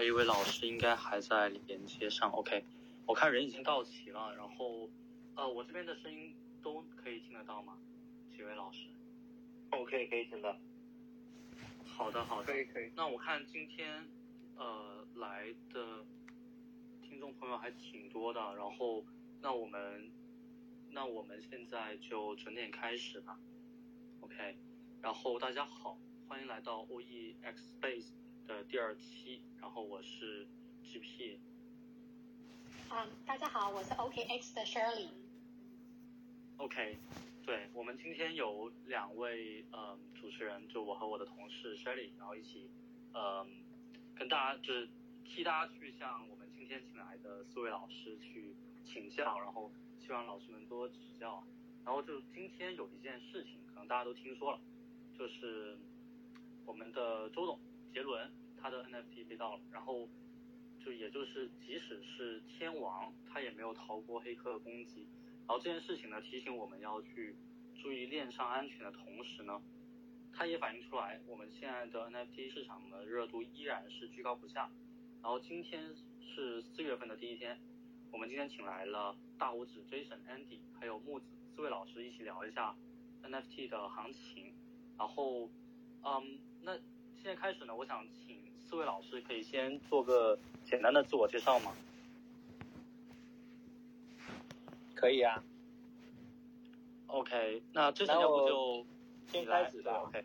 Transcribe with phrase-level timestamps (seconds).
[0.00, 2.30] 还有一位老师应该还在连接上。
[2.30, 2.64] OK，
[3.04, 4.88] 我看人已经到齐了，然后
[5.34, 7.76] 呃，我这边的声音都可以听得到吗？
[8.34, 8.86] 几位老师
[9.68, 10.56] ？OK，可以听到。
[11.84, 12.90] 好的，好的，可以，可以。
[12.96, 14.08] 那我看今天
[14.56, 16.02] 呃来的
[17.02, 19.04] 听众朋友还挺多的，然后
[19.42, 20.10] 那我们
[20.92, 23.38] 那我们现在就准点开始吧。
[24.22, 24.56] OK，
[25.02, 25.98] 然后大家好。
[26.26, 28.12] 欢迎来到 OEX Space
[28.46, 30.46] 的第二期，然后我是
[30.84, 31.38] GP。
[32.90, 35.08] 嗯，大家好，我是 OKX 的 Shirley。
[36.56, 36.98] OK，
[37.44, 42.68] 对我们今天有两位嗯主持人，就我和我的同事 Shirley，然后一起
[43.14, 43.46] 嗯
[44.16, 44.88] 跟大家就是
[45.24, 48.54] 替大家去向我们今天请来的四位老师去
[48.84, 51.42] 请教，然后希望老师们多指教。
[51.84, 54.60] 然后就今天有一件事情，可能大家都听说了，
[55.18, 55.78] 就是。
[56.66, 57.58] 我们的周董
[57.92, 58.30] 杰伦，
[58.60, 60.08] 他的 NFT 被盗了，然后
[60.84, 65.06] 就也就是即使是天王，他也没有逃过黑客的攻击。
[65.46, 67.34] 然后这件事情呢，提醒我们要去
[67.80, 69.60] 注意链上安全的同时呢，
[70.32, 74.70] 它也反映出来我们现在的 NFT 市场的热度依然是居高不下。
[75.22, 77.60] 然后今天是四月份的第一天，
[78.12, 82.74] 我们今天请来了大拇指 Jason、Andy 还有木子四位老师一起聊一下
[83.22, 84.54] NFT 的行情，
[84.96, 85.50] 然后。
[86.02, 86.78] 嗯，那
[87.22, 91.70] 现在开始呢，我想请四位老师可以先做个简单的自我介绍吗？
[94.94, 95.42] 可以啊。
[97.08, 98.86] OK，那之前要不就
[99.26, 100.02] 先开始吧。
[100.06, 100.24] OK。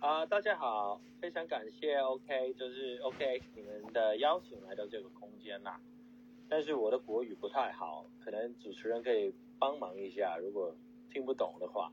[0.00, 5.80] 啊，大家好，非常感谢 OK，就是 OK 你们的邀请来到这个空间啦。
[6.50, 10.74] 但是我的国语不太好，可能主持人可以帮忙一下，如果
[11.10, 11.90] 听不懂的话。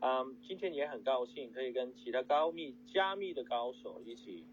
[0.00, 4.44] 嗯，今天也很高兴可以跟其他高密加密的高手一起，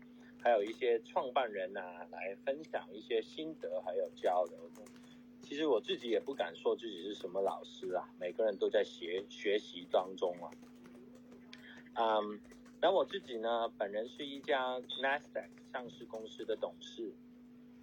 [0.42, 4.58] 还有一些创办人呐，来分享一些心得，还有交流。
[5.42, 10.50] 其实我自己也不敢说自己是什么老师啊，每个人都在学学习当中啊。
[11.96, 12.40] 嗯，
[12.82, 17.14] 那我自己呢，本人是一家 Nasdaq 上市公司的董事，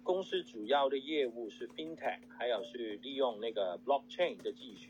[0.03, 4.89] 公司主要的业务是 FinTech，还有是利用那个 Blockchain 的技术。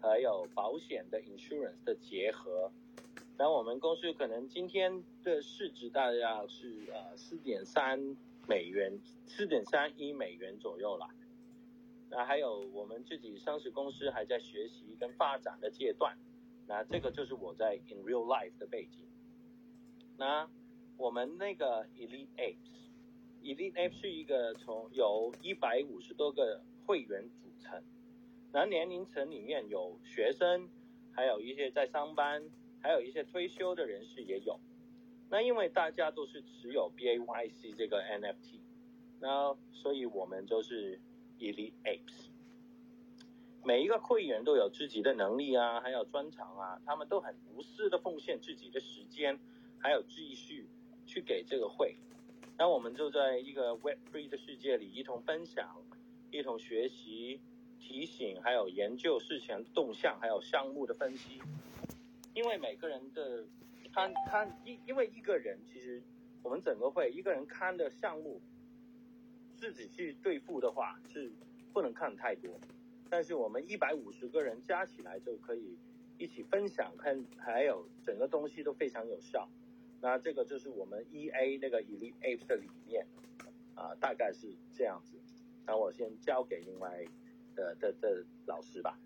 [0.00, 2.70] 还有保险的 insurance 的结合，
[3.36, 8.16] 那我们公司可能今天的市值大概是呃四点三
[8.46, 11.08] 美元，四点三亿美元左右啦。
[12.10, 16.16] 那还有我们自己上市公司还在学习跟发展的阶段，
[16.66, 19.06] 那这个就是我在 in real life 的背景。
[20.16, 20.48] 那
[20.96, 27.82] 我们那个 Elite Apes，Elite Apes 是一个从由一百五十多个会员组成。
[28.50, 30.68] 那年龄层里面有学生，
[31.12, 32.42] 还有一些在上班，
[32.80, 34.58] 还有一些退休的人士也有。
[35.30, 38.60] 那因为大家都是持有 BAYC 这个 NFT，
[39.20, 40.98] 那所以我们就是
[41.38, 42.28] Elite Apes。
[43.62, 49.38] 每一个会员都有自己的能力啊，还有专长啊，他们都很无私的奉献自己的时间，
[49.78, 50.66] 还有继续
[51.04, 51.96] 去给这个会。
[52.56, 55.84] 那我们就在一个 Web3 的世界里一同分享，
[56.30, 57.42] 一同学习。
[57.78, 61.40] 提醒，还有研究事前动向，还有项目的分析。
[62.34, 63.44] 因为每个人的
[63.92, 66.00] 看看因因为一个人其实
[66.42, 68.40] 我们整个会一个人看的项目，
[69.56, 71.32] 自己去对付的话是
[71.72, 72.50] 不能看太多。
[73.10, 75.76] 但是我们一百五十个人加起来就可以
[76.18, 79.48] 一起分享，看还有整个东西都非常有效。
[80.00, 83.06] 那这个就是我们 E A 那个 Elite Apes 的理念
[83.74, 85.18] 啊，大概是这样子。
[85.66, 87.04] 那我先交给另外。
[87.58, 88.96] 的的的老师吧。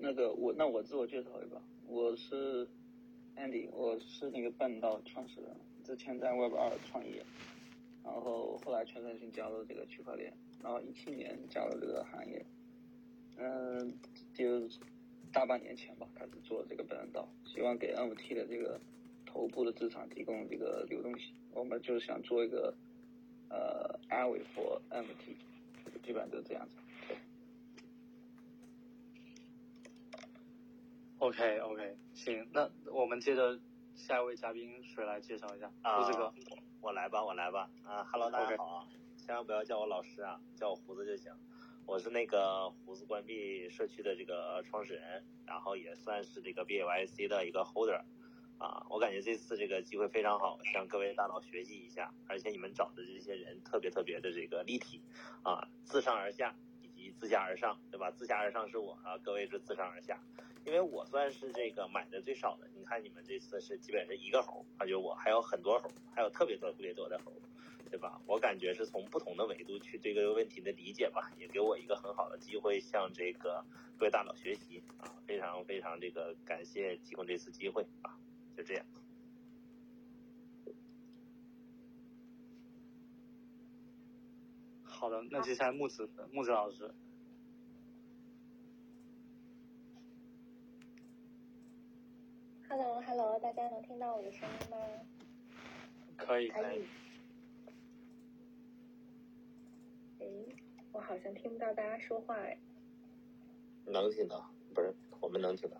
[0.00, 2.66] 那个我那我自我介绍一个，我是
[3.36, 7.24] Andy，我是那个半岛创始人，之前在 Web 二创业，
[8.02, 10.32] 然后后来全身心加入这个区块链，
[10.62, 12.44] 然后一七年加入这个行业，
[13.36, 13.94] 嗯，
[14.34, 14.68] 就
[15.32, 18.80] 大半年前吧开始做这个半岛，希望给 NFT 的这个。
[19.28, 22.74] 头部的资产提供这个流动性，我们就是想做一个
[23.50, 25.36] 呃 a v for MT，
[26.02, 26.76] 基本上就是这样子。
[31.18, 33.60] OK OK，行，那我们接着
[33.94, 35.70] 下一位嘉宾谁来介绍一下？
[35.82, 36.32] 胡子哥，
[36.80, 37.68] 我来吧，我来吧。
[37.84, 38.88] 啊，Hello，大家好啊，
[39.18, 41.30] 千万不要叫我老师啊，叫我胡子就行。
[41.84, 48.02] 我是那个胡子关闭社区的这个创始人，然后也算是这个 BYC 的一个 Holder。
[48.58, 55.00] 啊，我感觉这次这个机会非常好，向各位大佬学习一下，而且你们找的这些人特别特别的这个立体，
[55.44, 58.10] 啊，自上而下以及自下而上，对吧？
[58.10, 60.20] 自下而上是我啊，各位是自上而下，
[60.64, 62.68] 因为我算是这个买的最少的。
[62.74, 67.32] 你看你们这次是基本是一个猴，而且我还有很多猴，还有特别多特别多的猴，
[67.90, 68.20] 对吧？
[68.26, 73.64] 我感觉是从不同的维度去对这个问题的理解吧，也给我一个很好的机会向这个
[73.96, 75.14] 各位大佬学习啊！
[75.26, 78.18] 非常非常这个感谢提供这次机会啊！
[78.58, 78.84] 就这样。
[84.82, 86.92] 好的，那接下来木子木子老师。
[92.68, 94.76] Hello，Hello，大家能听到我的声音吗？
[96.16, 96.84] 可以，可以。
[100.18, 100.26] 哎，
[100.90, 102.58] 我好像听不到大家说话哎。
[103.86, 105.76] 能听到，不是，我们能听到。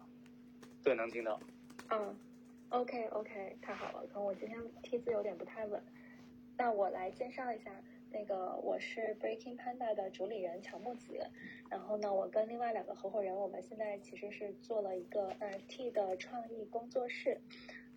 [0.85, 1.41] 对，能听到。
[1.91, 2.17] 嗯
[2.70, 5.82] ，OK，OK，太好了，可能我今天梯子有点不太稳。
[6.56, 7.70] 那我来介绍一下。
[8.11, 11.20] 那个我是 Breaking Panda 的主理人乔木子，
[11.69, 17.38] 然后呢，我跟另外两个合伙人，我们现在其实是做了一个 NFT 的创意工作室。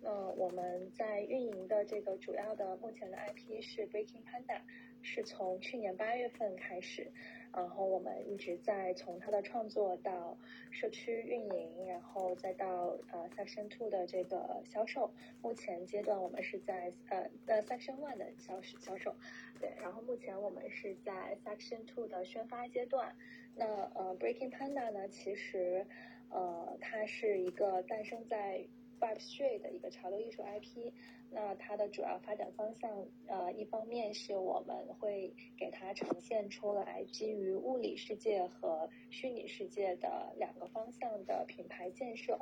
[0.02, 4.60] 呃，我们在运营的这个主要的目前的 IP 是 Breaking Panda，
[5.00, 7.10] 是从去年八月份开始。
[7.54, 10.38] 然后我们一直在从它的创作到
[10.70, 15.12] 社区运营，然后再到呃 Section Two 的这个销售。
[15.42, 19.14] 目前阶段我们是在呃呃 Section One 的销销售，
[19.60, 19.72] 对。
[19.80, 23.14] 然后目前我们是在 Section Two 的宣发阶段。
[23.54, 25.86] 那呃 Breaking Panda 呢，其实
[26.30, 28.66] 呃它是一个诞生在
[28.98, 30.92] Web Three 的一个潮流艺术 IP。
[31.32, 32.90] 那它的主要发展方向，
[33.26, 42.38] 呃，一方面是我们会给它呈现出来基于物理世界和虚拟世界的两个方向的品牌建设。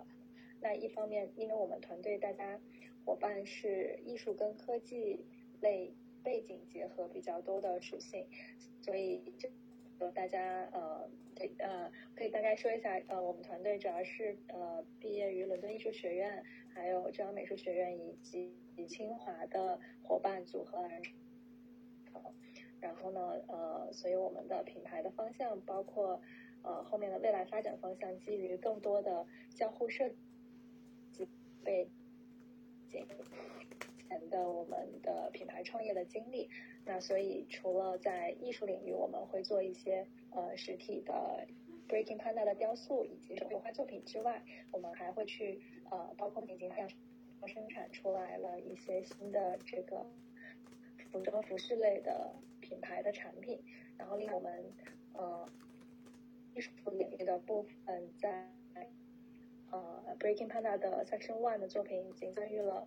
[0.60, 2.60] 那一方面，因为我们团队大家
[3.04, 5.24] 伙伴是艺术跟科技
[5.60, 8.26] 类背景结合比较多的属性，
[8.82, 9.48] 所以就
[10.10, 16.42] 大家呃，对呃，可以大概说一下，呃，我们团队主要是呃，毕业于伦敦艺术学院，
[16.74, 18.54] 还有中央美术学院以及。
[18.88, 21.12] 清华的伙伴组合而成，
[22.80, 26.18] 然后呢，呃，所以我们的品牌的方向包括，
[26.62, 30.08] 呃，后面的未来发展方向基于更多的交互设
[31.12, 31.28] 计
[31.62, 31.90] 背
[32.88, 33.06] 景
[34.08, 36.48] 前的我们的品牌创业的经历。
[36.86, 41.46] 那所以除了在艺术领域，我们会做一些呃实体的
[41.90, 44.40] Breaking Panda 的雕塑以及手画作品之外，
[44.70, 45.60] 我们还会去
[45.90, 46.88] 呃包括已经还有。
[47.46, 50.04] 生产出来了一些新的这个
[51.10, 53.58] 服装服饰类的品牌的产品，
[53.96, 54.62] 然后令我们
[55.14, 55.48] 呃
[56.54, 58.46] 艺术领域的部分在
[59.70, 62.86] 呃 Breaking Panda 的 Section One 的作品已经参与了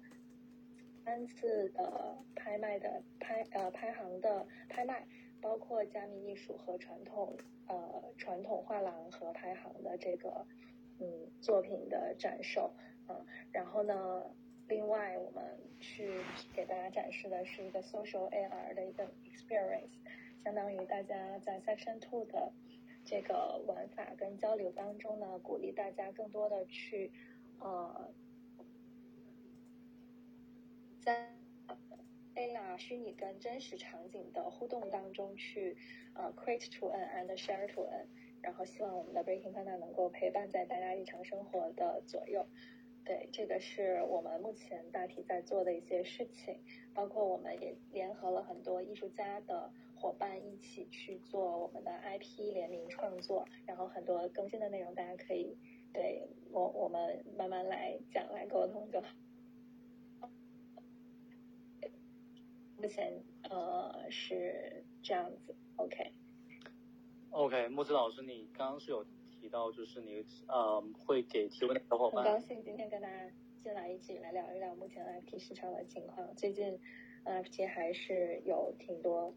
[1.03, 5.07] 三次的拍卖的拍呃拍行的拍卖，
[5.43, 7.35] 包括加密艺术和传统
[7.67, 10.47] 呃传统画廊和排行的这个
[10.99, 12.73] 嗯作品的展售
[13.09, 14.23] 嗯，然后呢。
[14.69, 15.43] 另外，我们
[15.81, 16.21] 去
[16.55, 19.91] 给大家展示的是一个 social AR 的一个 experience，
[20.41, 22.53] 相当于大家在 section two 的
[23.03, 27.11] 这个玩法跟交流当中呢，鼓励大家更多的去
[27.59, 28.09] 呃，
[31.01, 31.32] 在
[32.35, 35.77] AR 虚拟跟真实场景的互动当中去
[36.15, 38.07] 呃 create to an and share to an，
[38.41, 42.45] 然后希望我们的 Breaking Panda 能够陪伴在大家日常生活的左右。
[43.05, 46.63] 对，这个是我们目前大体在做的一些事情，
[46.93, 55.57] 包括我们也联合了很多艺术家的伙伴一起去做我们的 IP 联名创作，然后很多更新的内容大家可以
[55.91, 59.07] 对我我们慢慢来讲来沟通就好。
[62.83, 63.13] 目前
[63.43, 66.11] 呃是这样子，OK。
[67.29, 69.05] OK，木子老师，你刚刚是有。
[69.39, 73.29] 提到就是你呃会给提问的小伙伴，很高兴今天跟大家
[73.61, 76.33] 进来一起来聊一聊目前 NFT 市场的情况。
[76.37, 76.79] 最近
[77.25, 79.35] NFT 还是有挺多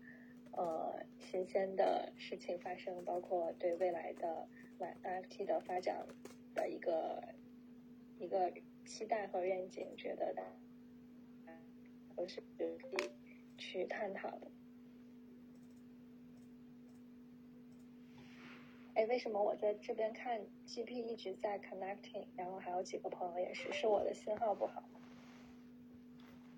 [0.53, 4.47] 呃新鲜的事情发生，包括对未来的
[4.79, 6.07] NFT 的发展
[6.55, 7.35] 的一个
[8.21, 8.53] 一个
[8.85, 11.59] 期待和愿景，觉得大家
[12.15, 13.11] 都是可以
[13.57, 14.51] 去探讨的。
[18.95, 24.83] 哎，为什么我在这边看 GP 一直在 connecting，然后还有几个朋友也是，是我的信号不好？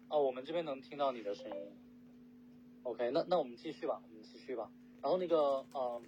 [0.09, 1.57] 哦，我们这边能听到你的声音。
[2.85, 4.71] OK，那那我们继续吧，我们继续吧。
[5.03, 6.03] 然后那个，嗯，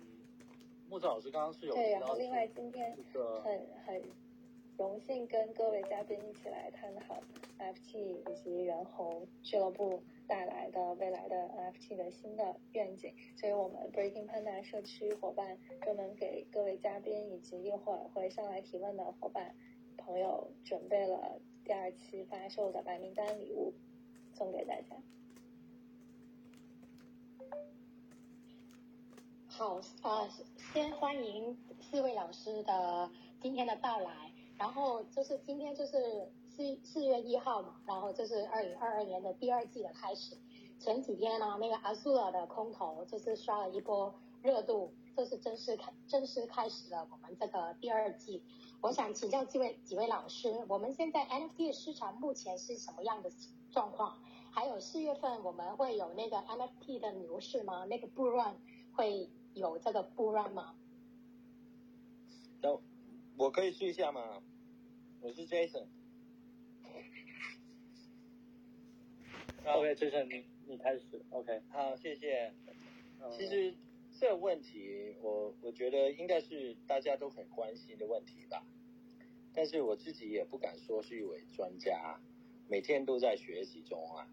[0.88, 2.96] 木子老师刚刚是有对，然后另外今天
[3.42, 4.02] 很很
[4.80, 7.22] 荣幸跟各位嘉宾一起来探讨
[7.58, 19.54] NFT 以及猿猴俱乐部带来的未来的 NFT 的新的愿景，所以我们 Breaking Panda 社区伙伴专门给各位嘉宾以及一会儿会上来提问的伙伴
[19.98, 23.74] 朋友准备了第二期发售的白名单礼物，
[24.32, 24.96] 送给大家。
[29.46, 30.26] 好，啊，
[30.72, 33.10] 先欢迎四位老师的
[33.42, 34.29] 今天的到来。
[34.60, 40.36] 然后就是今天就是四四月一号嘛，然后就是二零二二年的第二季的开始。
[40.78, 48.42] 前几天呢，那个阿苏尔的空投就是刷了一波热度，这是正式开正式开始了我们这个第二季。
[48.82, 53.32] 我想请教几位几位老师，我们现在 NFT 市场目前是什么样的
[53.70, 54.18] 状况？
[54.50, 57.86] 还有四月份我们会有那个 NFT 的牛市吗？
[57.86, 58.56] 那个 bull run
[58.94, 60.74] 会有这个 bull run 吗？
[63.40, 64.42] 我可以试一下吗？
[65.22, 65.86] 我是 Jason。
[69.64, 71.24] OK，Jason，你你开始。
[71.30, 72.52] OK，好，谢谢。
[73.32, 73.74] 其实
[74.18, 78.62] 这个问题，我我觉得应该是大家都很关心的问题吧。
[79.54, 82.20] 但是我自己也不敢说是一位专家，
[82.68, 84.28] 每天都在学习中啊。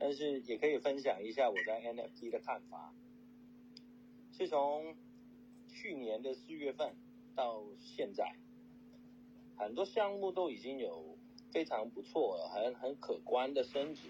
[0.00, 2.92] 但是也可以分享一下我在 NFT 的看法。
[4.32, 4.96] 是从
[5.68, 6.92] 去年的四月份
[7.36, 8.34] 到现在。
[9.56, 11.16] 很多项目都已经有
[11.52, 14.08] 非常不错、很很可观的升值，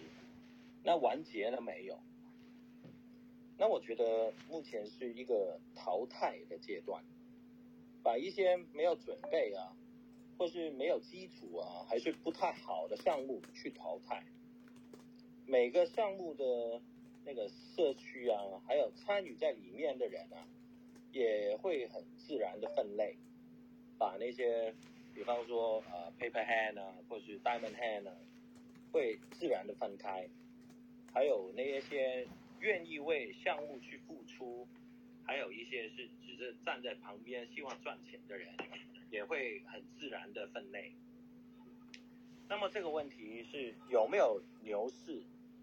[0.83, 1.99] 那完结了没有？
[3.59, 7.03] 那我觉得目前是一个淘汰的阶段，
[8.03, 9.75] 把一些没有准备啊，
[10.37, 14.23] 或是没有基础啊，还是不太好的项目去淘汰。
[15.47, 16.83] 每个项目的
[17.25, 20.47] 那个社区啊，还有参与在里面的人啊，
[21.17, 23.17] 也会很自然的分类，
[23.99, 24.75] 把那些。
[25.15, 28.13] 比方说，呃，paper hand 啊，或是 diamond hand 啊，
[28.93, 30.29] 会自然的分开。
[31.11, 32.29] 还有那些
[32.61, 34.69] 愿意为项目去付出，
[35.25, 38.55] 还有一些是只是站在旁边希望赚钱的人，
[39.11, 40.93] 也会很自然的分类。
[42.47, 45.23] 那么这个问题是有没有牛市，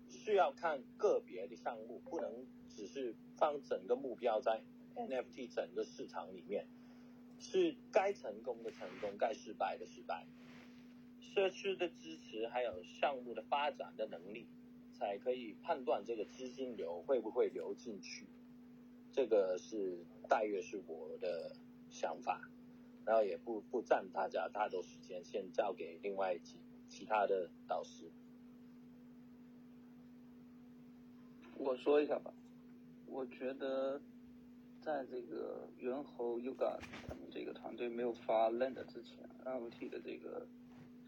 [0.09, 2.43] 是要看个别的项目，不能
[2.75, 4.59] 只是放整个目标在
[4.95, 6.67] NFT 整个市场里面。
[7.39, 10.25] 是该成功的成功，该失败的失败。
[11.19, 14.47] 社区的支持还有项目的发展的能力，
[14.93, 18.25] 才可以判断这个资金流会不会流进去。
[19.11, 21.53] 这个是大约是我的
[21.89, 22.49] 想法，
[23.03, 26.55] 然后也不不占大家太多时间，先交给另外几
[26.87, 28.09] 其他的导师。
[31.57, 32.33] 我说一下吧，
[33.05, 34.01] 我觉得。
[34.83, 40.45] 在这个猿猴 Yoga 他们这个团队没有发 Land 之前，NFT 的这个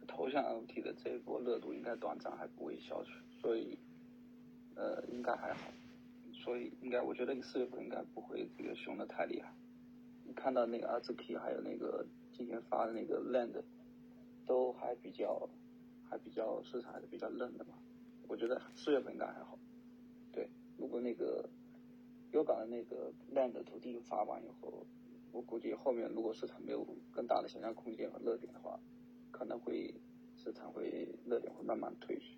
[0.08, 3.78] 头像 NFT 的这一波热度应该短暂还不会消去，所以
[4.76, 5.70] 呃应该还好，
[6.32, 9.54] 所以应该我觉得你四月份应该不会这个熊的太厉害。
[10.24, 13.62] 你看到那个 Azuki 还有那个今天发的那个 Land
[14.46, 15.50] 都还比较
[16.10, 17.74] 还比较市场还是比较嫩的嘛，
[18.30, 19.60] 我觉得四月份应该还好。
[20.32, 21.50] 对，如果那个。
[22.32, 24.86] 优港的那个 land 土地发完以后，
[25.32, 28.80] 我估计后面如果市场没有更大的想象空间和热点的话，
[29.32, 29.94] 可能会
[30.38, 32.38] 市场会热点会慢慢退去。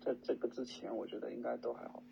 [0.00, 2.02] 在这个之前，我觉得应该都还好。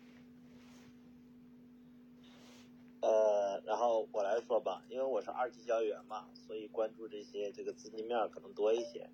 [3.01, 9.09] 呃，然后我来说吧，因为我是二级交易员嘛，所以关注这些这个资金面可能多一些。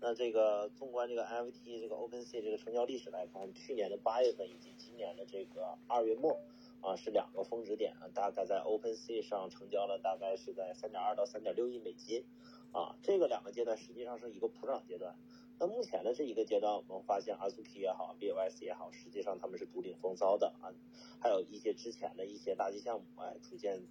[0.00, 6.40] 那这个纵观这个 NFT 这个 OpenSea 这个成交历史来看，去年的八月份以及今年的这个二月末。
[6.82, 12.24] 啊，是两个峰值点啊，大概在 OpenSea 上成交了，大概是在三点二到三点六亿美金，
[12.72, 15.16] 啊，这个两个阶段实际上是一个普涨阶段。
[15.60, 20.74] 那目前的这一个阶段，我们发现 Azuki 也好，BOS 也好，实际上他们是独领风骚的啊，
[21.20, 23.86] 还有一些之前的一些垃圾项目，哎，逐渐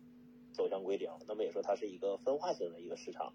[0.62, 1.10] 走向归零。
[1.27, 3.34] 那么也说它是一个分化型的一个市场。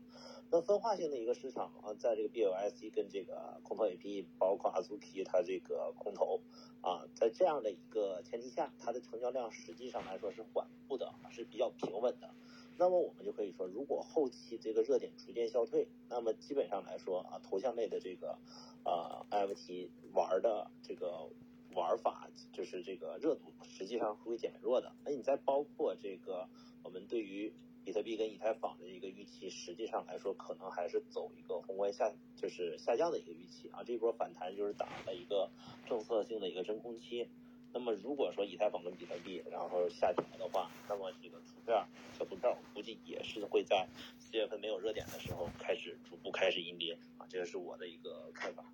[0.48, 6.40] 那分化性的一个市场啊，在这个 BOSC 跟这个空投 AP，包括 Azuki 它这个空投。
[6.82, 12.32] 啊，在这样的一个前提下，它的成交量实际上来说是缓步的，是比较平稳的。
[12.78, 18.38] 那么我们就可以说，如果后期这个热点逐渐消退，那么基本上来说啊，头像类的这个
[18.84, 21.28] 呃 NFT 玩的这个
[21.74, 24.94] 玩法，就是这个热度实际上会减弱的。
[25.04, 26.48] 那你再包括这个
[26.86, 27.52] 我们对于
[27.84, 33.82] 比特币跟以太坊的一个预期，实际上来说可能还是走一个宏观下，就是下降的一个预期啊。
[33.82, 35.50] 这一波反弹就是打了一个
[35.88, 37.28] 政策性的一个真空期。
[37.72, 41.76] 那么如果说以太坊跟比特币然后下跌的话，那么这个图片
[42.16, 48.64] 小图片我估计也是会在四月份没有热点的时候开始逐步开始阴跌啊，这个是我的一个看法。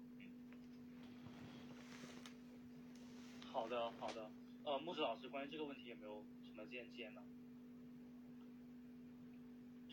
[3.50, 4.30] 好的，好的。
[4.64, 7.22] 呃，木子老师，关于这个问题有没有什么见解呢？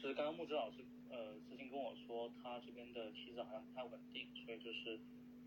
[0.01, 0.77] 就是刚刚木子老师
[1.09, 4.97] 呃之前跟我说，他这边的梯子好像不太稳定，所以就是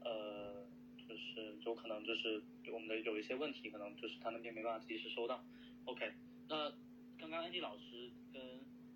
[0.05, 0.65] 呃
[1.09, 2.43] 就是有可能就是
[2.73, 5.43] 我们的有一些问题，可能就是他那边没办法及时收到。
[5.87, 6.13] OK，
[6.49, 6.71] 那
[7.19, 8.43] 刚刚 Andy 老师跟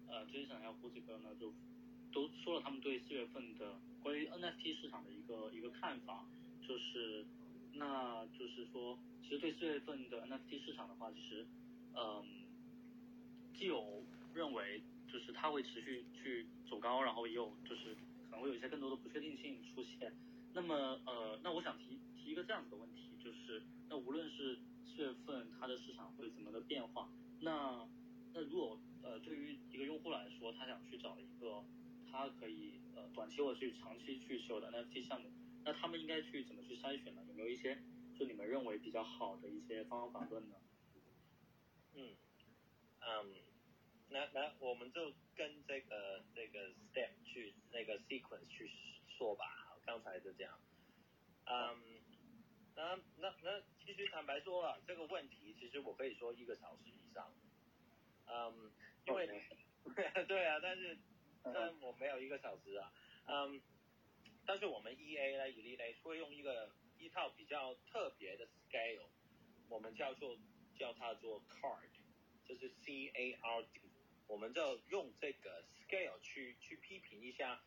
[0.09, 1.53] 呃 Jason 还有胡子哥呢，就
[2.13, 6.27] 都说了他们对四月份的关于 NFT 市场的一个一个看法，
[6.67, 7.25] 就是
[7.75, 11.47] 那就是说，其实对四月份的 NFT 市场的话，其实
[11.95, 12.25] 嗯，
[13.55, 14.81] 既有认为
[15.13, 20.13] 就是它会持续去走高，然后也有就是可能会有一些更多的不确定性出现。
[20.53, 20.75] 那么
[21.07, 27.09] 呃，那我想提提一个这样子的问题，就是那无论是四月份它的市场会怎么的变化，
[27.41, 27.87] 那
[28.33, 31.63] 那如果呃对于一个用户来说，他想去找一个
[32.11, 35.31] 他可以呃短期或者去长期去持有的 NFT 项目，
[35.65, 37.23] 那他们应该去怎么去筛选呢？
[37.29, 37.79] 有没有一些
[38.19, 40.57] 就你们认为比较好的一些方法论呢？
[41.95, 42.17] 嗯，
[43.01, 43.35] 嗯，
[44.09, 48.71] 那那我们就跟这个这个 step 去那个 sequence 去
[49.19, 49.45] 说吧。
[49.87, 50.59] 刚才就这样，
[51.45, 52.03] 嗯，
[52.75, 57.33] 那那那其实坦白说了，这个问题其实我可以说一个小时以上，
[58.27, 58.73] 嗯，
[59.07, 59.29] 因为
[60.27, 60.99] 对啊，但是
[61.45, 62.93] 但我没有一个小时啊，
[63.27, 63.63] 嗯，
[64.45, 69.07] 但是我们 E A 呢，以利呢会用一个一套比较特别的 scale，
[69.69, 70.37] 我们叫做
[70.77, 71.91] 叫它做 card，
[72.45, 73.81] 就是 C A R D，
[74.27, 77.61] 我们就用这个 scale 去去批评一下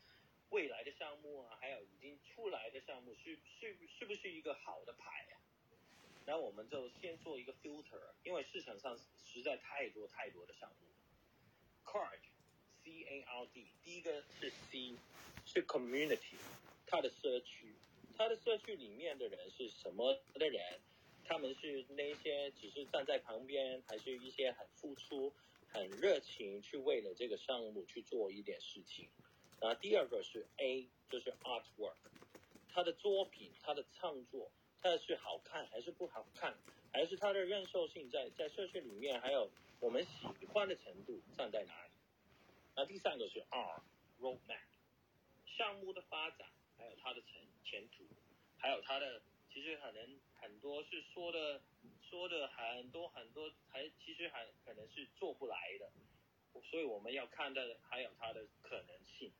[0.49, 5.39] 未来的项目啊，还有已经出来的项目是是是不是一个好的牌啊？
[6.25, 10.87] 那我们就先做一个 filter，因为市场上实在太多太多的项目。
[11.85, 12.19] Card
[12.83, 14.95] C A R D，第一个是 C，
[15.45, 16.37] 是 community，
[16.85, 17.73] 它的社区，
[18.15, 20.79] 它的社区里面的人是什么的人？
[21.25, 25.31] 他们是那些只是站在旁边，还是一些很付出、
[25.71, 29.07] 很热情去为了这个项目去做一点事情？
[29.59, 31.95] 然后第二个是 A，就是 artwork，
[32.71, 34.49] 他的作品、他的创作，
[34.81, 36.57] 它是好看还是不好看，
[36.93, 41.91] 还是它的认受性在在社区里面，还有我们喜欢的程度站在哪里？
[42.75, 44.61] 那第三个是 R，roadmap，
[45.57, 48.05] 项目的发展，还有它的前前途，
[48.57, 49.21] 还有它的
[49.53, 51.61] 其实可能很多是说的
[52.09, 55.91] 说的很多很多，还其实还可能是做不来的，
[56.63, 59.31] 所以我们要看的还有它的可能性。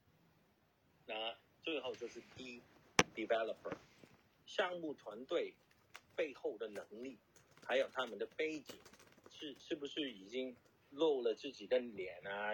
[1.07, 2.61] 那最后就是 D
[3.15, 3.75] developer
[4.45, 5.55] 项目团队
[6.15, 7.17] 背后的能力，
[7.65, 8.75] 还有他们的背景
[9.31, 10.55] 是是不是已经
[10.91, 12.51] 露了自己的脸啊？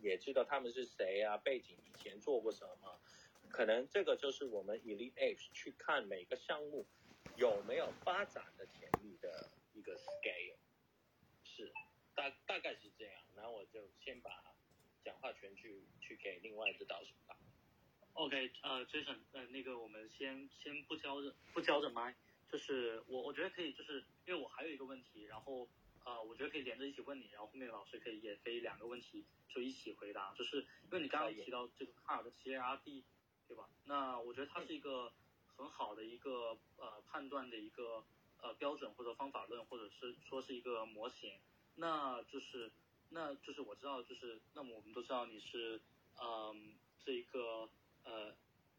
[0.00, 1.36] 也知道他们是谁啊？
[1.38, 3.00] 背景以前做过什么？
[3.50, 6.86] 可能这个就是我们 Elite age 去看每个项目
[7.36, 8.95] 有没有发展的潜力
[9.86, 10.56] 个 scale，
[11.44, 11.72] 是
[12.14, 13.22] 大大概是这样。
[13.34, 14.30] 然后我就先把
[15.04, 17.36] 讲话权去去给另外一个导师吧。
[18.14, 22.16] OK，呃，Jason，呃，那个我们先先不交着不交着麦，
[22.50, 25.68] 就是我我觉得可以，就是因为我还有一个问题，然后
[26.04, 33.04] 呃，我觉得可以连着一起问你，然后后面的老师可以也可以两个问题就一起回答，就是因为你刚刚提到这个卡尔的 CARD，
[33.46, 33.68] 对吧？
[33.84, 35.12] 那我觉得它是一个
[35.54, 38.02] 很好的一个呃判断的一个
[38.42, 41.38] 呃标准或者方法论，或者是说是一个模型，
[41.76, 42.70] 那就是
[43.10, 45.80] 那就是我知道就是那么我们都知道你是
[46.20, 47.68] 嗯、这一个。
[48.06, 48.32] 呃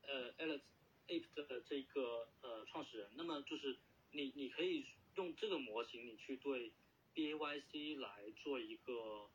[0.04, 0.62] 呃 Alex
[1.10, 3.78] Ape 的这个呃创始人，那么就是
[4.14, 6.72] 你你可以用这个模型，你去对
[7.14, 9.30] BAYC 来做一个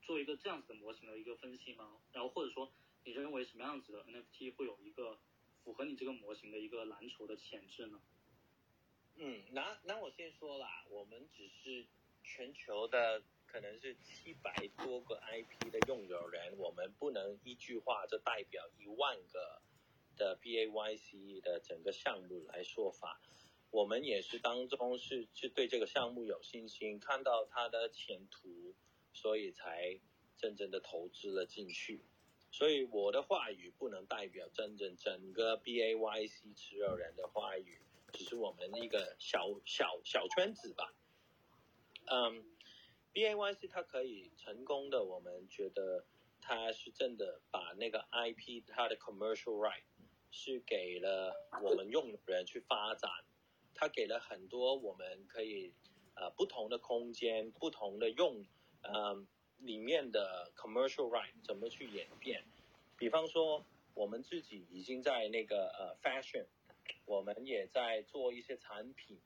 [0.00, 2.00] 做一个这样子的模型的一个分析吗？
[2.12, 5.18] 然后或者说你认为什么样子的 NFT 会有一个
[5.64, 8.00] 符合你这个模型的一个蓝筹的潜质呢？
[9.16, 11.86] 嗯，那那我先说啦，我们只是
[12.22, 19.62] 全球的可能是七百多个 IP 的拥有人，我们不能一句话就代表一万个
[20.16, 23.20] 的 BAYC 的整个项目来说法。
[23.70, 28.74] 我们也是当中是是对这个项目有信心，看到它的前途，
[29.12, 30.00] 所以才
[30.36, 32.04] 真正的投资了进去。
[32.50, 37.80] 所以我的话语不能代表真正整个 BAYC 持有人的话语，
[38.12, 40.94] 只是我们一个小小小圈子吧。
[42.06, 42.44] 嗯
[43.14, 46.04] ，BAYC 它可以成功的，我们觉得
[46.40, 49.84] 它是真的把那个 IP 它的 commercial right
[50.30, 53.10] 是给了我们用人去发展，
[53.74, 55.72] 它给了很多我们可以
[56.14, 58.44] 呃不同的空间、不同的用
[58.82, 59.24] 呃
[59.58, 62.44] 里面的 commercial right 怎么去演变。
[62.98, 66.46] 比方说，我们自己已经在那个呃 fashion，
[67.04, 69.18] 我们也在做一些产品，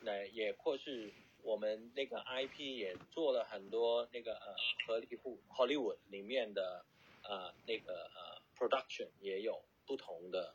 [0.00, 1.12] 那也或是
[1.42, 4.54] 我们那个 IP 也做了很多那个呃
[4.86, 6.84] 荷里活 Hollywood 里面的
[7.24, 10.54] 呃那个呃 production 也有不同的。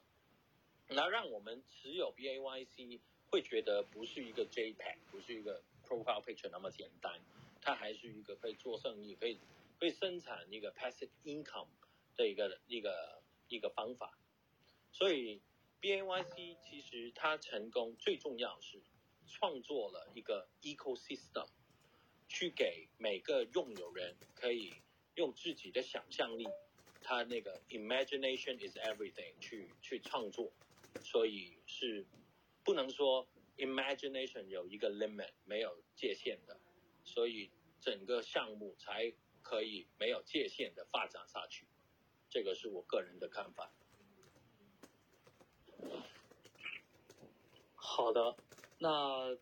[0.90, 7.20] 那让我们持有 BAYC 会觉得不是一个 JPEG，不是一个 profile picture 那么简单，
[7.62, 9.38] 它还是一个可以做生意、可以
[9.80, 11.68] 可以生产一个 passive income
[12.16, 14.18] 的一个一个一个方法。
[14.94, 15.42] 所以
[15.82, 18.82] BAYC 其实它成功最重要是
[19.28, 21.48] 创作了一个 ecosystem，
[22.28, 24.74] 去给每个拥有人可以
[25.16, 26.48] 用自己的想象力，
[27.02, 30.52] 他那个 imagination is everything 去去创作。
[31.04, 32.06] 所以是
[32.64, 36.60] 不能说 imagination 有一个 limit 没有界限的，
[37.04, 39.14] 所以整个项目才
[39.44, 41.68] 可以没有界限的发展下去。
[42.30, 43.72] 这个是我个人的看法。
[47.98, 48.38] 好的，
[48.78, 49.36] 那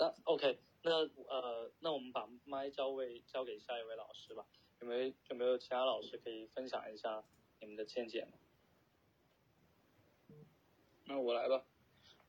[0.00, 0.90] 那 OK，那
[1.28, 4.44] 呃，那我们把麦交位交给下一位老师吧。
[4.80, 7.22] 有没有有没有其他老师可以分享一下
[7.60, 8.32] 你们的见解呢？
[11.04, 11.64] 那我来吧，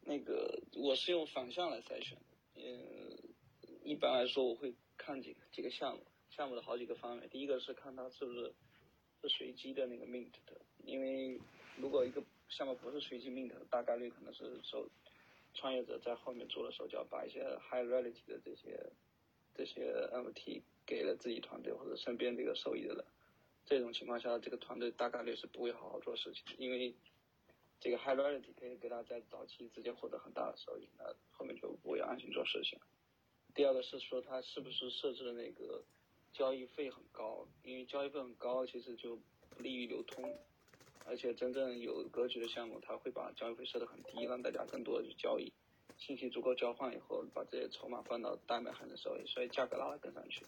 [0.01, 2.15] 那个我是用反向来筛选，
[2.53, 3.17] 嗯，
[3.83, 7.27] 一般来说我会看几个几个项目，项目的好几个方面。
[7.27, 8.53] 第一个是看它是不是
[9.23, 11.41] 是随机的那个 mint 的，因为
[11.75, 14.87] 如果一个项目不是随机 mint，的大概率可能是受
[15.53, 18.91] 创业者在后面做的手脚，把一些 high reality 的这些
[19.55, 23.05] 这些 MT 给了自己团队或者身边这个受益的人，
[23.65, 26.93] 这种情况下，这个团队大概率是不会好好做事情，因为。
[27.81, 32.77] 这个 high reality 可以给他在早期直接获得很大的收益，那后面就不会安心做事情。
[33.55, 35.81] 第二个是说他是不是设置的那个
[36.33, 39.17] 交易费很高，因为交易费很高，其实就
[39.49, 40.29] 不利于流通。
[41.09, 45.51] 而且真正有格局的项目，他会把交易费设得很低，让大家更多的去交易，
[45.97, 50.45] 信息足够交换以后，把这些筹码放到代买还能收益，所以价格拉得更上去。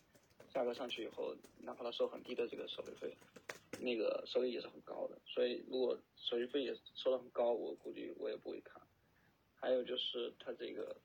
[0.53, 3.17] 价格上去以后，哪怕他收很低的这个手续费。
[3.79, 8.79] 那个收益也是很高的，所以如果手续费也收得很高，我估计我也不会看。
[9.55, 10.95] 还有就是它这个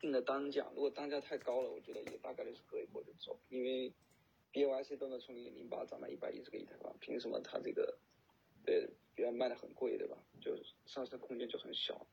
[0.00, 3.92] 定的单价，如果单价太高了，我觉得也大概率是割一波就走，因为
[4.50, 7.96] B O I C 都能从零零八涨到一百一十个以太坊，凭什么它这个
[8.66, 10.18] 对别人卖的很贵，对吧？
[10.42, 12.06] 就上升空间就很小。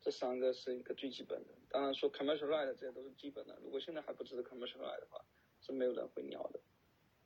[0.00, 5.24] 这三个是一个最基本的，当然说 commercial right 这些都是基本的，如果现在还不知道 commercial right 的话，
[5.60, 6.60] 是没有人会鸟的。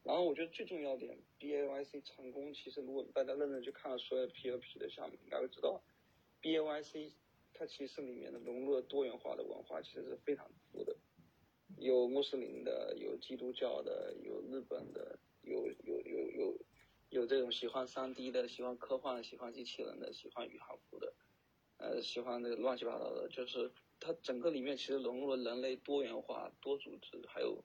[0.02, 5.82] 然后我觉得最重要点，B A Y C 成功，其实如果大家认真去看了所有 P O P 的项目，应该会知道
[6.40, 7.12] ，B A Y C
[7.54, 10.94] 它其实里面的融入了多元化的文化，其实是非常富的，
[11.78, 16.58] 有穆斯林的，有基督教的，有日本的，有有有有
[17.08, 21.12] 有这种喜欢三 D 的，喜欢科幻，喜欢机器人的，喜欢宇航服的，
[21.78, 27.64] 呃，喜欢那个乱七八糟的，就是它整个里面其实融入了人类多元化、多组织，还有。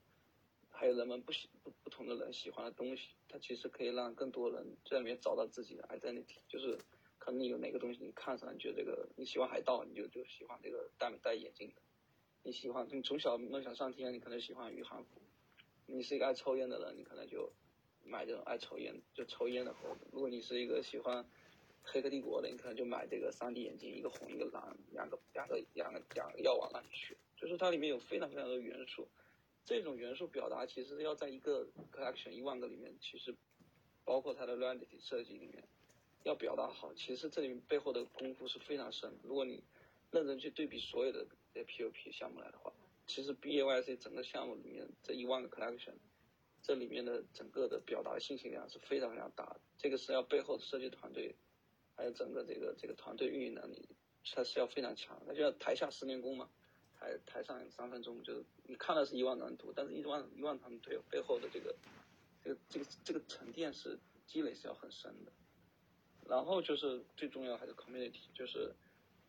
[0.73, 6.75] 还有人们不喜不不同的人喜欢的东西，它其实可以让更多人在里面找到自己的 identity，就是
[7.19, 11.82] 可能你有哪个东西你看上，你觉得这个你喜欢海盗，你就就喜欢这个戴戴眼镜的；
[12.41, 15.21] 你喜欢你从小梦想上天，你可能喜欢宇航服；
[15.86, 17.51] 你是一个爱抽烟的人，你可能就
[18.12, 21.26] 买这种爱抽烟就抽烟的盒子；如果你是一个喜欢
[21.82, 29.08] 黑客帝国的，你可能就买这个 3D 眼镜，一个红一个蓝，两个两个两个两个药丸那里去，就是它里面有非常非常多元素。
[29.63, 33.34] 这种元素表达其实要在一个 collection 一万个里面，其实
[34.04, 35.63] 包括它的 reality 设计里面，
[36.24, 39.12] 要表达好，其实这里面背后的功夫是非常深。
[39.24, 39.63] 如果你
[40.12, 42.74] 认真去对比所有的 POP 项目来的话，
[43.08, 45.93] 其实 BAYC 整个项目里面这一万个 collection，
[46.62, 49.60] 这里面的整个的表达信息量是非常非常大的。
[49.78, 51.36] 这个是要背后的设计团队，
[51.95, 53.89] 还有整个这个这个团队运营能力，
[54.34, 55.21] 它是要非常强。
[55.26, 56.50] 那叫台下十年功嘛。
[57.00, 61.76] 台台上三分钟，就是你看的是一万张图，但是一万一万张图背后的这个
[62.43, 63.97] 这个这个这个沉淀是
[64.28, 65.32] 积累是要很深的。
[66.30, 68.71] 然后就是最重要还是 community，就是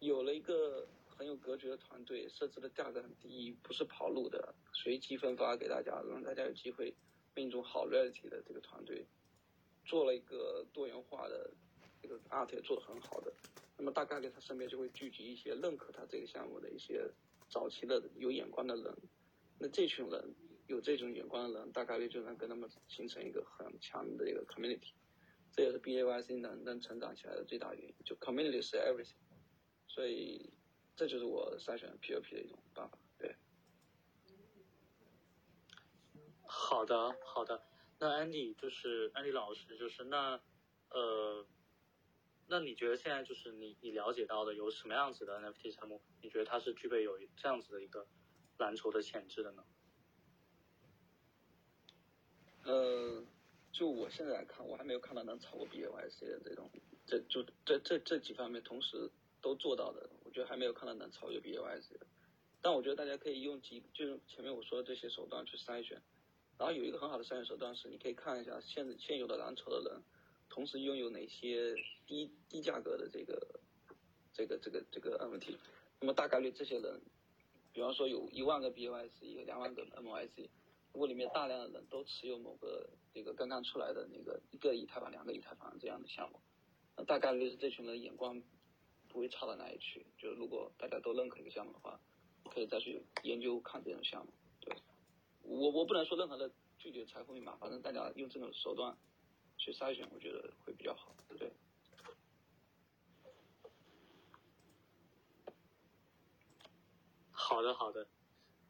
[0.01, 6.95] 有了一个很有格局的团队，设置的价格很低，不是跑路的，随机分发给大家，让大家有机会
[7.35, 9.07] 命中好 reality 的这个团队，
[9.85, 11.51] 做了一个多元化的
[12.01, 13.33] 这个 art 也做的很好的，
[13.77, 17.11] 那么大概率他身边就会聚集一些认可他这个项目的一些。
[17.49, 18.97] 早期的有眼光的人，
[19.59, 20.35] 那这群人
[20.69, 24.95] 有这种眼光的人，大概率就能跟他们形成一个很强的一个 community，
[25.53, 27.95] 这也是 B A Y C 能能成长起来的最大原因。
[28.07, 29.13] 就 community 是 everything，
[29.87, 30.51] 所以
[30.97, 32.99] 这就是我筛选 P O P 的一种办法。
[33.19, 33.37] 对。
[36.63, 37.61] 好的，好的。
[37.99, 40.41] 那 Andy 就是 Andy 老师，就是那
[40.91, 41.45] 呃，
[42.47, 46.01] 那你觉得现在就是你你了解到的有什么样子的 NFT 项目？
[46.23, 48.07] 你觉得它是具备有这样子的一个
[48.59, 49.65] 蓝筹的潜质的呢？
[52.63, 53.25] 呃，
[53.73, 56.71] 就我现在来看，我还没有看到能超过 BAYC 的这种，
[57.05, 62.07] 这就这这这几方面同时都做到的，我觉得还没有看到能超越 BAYC 的。
[62.61, 66.01] 但我觉得大家可以用几，就是前面我说的这些手段去筛选，
[66.59, 70.03] 然后有一个很好的筛选手段是，你可以看一下现现有的蓝筹的人，
[70.49, 71.75] 同时拥有哪些
[72.07, 73.61] 低低价格的这个
[74.33, 75.57] 这个这个这个 NFT，
[76.01, 77.01] 那么大概率这些人，
[77.73, 80.49] 比方说有一万个 BAYC，有两万个 MYC。
[80.93, 86.39] 如果里面大量的人都持有某个这个刚刚出来的那个一个以太坊、两个以太坊这样的项目，
[86.97, 88.43] 那大概率是这群人眼光
[89.09, 90.05] 不会差到哪里去。
[90.19, 91.99] 就是如果大家都认可一个项目的话，
[92.53, 94.31] 可以再去研究看这种项目。
[95.43, 98.97] 对，我我不能说任何的具体的财富密码，反正大家用这种手段
[99.57, 101.15] 去筛选，我觉得会比较好。
[101.29, 101.53] 对不对。
[107.31, 108.07] 好的，好的。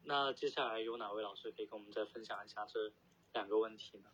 [0.05, 2.91] 那接下来有哪位老师可以跟我们再分享一下这
[3.33, 4.09] 两个问题呢？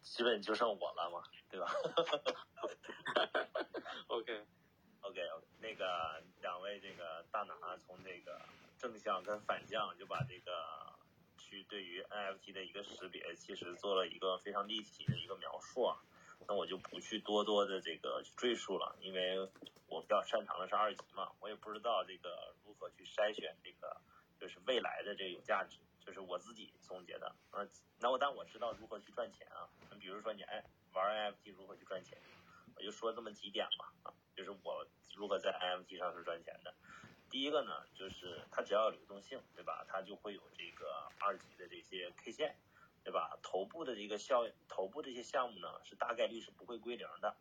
[0.00, 1.66] 基本就剩我了嘛，对吧？
[4.06, 4.46] OK
[5.02, 8.40] OK OK，那个两位这个大拿从这个
[8.78, 10.91] 正向跟反向就把这个
[11.52, 16.00] 去对于 NFT 的一个识别，其实做了一个非常立体的一个描述啊。
[16.48, 19.38] 那我就不去多多的这个去赘述了，因为
[19.86, 24.00] 我比较擅长的是二级嘛，我也不知道这个如何去筛选这个。
[24.40, 27.32] 就是未来的这个有价值，就是我自己总结的。
[27.52, 29.68] 嗯，那我但我知道如何去赚钱啊。
[29.92, 32.18] 你比如说你哎玩 NFT 如何去赚钱，
[32.74, 34.84] 我就说这么几点吧啊，就是我
[35.14, 36.74] 如何在 NFT 上是赚钱的。
[37.32, 39.86] 第一个呢，就是它只要有流动性，对吧？
[39.88, 42.54] 它就会有这个二级的这些 K 线，
[43.02, 43.38] 对吧？
[43.42, 47.34] 头部的这个效头部这些项目呢，是大概率是不会归零的。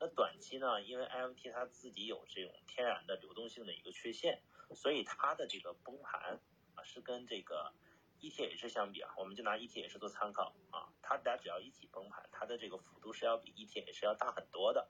[0.00, 4.42] 那短期呢，因为 I F T 它自己有这种天然的流动性的一个缺陷。
[4.74, 6.40] 所以它的这个崩盘
[6.74, 7.72] 啊，是跟这个
[8.20, 14.88] ETH 相比啊，我们就拿 ETH 做参考啊，它俩只要一起崩盘，它的这个幅度是要比 ETH 要大很多的。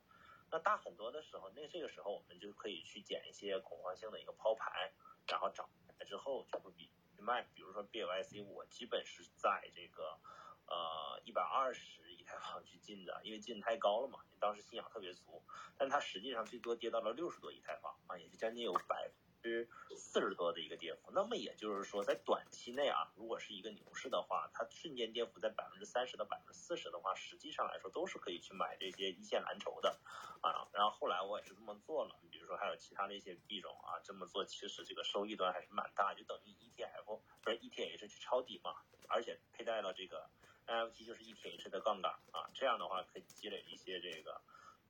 [0.51, 4.91] 那大很多的时候，那这个时候我们就可以去捡一些恐慌性的一个抛盘，
[5.29, 7.43] 然后涨来之后就会比卖。
[7.55, 10.19] 比如说 BYC，我基本是在这个
[10.67, 15.43] 呃一百二十以太坊去进的，因为进太高了嘛，当时信仰特别足。
[15.77, 19.11] 但它实际上最多跌到了六十多以太坊啊，也就将近有百。
[19.47, 30.01] 是四十多的一个跌幅，那么也就是说，在短期内啊，如果是一个牛市的话，它瞬间跌幅在百分之三十到百分之四十的话，实际上来说都是可以去买这些一线蓝筹的
[30.41, 30.67] 啊。
[30.73, 38.75] 然后后来我也是这么做了，比如说还有其他的一些币种啊，这么做其实这个收益端还是蛮大，就等于 ETF 不是 ETH 去抄底嘛，
[39.09, 40.29] 而且佩戴了这个
[40.67, 44.43] NFT 就是 ETH 的杠杆啊，这样的话可以积累一些这个。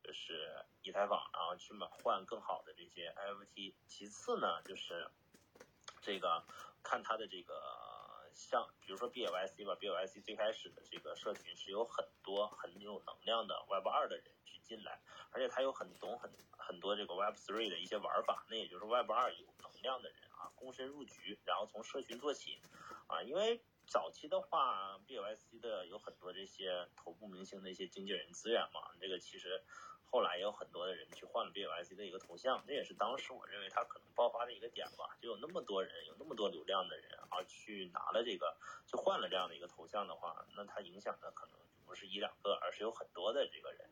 [0.06, 3.74] 就是以太坊，然后去买换更好的这些 NFT。
[3.88, 5.10] 其次呢，就是
[6.00, 6.44] 这个
[6.84, 15.00] 看它的这个像，比如说 BYC 吧，BYC 最开始的这个社群是有很多很有能量的 Web 二的人去进来，
[15.32, 18.46] 而且它有很懂很很多这个 Web three 的一些玩法。
[18.48, 22.60] 那也就是 Web 二有能量的人啊，躬身入局，然后从社群做起
[23.08, 29.64] 啊，因为早期的话，BYC 的有很多这些头部明星的一些经纪人资源嘛，这个其实。
[30.08, 35.16] 后来也有很多的人去换了 BYC 的一个头像，这也是当时我认为它可能爆发的一个点吧。
[35.20, 43.90] 就有那么多人，有那么多流量的人啊，去拿了这个，去换了这样的一个头像的话，那它影响的可能不是一两个，而是有很多的这个人。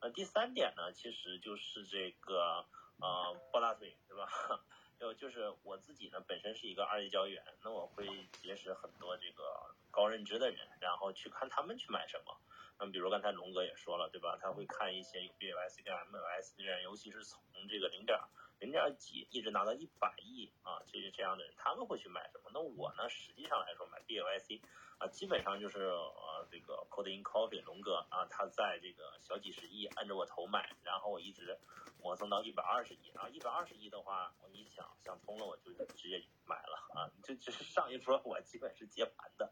[0.00, 2.64] 那第三点呢，其实就是这个
[3.00, 4.28] 呃抱大腿，对吧？
[4.98, 12.34] 就就是我自己呢，本身是一个二级交易员，那我会结识很多这个高认知的人，然后去看他们去买什么。
[12.78, 14.38] 那么比如刚才龙哥也说了，对吧？
[14.40, 18.18] 他会看一些有 BYC 跟 MYC 的人，尤其是从这个零点
[18.58, 22.50] 零点几一直拿到一百亿啊，就是这样的人，他们会去买什么？
[22.52, 24.60] 那我呢，实际上来说买 BYC
[24.98, 31.58] 啊，基本上就是呃这个 Code in Coffee 龙哥啊，他在这个小几十亿按着我头买，然后我一直
[32.02, 39.50] 磨蹭到一百二十亿，然后一百二十亿的话，我一想想通了，我就直接买了啊，就就是上一波我基本是接盘的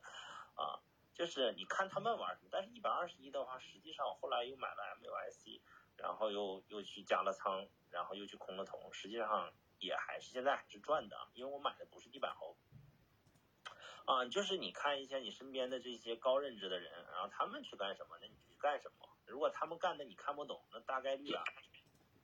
[0.54, 0.80] 啊。
[1.14, 5.60] 就是你看他们玩什么，但是一百二十一的话，实际上我后来又买了 MUSC，
[5.96, 12.56] 然后又又去加了仓，然后又去空了头，实际上也还是现在还是赚的，因为我买的不是地板猴。
[14.06, 19.08] 啊，就是你看一下你身边的这些高认知的人，然后他们去干什么，那你就去干什么。
[19.24, 21.42] 如果他们干的你看不懂，那大概率啊，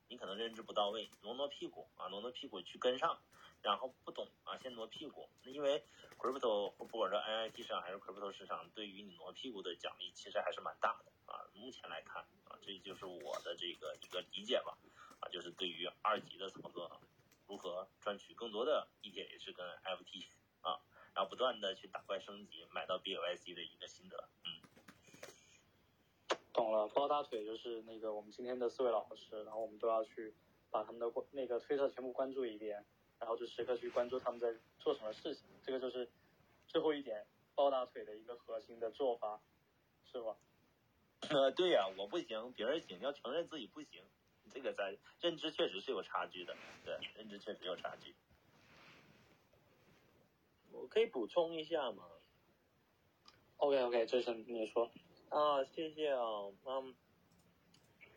[0.09, 3.23] 你可能认知不到位，挪挪屁股啊，挪挪屁股去跟上。
[3.63, 5.29] 然后不懂啊，先挪屁股。
[5.43, 5.83] 那因为
[6.19, 11.47] crypto 不管是 N I T 市场还是 crypto 市场，对于你挪屁股的奖励其实还是蛮大的啊。
[11.55, 14.77] 目前来看啊，这就是我的这个一个理解吧
[15.21, 17.01] 啊，就是对于二级的操作，
[17.47, 20.27] 如何赚取更多的 ETH 跟 FT
[20.63, 20.81] 啊，
[21.15, 24.61] 然后不断的去打怪升级，买到 B O Y C 的一个心得，嗯。
[26.53, 30.35] 懂了，抱大腿就是那个我们今天的四位老师，然后我们都要去
[30.71, 32.85] 把他们的那个推特全部关注一遍，
[33.21, 36.11] 然后就时刻去关注他们在做什么事情，这个就是
[36.67, 39.41] 最后一点抱大腿的一个核心的做法，
[40.11, 40.37] 是吧？
[41.29, 44.03] 呃，对呀，我不行，别人行，要承认自己不行，
[44.51, 48.15] 这个在认知确实是有差距的，对，认知确实有差距。
[50.73, 52.09] 我可以补充一下吗
[53.59, 54.91] ？OK OK，这是你说。
[55.29, 56.55] 啊，谢谢哦。
[56.65, 56.95] 嗯，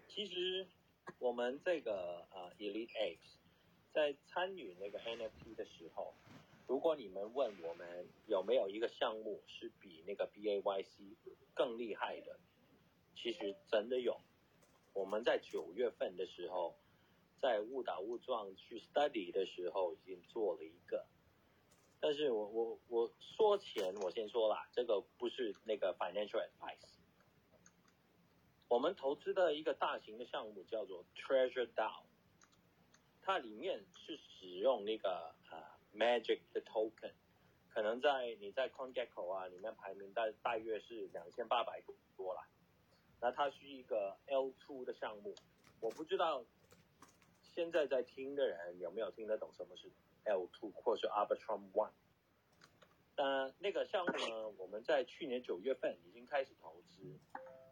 [0.07, 0.65] 其实
[1.19, 3.32] 我们这个呃 Elite Apes
[3.93, 6.13] 在参与那个 NFT 的时候，
[6.67, 11.15] 如果你们问我们有没有一个项目是比那个 BAYC
[11.53, 12.39] 更厉害的，
[13.15, 14.19] 其实真的有。
[14.93, 16.75] 我们在九月份的时候，
[17.39, 21.05] 在误打误撞去 study 的时候，已经做了一个。
[21.99, 26.97] 但是我我我说前我先说啦，这个不是那个 financial advice。
[28.67, 32.03] 我们投资的一个大型的项目叫做 Treasure DAO，
[33.23, 35.57] 它里面是使用那个呃
[35.95, 37.13] Magic 的 token，
[37.69, 41.81] 可能在你在 CoinGecko 啊里面排名大大约是两千八百
[42.17, 42.45] 多啦。
[43.21, 45.33] 那它是一个 L2 的项目，
[45.79, 46.43] 我不知道
[47.41, 49.89] 现在在听的人有没有听得懂什么是
[50.25, 51.91] L2 或是 Arbitrum One。
[53.15, 57.17] 那那个项目呢，我们在去年九月份已经开始投资。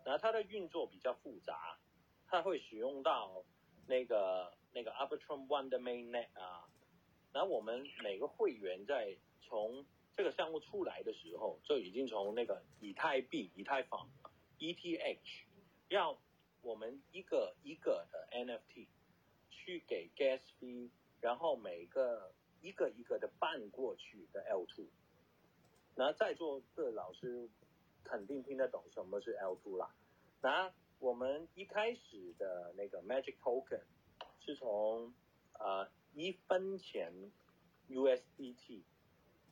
[0.03, 1.77] 然后它的运作比较复杂，
[2.27, 3.43] 它会使用到
[3.87, 6.67] 那个那个 Arbitrum One 的 Mainnet 啊。
[7.33, 14.09] 然后我们每个会员在从这个项目出来的时候，就已经从那个以太币、以太坊
[14.59, 15.17] ETH
[15.89, 16.17] 要
[16.61, 18.87] 我们一个一个的 NFT
[19.49, 24.87] 去给 Gas V，然后每个一个一个的办过去的 L2。
[25.95, 27.49] 那在座的老师。
[28.03, 29.93] 肯定听得懂什么是 L2 啦。
[30.41, 33.83] 那我们一开始的那个 Magic Token
[34.45, 35.13] 是从
[35.53, 37.13] 呃一分钱
[37.89, 38.81] USDT，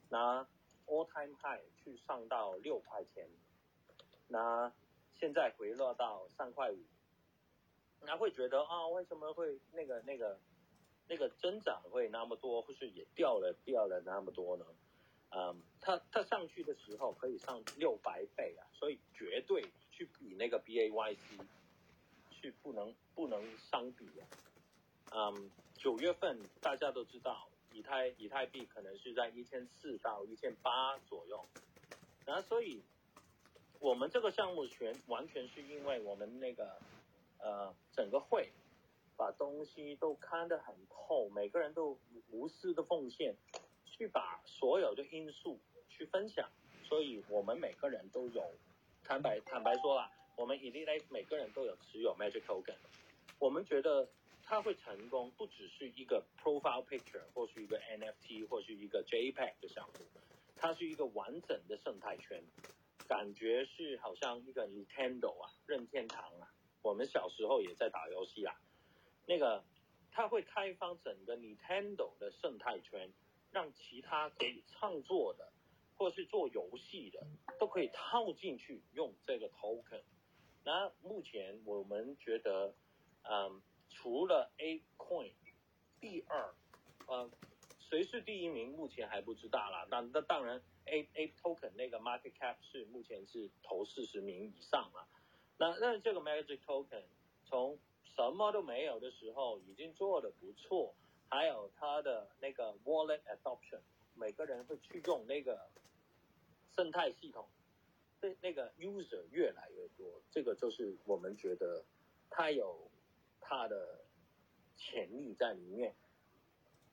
[0.09, 0.47] 那
[0.87, 3.27] All Time High 去上到六块钱，
[4.27, 4.71] 那
[5.19, 6.79] 现在回落到三块五，
[8.01, 10.39] 那会觉得啊为什么会那个那个
[11.07, 14.65] 那个增长会那么多，或是也掉了掉了那么多呢？
[15.31, 21.17] 嗯，它它上去的时候可以上六百倍啊，所以绝对去比那个 BAYC
[22.31, 24.25] 去不能不能相比啊。
[25.11, 31.43] 嗯，九月份大家都知道，以太以太币可能是在一千四到一千八左右，
[32.25, 32.81] 然后所以
[33.79, 36.77] 我们这个项目全完全是因为我们那个
[37.39, 38.49] 呃整个会
[39.17, 41.97] 把东西都看得很透，每个人都
[42.31, 43.35] 无私的奉献。
[43.91, 46.49] 去把所有的因素去分享，
[46.87, 48.41] 所以我们每个人都有
[49.03, 52.77] 坦白坦白说了，我们 Elite 每个人都有持有 Magic Token，
[53.39, 54.07] 我们觉得
[54.49, 60.05] 它会成功，不只是一个 Profile Picture 或是一个 NFT 或是一个 JPEG 的项目，
[60.55, 62.43] 它是一个完整的生态圈，
[63.07, 68.59] 感觉是好像一个 Nintendo 啊，任天堂啊，我们小时候也在打游戏啊，
[69.27, 69.63] 那个
[70.11, 73.13] 它会开放整个 Nintendo 的生态圈。
[73.51, 75.51] 让其他可以创作的，
[75.95, 77.25] 或是做游戏的，
[77.57, 80.03] 都可以套进去用这个 token。
[80.63, 82.75] 那目前我们觉得，
[83.23, 85.31] 嗯，除了 A coin，
[85.99, 86.53] 第二，
[87.07, 87.29] 呃，
[87.79, 88.71] 谁是第一名？
[88.71, 89.87] 目前还不知道啦。
[89.89, 95.07] 那那当然，A A token 那个 market cap 是目前是投四十名以上啊。
[95.57, 97.03] 那那这个 magic token
[97.45, 97.77] 从
[98.15, 100.95] 什么都没有的时候，已经做的不错。
[101.31, 103.81] 还有它的那个 wallet adoption，
[104.15, 105.69] 每个人会去用那个
[106.75, 107.47] 生态系统，
[108.19, 111.85] 那那个 user 越来越多，这个就是我们觉得
[112.31, 112.88] 它有
[113.49, 114.05] 它的
[114.77, 115.95] 潜力在里面。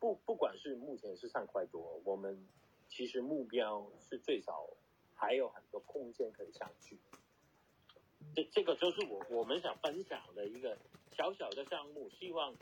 [0.00, 2.48] 不不管是目前是三块多，我们
[2.88, 4.66] 其实目标是最少
[5.14, 6.98] 还有很多空间可以上去。
[8.34, 10.78] 这这个就是我我们想分享的一个
[11.12, 12.56] 小小的项目，希望。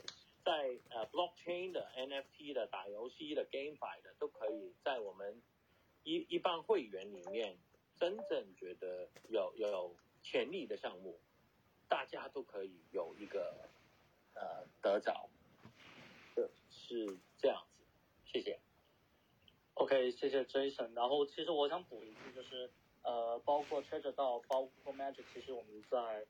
[0.45, 5.41] 在呃，blockchain 的 NFT 的打游戏的 GameFi 的都可以在我们
[6.03, 7.57] 一一般会员里面
[7.97, 11.19] 真正觉得有有潜力的项目，
[11.89, 13.67] 大家都可以有一个
[14.35, 15.29] 呃得着，
[16.35, 17.83] 是是这样子，
[18.25, 18.59] 谢谢。
[19.73, 20.93] OK，谢谢 Jason。
[20.93, 22.69] 然后其实我想补一句，就是
[23.03, 26.25] 呃，包括 Treasure 到包括 Magic，其实我们在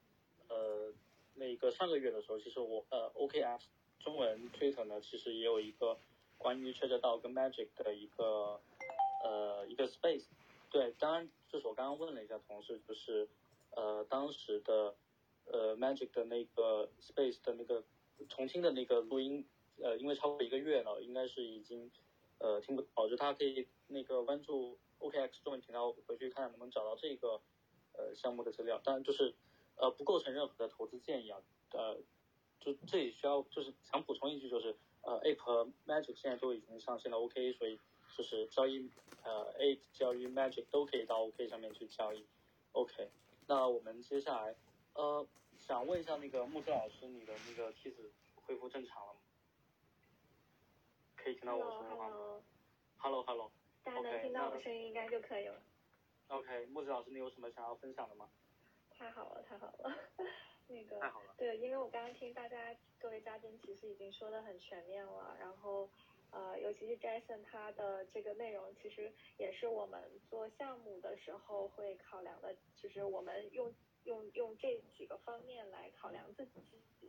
[0.50, 0.92] 呃
[1.36, 3.62] 那个上个月的时候，其实我呃 OKF
[4.00, 5.98] 中文 Twitter 呢，其实也有一个
[6.38, 8.60] 关于 Treasure 到跟 Magic 的一个
[9.24, 10.26] 呃一个 space。
[10.72, 13.30] 对，当然就是我刚刚问了一下同事，就是
[13.72, 14.96] 呃当时的
[15.46, 17.84] 呃 Magic 的那个 space 的那个
[18.30, 19.46] 重庆的那个录音，
[19.82, 21.92] 呃因为超过一个月了，应该是已经。
[22.38, 27.42] 呃，听不到，就大家可以那个关注 OKX 中文频道，回去看能不能找到这个
[27.94, 28.78] 呃项目的资料。
[28.84, 29.34] 当然就是
[29.78, 31.42] 呃不构成任何的投资建议啊。
[31.72, 31.98] 呃，
[32.60, 37.80] 就这里需要就是想补充一句，就是呃 Ape 和 Magic 现在都已经上线了 OK，所以
[38.18, 38.92] 就是交易
[39.24, 42.26] 呃 Ape 交易 Magic 都可以到 OK 上面去交易。
[42.74, 43.10] OK，
[43.48, 44.58] 那我们接下来
[44.94, 45.26] 呃
[45.68, 49.20] 想问一下那个木子老师，你的那个梯子恢复正常了吗？
[51.16, 52.42] 可以听到我说话吗
[52.98, 53.52] ？Hello，Hello，
[53.84, 55.60] 大家能听到我声音应该就可以了。
[56.28, 58.30] OK，木子老师，你有什么想要分享的吗？
[58.92, 59.98] 太好了，太好了，
[60.70, 61.34] 那个太好了。
[61.36, 65.90] 对，因为我刚刚听大家各位嘉宾其实已经说的很全面了，然后
[66.30, 70.00] 呃，尤其是 Jason 他的这个内容，其实也是我们
[70.30, 73.74] 做项目的时候会考量的，就是我们用
[74.06, 76.62] 用用这几个方面来考量自己，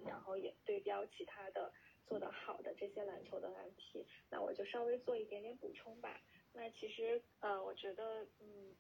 [0.05, 1.73] 然后也对标其他的。
[2.09, 6.23] 做得好的这些篮球的难题那我就稍微做一点点补充吧。
[6.53, 8.73] 那其实呃，我觉得嗯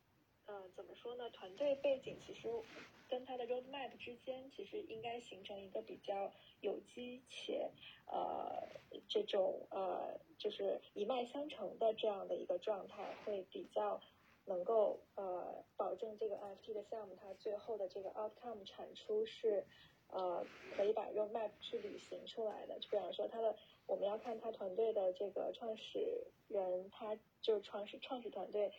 [0.44, 1.28] 呃怎么说呢？
[1.30, 2.48] 团队背景其实
[3.08, 7.68] 跟他的 roadmap 之间，其实应该形成一个比较有机且
[8.06, 8.62] 呃
[9.08, 14.00] 这种呃就是一脉相承的这样的一个状态，会比较
[14.46, 19.64] 能够呃保证这个 NFT 的项目它最后的这个 outcome 产出是。
[20.08, 23.56] 呃，可以把 roadmap 去履行出来的，就比方说他的，
[23.88, 28.70] 我们要看他团队的这个创始人，他就是创始创始团队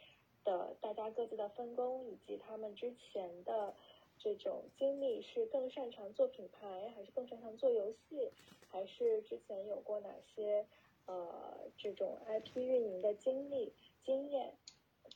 [0.46, 3.74] 的大家各自的分工，以及他们之前的
[4.18, 8.32] 这种经历，是更擅长做品牌，还是更擅长做游戏，
[8.70, 10.66] 还是之前有过哪些
[11.08, 13.74] 呃这种 IP 运营的经历
[14.06, 14.54] 经验，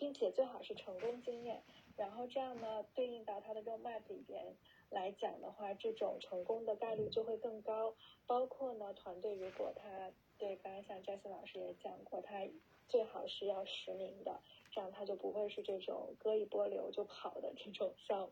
[0.02, 1.62] 并且最好是成功经验，
[1.96, 4.44] 然后这样呢对应到他的 roadmap 里边。
[4.90, 7.94] 来讲的话，这种成功的概率就会更高。
[8.26, 12.46] 包括呢，团队如果他对刚刚像 Jason 老师也讲过，他
[12.90, 14.42] 最好是要实名的，
[14.72, 18.32] 这样他就不会是这种割一波流就跑的这种项目。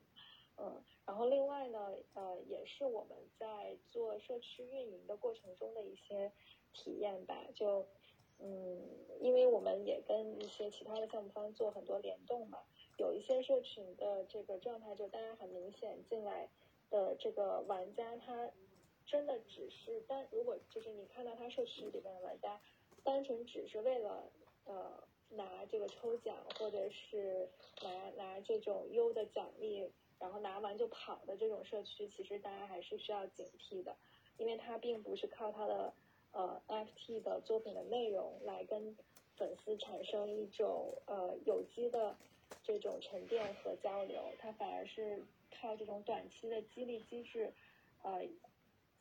[0.58, 6.30] 嗯，然后另外呢，呃，也是我们在做社区运营的过程中的一些
[6.74, 7.38] 体验吧。
[7.56, 7.88] 就
[8.40, 8.80] 嗯，
[9.20, 12.60] 因为我们也跟一些其他的项目方做很多联动嘛。
[12.98, 16.50] 有一些社群的这个状态，就大家很明显进来
[16.90, 18.50] 的这个玩家，他
[19.06, 22.60] 真的只是单，如果就是你看到他社区里边的玩家，
[23.04, 24.30] 单纯只是为了
[24.66, 27.48] 呃拿这个抽奖，或者是
[27.82, 33.96] 拿拿这种优的奖励，然后拿完就跑的这种社区，其实大家还是需要警惕的，
[34.38, 35.94] 因为他并不是靠他的
[36.32, 38.96] 呃 FT 的作品的内容来跟
[39.36, 42.16] 粉丝产生一种呃有机的。
[42.64, 45.22] 这种沉淀和交流，它反而是
[45.52, 47.54] 靠这种短期的激励机制，
[48.02, 48.28] 呃，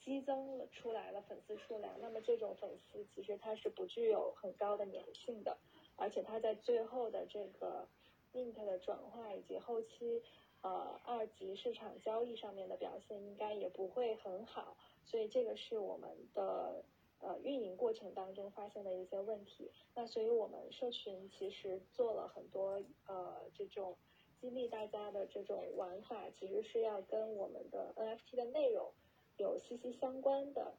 [0.04, 1.94] 激增了出来了粉丝数量。
[1.98, 5.56] 那么这种粉丝其实它是不具有很高的粘性的，
[5.96, 7.88] 而且它在最后的这个
[8.34, 10.22] mint 的转化以及后期
[10.60, 14.76] 呃二级市场交易上面的表现应该也不会很好。
[15.06, 16.84] 所以这个是我们的。
[17.20, 23.96] 呃，运营过程当中发现的一些问题，那所以我们社群其实做了很多呃这种
[24.40, 28.92] 激励大家的这种玩法，其实是要跟我们的 NFT 的内容
[29.36, 30.72] 有息息相关的，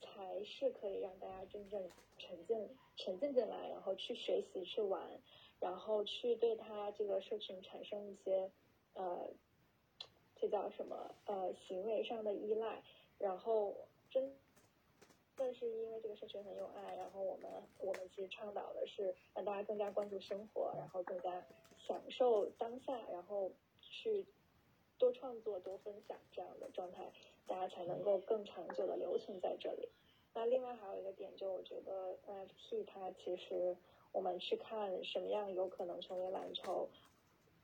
[0.00, 5.20] 才是可以让大家真正沉浸沉浸进来，然后去学习去玩，
[5.60, 8.50] 然后去对他这个社群产生一些
[8.94, 9.28] 呃
[10.34, 12.82] 这叫什么呃行为上的依赖，
[13.18, 13.72] 然后
[14.10, 14.34] 真。
[15.36, 21.44] 正是因为这个社群很有爱，然后我们我们其实倡导的是让大家更加关注生活，然后更加
[21.78, 24.26] 享受当下，然后去
[24.98, 27.12] 多创作、多分享这样的状态，
[27.46, 29.88] 大家才能够更长久的留存在这里。
[30.34, 33.76] 那另外还有一个点，就我觉得 NFT 它其实
[34.12, 36.88] 我们去看什么样有可能成为蓝筹，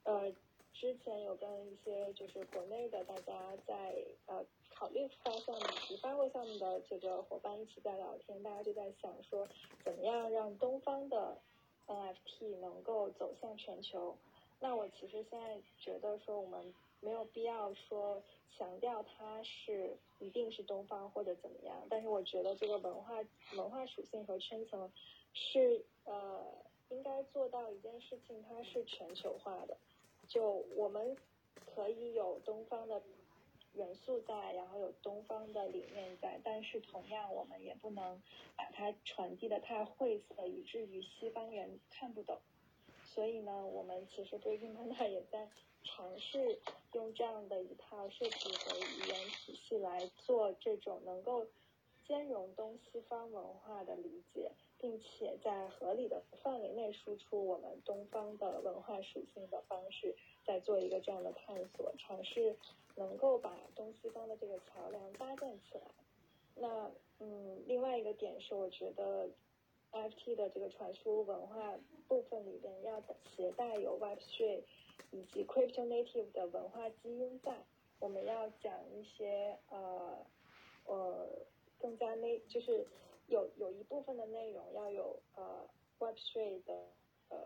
[0.04, 0.30] 呃，
[0.74, 3.94] 之前有跟一些就是国内的大家在
[4.26, 4.44] 呃。
[4.82, 9.46] 考虑发项目以及发货项目的这个伙伴一起在聊天，大家就在想说，
[9.84, 11.38] 怎么样让东方的
[11.86, 14.16] NFT 能够走向全球？
[14.58, 18.20] 那我其实现在觉得说，我们没有必要说
[18.58, 23.22] 强调它是一定是东方或者怎么样，但是我觉得这个文化
[23.54, 24.90] 文化属性和圈层
[25.32, 26.44] 是呃
[26.88, 29.76] 应该做到一件事情，它是全球化的。
[30.26, 31.16] 就我们
[31.72, 33.00] 可以有东方的
[33.74, 38.22] 元素在，然后有东方的理念在，但是同样我们也不能
[38.56, 42.38] 把它传递的太晦涩，以至于西方人看不懂。
[43.04, 45.48] 所以呢，我们其实对印巴纳也在
[45.82, 46.60] 尝试
[46.92, 51.46] 用这样的一套设计和语言体系来做这种能够
[52.06, 54.52] 兼容东西方文化的理解。
[54.78, 62.56] 并且在合理的范围内输出我们东方的文化属性的方式，在做一个这样的探索，尝试
[62.96, 65.82] 能够把东西方的这个桥梁搭建起来。
[66.54, 69.28] 那嗯，另外一个点是，我觉得
[69.92, 71.78] FT 的这个传输文化
[72.08, 73.02] 部分里边要
[73.36, 74.62] 携带有 Web3
[75.10, 77.56] 以及 Crypto Native 的文化基因在，
[78.00, 80.26] 我们要讲一些呃
[80.86, 81.28] 呃
[81.78, 82.86] 更加内就是。
[83.28, 85.66] 有有一部分的内容要有呃
[86.00, 86.74] Web3 的
[87.30, 87.38] 呃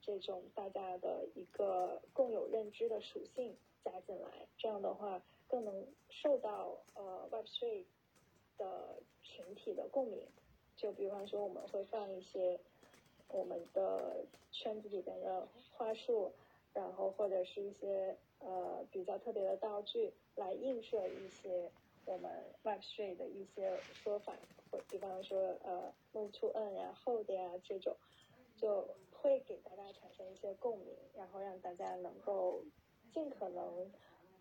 [0.00, 7.84] 这种大家的一个共有认知的属性加进来，这样的话更能受到呃 Web3
[8.56, 10.26] 的群体的共鸣。
[10.76, 12.58] 就比方说我们会放一些
[13.28, 16.32] 我们的圈子里边的话术，
[16.72, 21.70] 然后或者是一些呃比较特别的道具来映射一些
[22.06, 22.30] 我们
[22.64, 24.34] Web3 的一些说法。
[24.70, 27.94] 或比方说，呃，move to n 呀，hold 呀这种，
[28.56, 32.64] 就会给大家产生一些共鸣，然后让大家能够
[33.14, 33.90] 尽可能，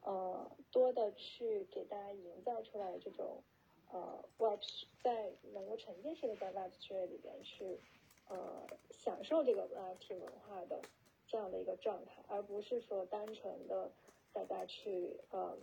[0.02, 3.44] 呃，多的去给大家营造出来这种，
[3.92, 4.60] 呃，web
[5.02, 6.72] 在能够沉浸式的在 web
[7.10, 7.80] 里边去，
[8.28, 10.82] 呃，享受这个 NFT 文化的
[11.28, 13.92] 这样的一个状态，而不是说单纯的
[14.34, 15.56] 大家去，呃。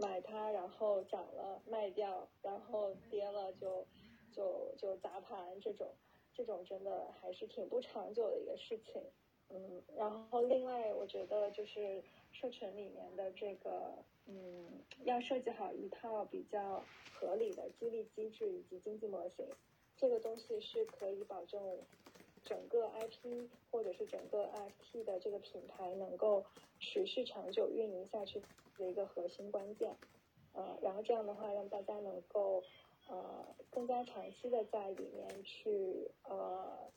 [0.00, 3.84] 买它，然后涨了卖掉，然后跌了就
[4.32, 5.92] 就就砸盘，这种
[6.32, 9.02] 这种真的还是挺不长久的一个事情。
[9.50, 13.94] 嗯，然后另外我觉得就是社群里面的这个，
[14.26, 14.66] 嗯，
[15.04, 19.46] 要设计好一套比较合理的激励机制以及经济模型，
[19.96, 21.60] 这个东西是可以保证
[22.44, 26.44] 整个 IP 或者是整个 FT 的这个品牌能够
[26.80, 28.42] 持续长久运营下去。
[28.78, 29.92] 的一个核心关键，
[30.52, 32.62] 呃，然后这样的话，让大家能够
[33.08, 36.88] 呃更加长期的在里面去呃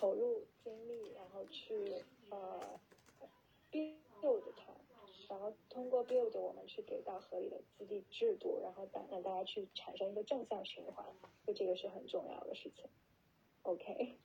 [0.00, 1.92] 投入精力，然后去
[2.30, 2.80] 呃
[3.70, 4.72] build 它，
[5.28, 11.04] 然后通过 build 我们去给到合理的激励制度，然后让让大家去产生一个正向循环，
[11.46, 12.88] 就这个是很重要的事情。
[13.62, 14.16] OK。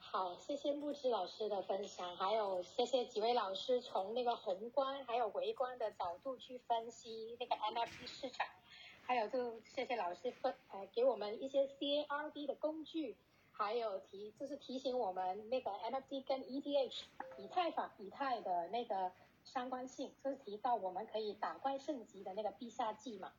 [0.00, 8.46] 好，谢谢木之老师的分享，还有谢谢几位老师从那个宏观还有微观的角度去分析那个 NFT 市场，
[9.02, 13.16] 还有就谢谢老师分呃给我们一些 CARD 的工具，
[13.58, 17.02] 还有提就是提醒我们那个 NFT 跟 ETH
[17.36, 19.10] 以太坊以太的那个
[19.42, 23.32] 相关性，就是提到我们可以打怪升级的那个必杀技嘛，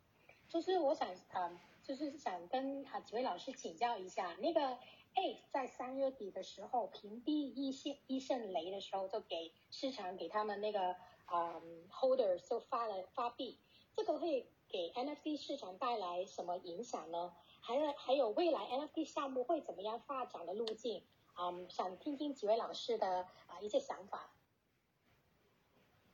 [0.50, 4.78] 就是我想啊就是想跟啊几位老师请教一下那个。
[5.16, 10.96] A 在三月底的时候屏蔽一线一线雷的时候，就给市场给他们那个
[11.34, 13.58] 嗯 holder 就发了发币，
[13.96, 17.34] 这个会给 NFT 市场带来什么影响呢？
[17.70, 21.04] 还有还有未来 NFT 项目会怎么样发展的路径？
[21.38, 24.32] 嗯，想听听几位老师的啊一些想法。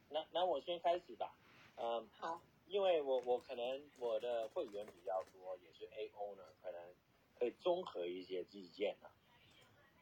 [0.10, 1.34] 那那我先开始吧，
[1.78, 6.94] 嗯，好，因为我我可能我的会员比较多，也是 A owner 可能。
[7.38, 9.12] 可以综合一些意见啊。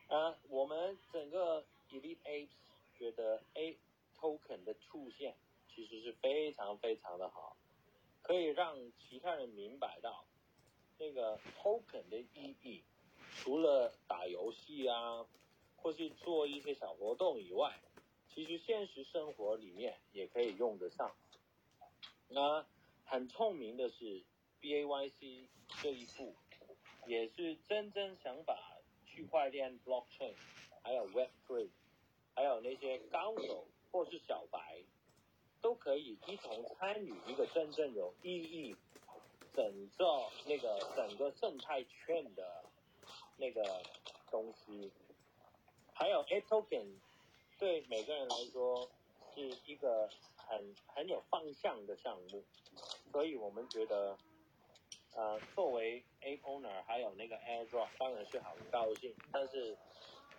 [0.08, 2.50] 啊，我们整个 Elite Apes
[2.96, 3.76] 觉得 A
[4.20, 5.36] Token 的出现
[5.68, 7.58] 其实是非常非常的好，
[8.22, 10.26] 可以让其他人明白到
[11.04, 12.82] 那个 Token 的意义，
[13.36, 15.26] 除了打游戏啊，
[15.76, 17.78] 或是做一些小活动以外，
[18.34, 21.14] 其实现实生活里面也可以用得上。
[22.30, 22.66] 那
[23.04, 24.24] 很聪明的是
[24.62, 25.48] BAYC
[25.82, 26.34] 这一步。
[27.06, 28.58] 也是真正想把
[29.06, 30.34] 区块链 blockchain，
[30.82, 31.68] 还有 Web3，
[32.34, 34.82] 还有那些高手或是小白，
[35.62, 38.74] 都可以一同参与一个真正有意义、
[39.54, 40.06] 整个
[40.46, 42.64] 那个整个生态圈的
[43.38, 43.82] 那个
[44.30, 44.92] 东西。
[45.94, 46.88] 还有 A token，
[47.60, 48.90] 对每个人来说
[49.34, 52.44] 是一个很很有方向的项目，
[53.12, 54.18] 所以我们觉得。
[55.16, 59.14] 呃，作为 A owner，还有那个 airdrop，当然是很高兴。
[59.32, 59.78] 但是，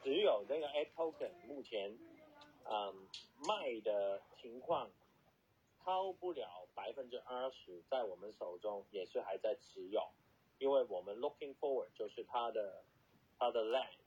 [0.02, 1.96] 只有那个 A token 目前，
[2.64, 3.08] 嗯，
[3.46, 4.90] 卖的情况
[5.84, 10.02] 超不了百分之二十，在我们手中也是还在持有，
[10.58, 12.82] 因为我们 looking forward 就是它的
[13.38, 13.98] 它的 land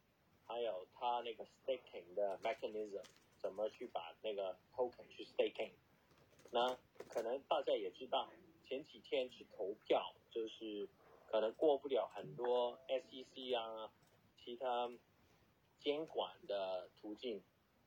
[0.47, 3.03] 还有它那个 staking 的 mechanism，
[3.38, 5.69] 怎么去把那个 token 去 staking。
[6.49, 6.75] 那
[7.09, 8.28] 可能大家也知道，
[8.67, 10.88] 前几天去投票，就是
[11.30, 13.91] 可能过不了很多 SEC 啊，
[14.43, 14.91] 其他
[15.80, 17.43] 监管的途径。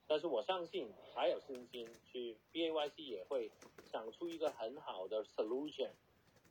[0.07, 3.51] 但是我相信还有信心，去 BAYC 也会
[3.91, 5.91] 想出一个很好的 solution，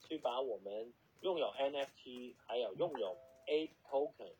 [0.01, 3.17] 去把我们拥有 NFT 还有拥有
[3.47, 4.33] A token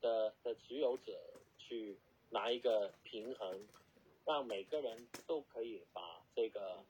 [0.00, 1.12] 的的持有者
[1.58, 1.98] 去
[2.30, 3.66] 拿一个平衡，
[4.24, 6.84] 让每个人都可以把这个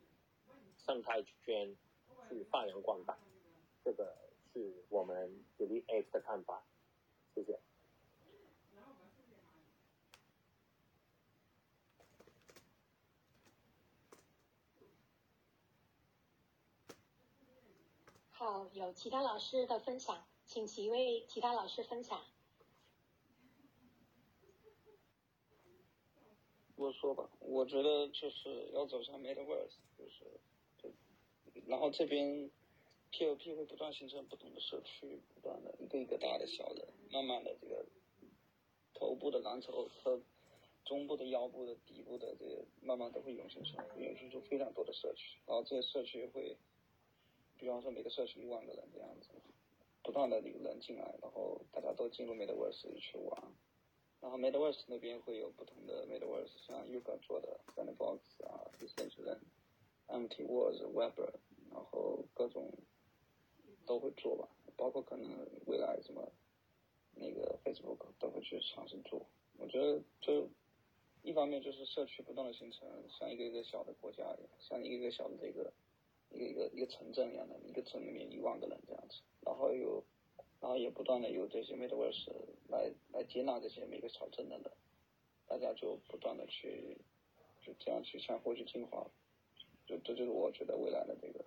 [0.76, 1.74] 生态圈
[2.28, 3.16] 去发扬光大。
[3.84, 4.16] 这个
[4.52, 6.62] 是我们 Delete X 的看法，
[7.34, 7.58] 谢谢。
[18.44, 22.22] 好，有其他老师的分享，请几位其他老师分享。
[26.76, 30.92] 我说吧，我觉得就是要走向 Metaverse，就是，
[31.66, 32.50] 然后这边
[33.12, 37.86] P2P 会不断形成不同的社区，不断的一个一个大的小的，慢慢的这个
[38.92, 40.20] 头部的蓝筹和
[40.84, 46.58] 中部的腰部的底部的这个慢慢都会涌现出来，涌现出非常多的社区，然后这些社区会。
[47.58, 49.28] 比方说每个社区一万个人这样子，
[50.02, 53.42] 不断的有人进来，然后大家都进入 Metaverse 去玩，
[54.20, 61.32] 然后 Metaverse 那边会有不同的 Metaverse，像 Yuga 做的 Sandbox 啊，Decentraland，MT World、Webber，
[61.70, 62.70] 然后各种
[63.86, 66.30] 都会做吧，包括可能未来什么
[67.14, 69.24] 那个 Facebook 都会去尝试做。
[69.56, 70.50] 我觉得就
[71.22, 75.72] 一方面就是社区不断的形成，像一个一个小的国家一样，像一个一个小的这个。
[76.34, 80.04] 一个一个一个城镇一样的，一个城里面一万个人这样子，然后有，
[80.60, 82.30] 然后也不断的有这些 Metaverse
[82.68, 84.70] 来来接纳这些每个小镇的人，
[85.46, 86.98] 大家就不断的去，
[87.62, 89.06] 就这样去相互去进化，
[89.86, 91.44] 就这就是我觉得未来的这个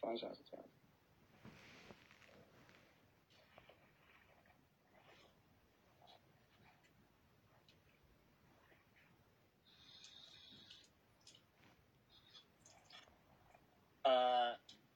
[0.00, 0.64] 方向是这样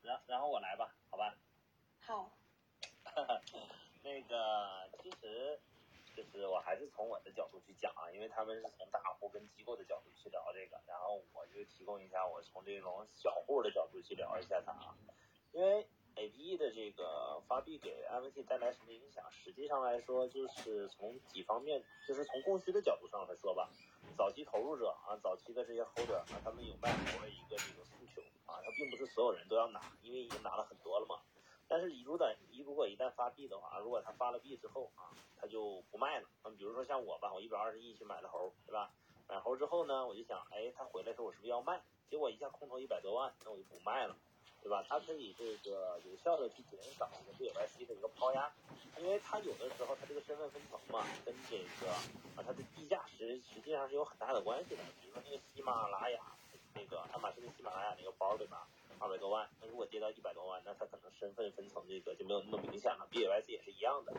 [0.03, 1.39] 然然后我来吧，好吧？
[2.01, 2.33] 好。
[4.03, 5.61] 那个其实，
[6.39, 14.95] 是我还是从我的角度去讲啊，因为他们是从大户跟机构的角度去聊这个，然后我就提供一下我从这种小户的角度去聊一下它啊。
[15.53, 19.25] 因为 APE 的这个发币给 NFT 带来什么影响？
[19.31, 23.71] 实际上来说，就是从几方面，就是从供需的角度上来说吧。
[24.17, 31.21] 早期投入者啊，早期的这些 holder 啊，他们有卖猴的一个这个诉求啊，他并不是所有人都要拿，因为已经拿了很多了嘛。
[31.73, 35.09] 但是一如的一如果一旦发币的话，如果他发了币之后啊，
[35.41, 36.29] 他就不卖了。
[36.45, 38.91] 那比如说像我吧，我一百二十亿去买了猴，对吧？
[39.27, 41.81] 买猴之后呢，我就想，哎，他回来的时候我是不是要卖？
[42.11, 44.15] 结果一下空投一百多万，那我就不卖了。
[44.63, 44.85] 对吧？
[44.87, 48.53] 它可以这个有效的去减少一个 BYC 的一个抛压，
[48.99, 51.91] 因为它有的时候它这个身份分层嘛，跟这个
[52.37, 54.83] 啊它的地价实实际上是有很大的关系的。
[55.01, 56.21] 比如说那个喜马拉雅
[56.75, 58.69] 那个爱马仕的喜马拉雅那个包对吧？
[59.03, 63.09] 二百多万，那如果跌到一百多万，那它可能身份分层这个就没有那么明显了。
[63.11, 64.13] BYC 也是一样的，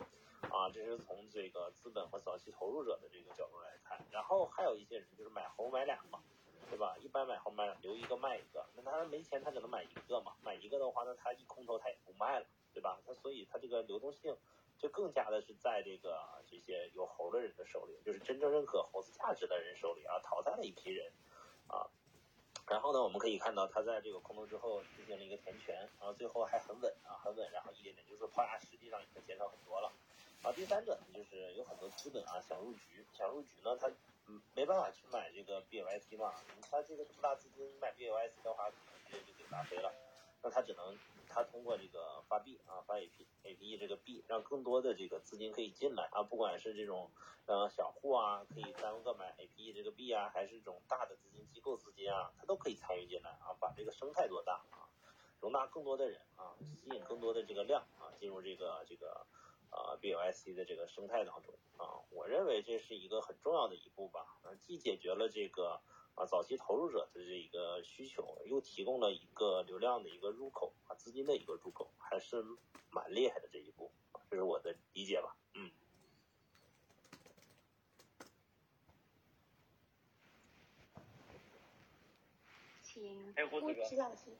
[0.49, 3.97] 啊，这是从这个资本和早期投入者的这个角度来看。
[4.11, 6.21] 然后还有一些人就是买猴买俩嘛。
[6.69, 6.95] 对吧？
[7.03, 10.33] 一般买后卖留一个卖一个，那他没钱，他只能买一个嘛。
[10.41, 12.99] 买一个的话，那他一空头他也不卖了，对吧？
[13.05, 14.35] 他所以他这个流动性
[14.79, 16.17] 就更加的是在这个
[16.47, 21.11] 这些有猴的人的手里，就是真正认可猴子价值的人手里啊，淘汰了一批人
[21.67, 21.85] 啊。
[22.67, 29.91] 然后呢，我们可以看到他在这个空头之后进行了一个填权，然后最后还很稳啊，很稳，然后一点点就是抛压，实际上已经减少很多了。
[30.41, 33.91] 啊，第三个，就是有很多资本啊想入局，想入局呢，他。
[34.25, 36.33] 嗯，没办法去买这个 BYC 嘛，
[36.71, 39.93] 他这个这么大资金买 BYC 的话，可能直接就给拉黑了。
[40.41, 40.97] 那他只能
[41.33, 47.09] 他通过这个发币啊，发 AP APE 这个币，让更多的这个资金可以进来啊，不管是这种
[47.47, 54.85] 呃小户啊，可以单个买 APE 这个币啊，还是这种大的资金机构资金啊，他都可以参与进来啊，把这个生态做大啊，
[55.39, 59.25] 容纳更多的人啊，吸引更多的这个量啊，进入这个这个。
[59.75, 64.37] 啊，BYC 的这个生态当中啊，我认为这是一个很重要的一步吧。
[64.43, 65.81] 啊，既解决了这个
[66.15, 72.43] 啊早期投入者的这一个需求，又提供了一个流量的一个入口啊，资金的一个入口，还是
[72.91, 73.91] 蛮厉害的这一步。
[74.29, 75.35] 这是我的理解吧。
[75.53, 75.71] 嗯。
[82.81, 84.31] 请胡子老师。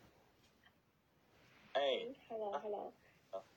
[1.73, 2.93] 哎，Hello，Hello。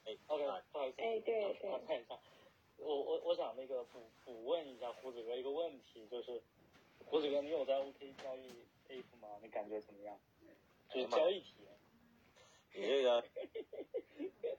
[0.07, 2.19] 哎，OK，不好意思，哎，对对，我看一下，
[2.79, 6.43] 我我我想那个补补问一下胡子哥一个问题，就是
[7.07, 8.51] 胡子哥，你有在 OK 交易
[8.89, 9.39] Ape 吗？
[9.41, 10.19] 你感觉怎么样？
[10.91, 11.73] 就是交易体验。
[12.75, 13.23] 你这个，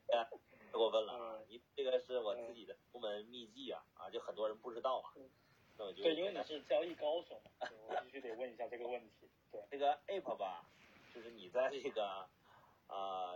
[0.07, 0.27] 太
[0.71, 1.39] 过分了啊！
[1.49, 5.13] 你这个是我自己的独门秘技啊啊，就很多人不知道啊。
[5.77, 9.29] 那我就对，因为你是交易高手嘛，我必须得问一下这个问题。
[9.51, 10.65] 对，这个 APP 吧，
[11.13, 12.27] 就是你在这个
[12.87, 13.26] 啊，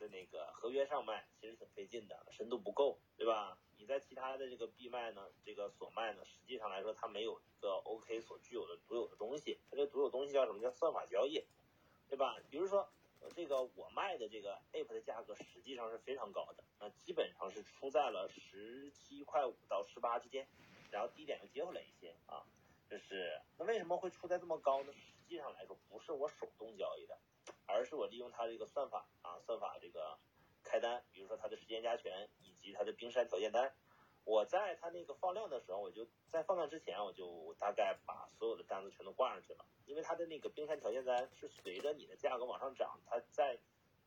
[0.00, 3.58] 在那个合约上卖，其实挺费劲的，深度不够，对吧？
[3.76, 9.60] 你在其他的这个闭卖呢，这个所卖呢，实际上来说，它没有一个 OK 所具有的独有的东西。
[9.70, 10.60] 它这独有东西叫什么？
[10.60, 11.44] 叫算法交易，
[12.08, 12.36] 对吧？
[12.48, 12.90] 比如说。
[13.34, 20.48] 这个我卖的这个 Ape 的价格实际上是非常高的，那基本上是出在了十七块五到十八之间，
[20.90, 22.42] 然后低点又接回来一些啊，
[22.88, 24.92] 就是那为什么会出在这么高呢？
[24.94, 27.18] 实际上来说不是我手动交易的，
[27.72, 30.18] 而是我利用它这个算法啊，算法这个
[30.62, 33.72] 开单，比如说它的时间加权以及它的冰山条件单。
[34.24, 39.64] 我在它那个放量的时候，我就在放量之前，我就大概把所有的单子全都挂上去了。
[39.86, 43.58] 因为它的那个冰山条件单是随着你的价格往上涨，它在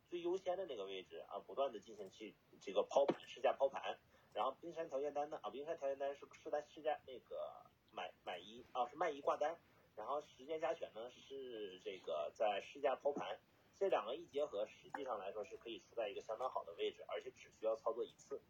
[0.08, 3.98] 最优先的那个位置啊，不断的进行去这个抛盘试价抛盘。
[4.32, 9.58] 然后冰山条件单呢啊，冰山条件单是是在试价那个买买一啊是卖一挂单，
[9.96, 13.38] 然后时间加权呢是这个在试价抛盘，
[13.78, 18.40] 这两个一结合，实际上来说是可以处在一个相当好的位置，而且只需要操作一次。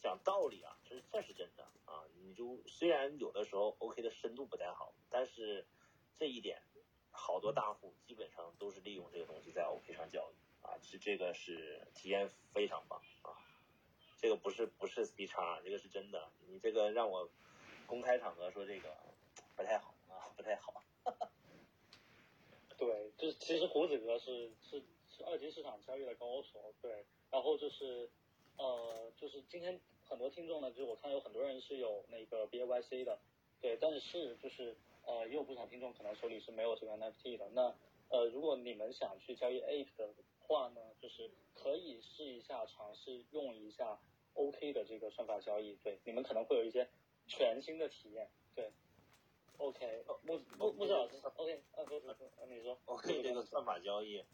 [0.00, 2.04] 讲道理啊，这这是真的啊！
[2.22, 5.66] 你就虽然有的时候 OK 的深度不太好，但是
[6.14, 6.62] 这一点
[7.10, 13.34] 好多大户基本上都是利用这个东西在 OK 上交易啊，是这个是体验非常棒啊！
[14.18, 16.30] 这个不是不是 C 叉，这个是真的。
[16.46, 17.28] 你这个让我
[17.88, 18.96] 公开场合说这个
[19.56, 20.84] 不太好啊，不太好。
[22.78, 28.08] 对，就是其实胡子哥是是是二级市场交易的高手，对，然后就是。
[28.60, 33.16] 呃，就是今天很多听众呢，就是我看有很多人是有那个 B A Y C 的，
[33.60, 34.76] 对，但是就是
[35.06, 37.48] 呃，也有不少听众可能手里是没有这个 N F T 的。
[37.50, 37.72] 那
[38.08, 43.96] 呃，如果你们想去交易 Ape 的话呢，就是可以试一下尝试用一下
[44.34, 46.88] O K 的这个算法交易，对，你们可能会有一些
[47.28, 48.28] 全新的体验。
[48.56, 48.72] 对
[49.58, 54.24] ，O K，木木木子老师，O K，啊，不不不，你说，O K 这个算法交易。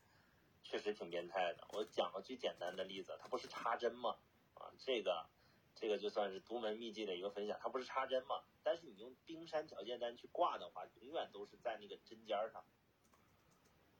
[0.66, 1.68] 确实挺变态的。
[1.74, 4.16] 我讲个最简单的例子，它不是插针吗？
[4.54, 5.28] 啊，这个，
[5.74, 7.58] 这个就算是独门秘籍的一个分享。
[7.60, 8.42] 它不是插针吗？
[8.62, 12.64] 但是你用冰山条件单去挂的话，永远都是在那个针尖上，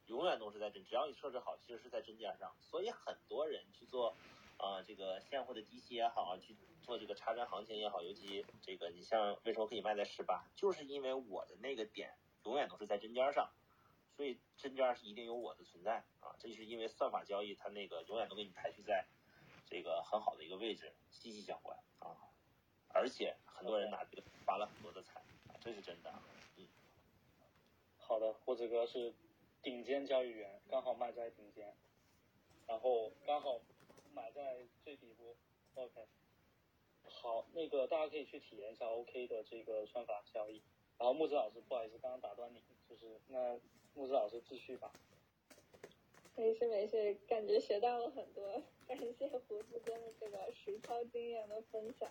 [0.06, 0.82] 永远都是在针。
[0.86, 2.56] 只要你设置好，其实是在针尖上。
[2.62, 4.16] 所以很多人去做
[4.56, 13.50] 啊，这个现货的低吸也好，去做这个插针行情也好，尤其这个你像为什么可以卖在十八，就是因为我的那个点永远都是在针尖上。
[14.16, 19.04] 所以针尖是一定有我的存在啊，这就是因为算法交易它那个永远都给你排序在
[19.66, 22.14] 这个很好的一个位置，息息相关啊。
[22.90, 25.20] 而且很多人拿这个发了很多的财，
[25.60, 26.14] 这是真的。
[26.56, 26.68] 嗯。
[27.96, 29.12] 好的，胡子哥是
[29.62, 31.74] 顶尖交易员，刚好卖在顶尖，
[32.68, 33.60] 然后刚好
[34.14, 35.36] 买在最底部。
[35.74, 36.06] OK。
[37.02, 40.62] 好，那个大家可以去体验一下 OK 的这个算法交易。
[40.98, 43.58] 然后木子老师，不好意思，刚刚打断你，就是那。
[43.96, 44.92] 木子老师继续吧。
[46.34, 52.10] 没事没事，感觉学到了很多，感谢胡子哥的这个实操经验的分享。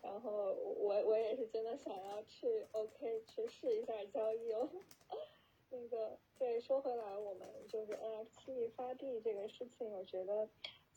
[0.00, 4.70] 然后我我也是真的想要去 OK 去试一下交易哦。
[5.70, 10.48] 那个对，说回来，我们就是 NFT 发币这个事情，我觉得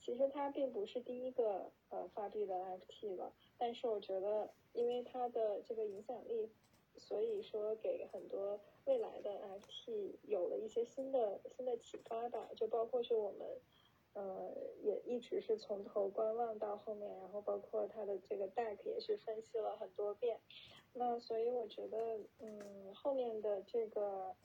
[0.01, 6.49] 其实它并不是第一个呃发币的 FT 了，但是我觉得因为它的这个影响力，
[6.97, 8.59] 所以说给很多。
[8.85, 13.47] 未来的 FT 有了一些新的新的启发吧，就包括是我们，
[14.13, 20.39] 呃，也一直是从头观望到后面，然后包括它的这个 deck 也是分析了很多遍。
[20.93, 24.35] 那所以我觉得，嗯，后面的这个，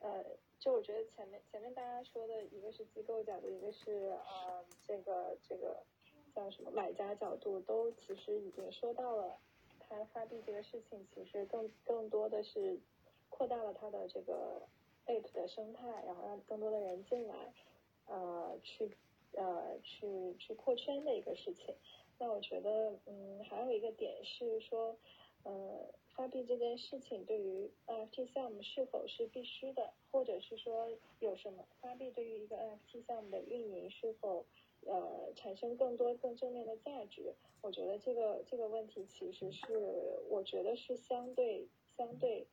[0.00, 0.24] 呃，
[0.58, 5.82] 就我觉得前面前面大家说的一个是机构角度，一个是呃这个这个
[6.34, 9.38] 叫什么买家角度，都其实已经说到了，
[9.80, 12.78] 它发币这个事情其实更更多的是。
[13.30, 14.62] 扩大了它的这个
[15.06, 17.52] ape 的生态，然后让更多的人进来，
[18.06, 18.96] 呃，去
[19.32, 21.74] 呃去去扩圈的一个事情。
[22.16, 24.96] 那我觉得，嗯，还有一个点是说，
[25.42, 30.88] 呃，发币这件事情对于 NFT 项目是否是必须的，或者是说
[31.20, 34.44] 有什么发币对于一个 NFT 项目的运营是否
[34.86, 37.34] 呃产生更多更正面的价值？
[37.62, 42.46] 我觉得这个这个问题其实是我觉得是相对相对。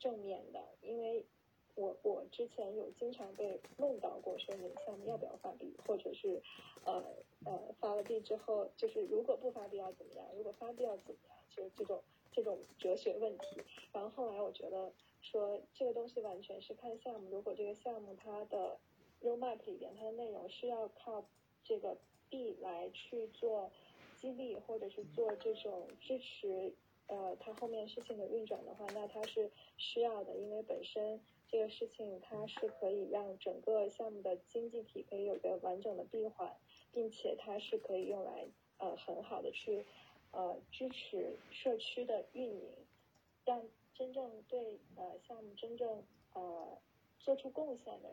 [0.00, 1.26] 正面的，因为
[1.74, 6.40] 我我之前有经常被问到过，说你项目要不要发币，或者是
[6.84, 7.02] 呃
[7.44, 12.00] 呃发了币之后，就是如果不发币要怎么样，如果发币要怎么样，就是这种
[12.38, 13.60] 这种哲学问题。
[13.92, 18.78] 然后后来我觉得说这个东西完全是看项目，如果这个项目它的
[19.20, 21.24] roadmap 里边它的内容是要靠
[21.64, 21.96] 这个
[22.30, 23.72] 币来去做
[24.14, 26.72] 激励，或者是做这种支持。
[27.08, 31.18] 呃，它后面事情的运转的话，那它是需要的，因为本身
[31.48, 36.54] 这个事情它是可以让整个项目的经济体可以有个完整的闭环，
[36.92, 39.86] 并且它是可以用来呃很好的去
[40.32, 42.70] 呃支持社区的运营，
[43.44, 43.62] 让
[43.94, 46.02] 真正对呃项目真正
[46.34, 46.78] 呃
[47.18, 48.08] 做出贡献的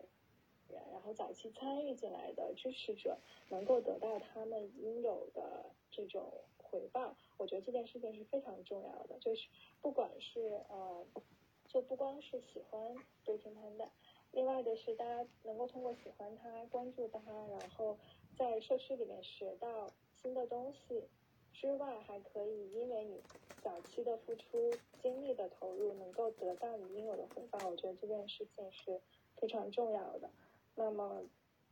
[0.70, 3.18] 人，然后早期参与进来的支持者
[3.50, 6.32] 能够得到他们应有的这种。
[6.68, 9.18] 回报，我觉得这件事情是非常重要的。
[9.20, 9.48] 就是
[9.82, 11.06] 不管是呃，
[11.68, 12.94] 就不光是喜欢
[13.24, 13.88] Breaking Panda，
[14.34, 17.98] 另外的是大家能够通过喜欢它、关注它，然后
[18.36, 19.90] 在社区里面学到
[20.22, 21.08] 新的东西
[21.60, 23.22] 之外，还可以因为你
[23.64, 27.68] 早期的付出、精力的投入，能够得到你应有的回报。
[27.68, 29.02] 我觉得这件事情是
[29.38, 30.30] 非常重要的。
[30.76, 31.24] 那么，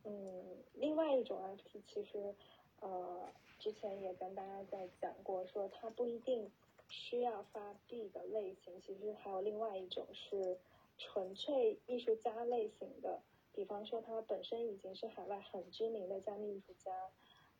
[0.04, 2.34] 嗯，另外一种 IP 其实
[2.80, 3.28] 呃。
[3.60, 6.50] 之前也跟大家在讲过，说它不一定
[6.88, 10.58] 需要发币的类型，其实还有另外一种是
[10.98, 13.22] 纯粹艺术家类型的，
[13.54, 17.10] 比方说他本身已经是海外很知名的加密艺术家，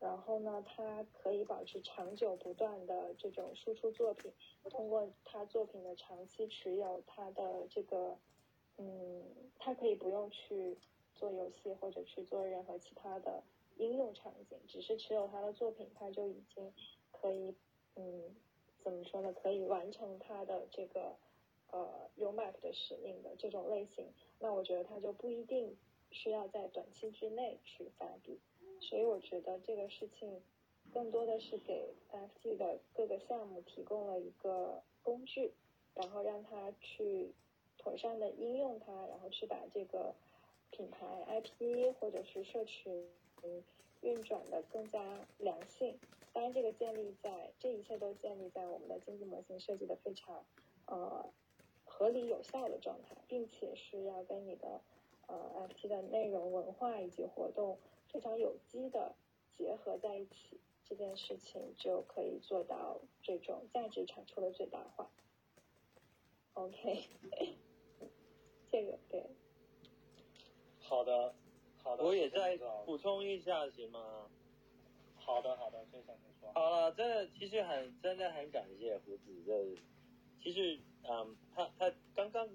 [0.00, 4.32] 然后呢，他可以保持长久不断的这种输出作品，
[4.70, 8.18] 通过他作品的长期持有，他的这个，
[8.76, 9.24] 嗯，
[9.58, 10.76] 他可以不用去
[11.14, 13.42] 做游戏或者去做任何其他的。
[13.76, 16.72] 应用场景只是持有他的作品，他就已经
[17.10, 17.56] 可以，
[17.96, 18.36] 嗯，
[18.78, 19.32] 怎么说呢？
[19.32, 21.16] 可以完成他的这个
[21.72, 25.76] 呃，romap 的使命的这种类型，那我觉得他就不一定
[26.12, 28.38] 需要在短期之内去发布。
[28.88, 30.40] 所以我觉得这个事情
[30.92, 35.52] 更多的是给 FT 的各个项目提供了一个工具，
[35.94, 37.32] 然后让他去
[37.78, 40.14] 妥善的应用它，然后去把这个
[40.70, 43.08] 品牌 IP 或者是社群。
[44.00, 45.02] 运转的更加
[45.38, 45.98] 良性，
[46.34, 50.44] 当然这个建立在这一切都建立在我们的经济模型设计的非常
[50.86, 51.24] 呃
[51.86, 54.82] 合理有效的状态，并且是要跟你的
[55.26, 57.78] 呃 FT 的内容文化以及活动
[58.14, 59.16] 非常有机的
[59.56, 65.10] 结合在一起，这件事情就可以做到这种价值产出的最大化。
[66.52, 67.08] OK，
[68.70, 69.26] 这个对，
[70.78, 71.34] 好的。
[71.82, 72.56] 好的，我也再
[72.86, 74.30] 补充一下，行吗？
[75.16, 76.50] 好的，好的，非常没错。
[76.54, 79.42] 好了，真的，其实很，真的很感谢胡子。
[79.44, 79.76] 这
[80.40, 82.48] 其实，嗯，他他刚刚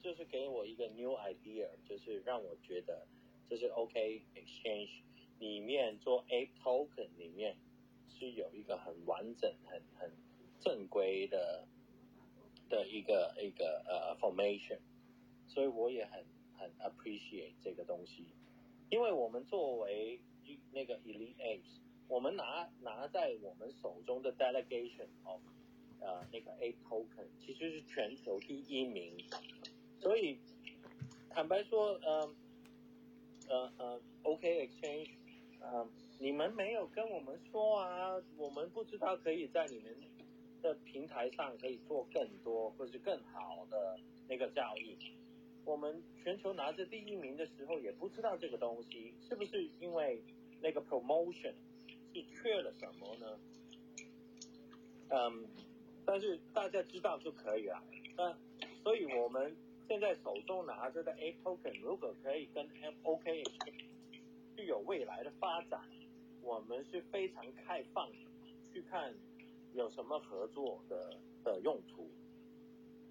[0.00, 3.06] 就是给我一个 new idea，就是让我觉得，
[3.48, 4.90] 就是 OK exchange
[5.38, 7.56] 里面做 A token 里面
[8.08, 10.10] 是有一个很完整、很很
[10.60, 11.66] 正规的
[12.68, 14.78] 的一个一个呃 formation，
[15.46, 16.24] 所以我也很
[16.56, 18.24] 很 appreciate 这个东西。
[18.88, 20.20] 因为我们作为
[20.72, 25.40] 那个 elite apes，我们拿拿在我们手中的 delegation of
[26.00, 29.16] 呃那个 a token，其实是全球第一名。
[29.98, 30.38] 所以
[31.28, 32.34] 坦白说，呃
[33.48, 35.10] 呃呃，OK exchange，
[35.60, 35.86] 呃，
[36.18, 39.94] 你们没有跟我们说啊，我们不知道可以在你们
[40.62, 44.96] 的平台上可以做更多或是更好的那个交易。
[45.64, 50.22] 我们全球拿着第一名的时候，也不知道这个东西是不是因为
[50.60, 51.54] 那个 promotion
[52.14, 53.38] 是缺了什么呢？
[55.08, 55.46] 嗯，
[56.04, 57.82] 但是大家知道就可以了。
[58.16, 58.36] 那
[58.82, 59.56] 所以我们
[59.88, 62.68] 现在手中拿着的 A token 如果可以跟
[63.02, 63.42] OK
[64.56, 65.80] 具有未来的发展，
[66.42, 68.10] 我们是非常开放
[68.72, 69.14] 去看
[69.74, 72.08] 有什么合作的的用途。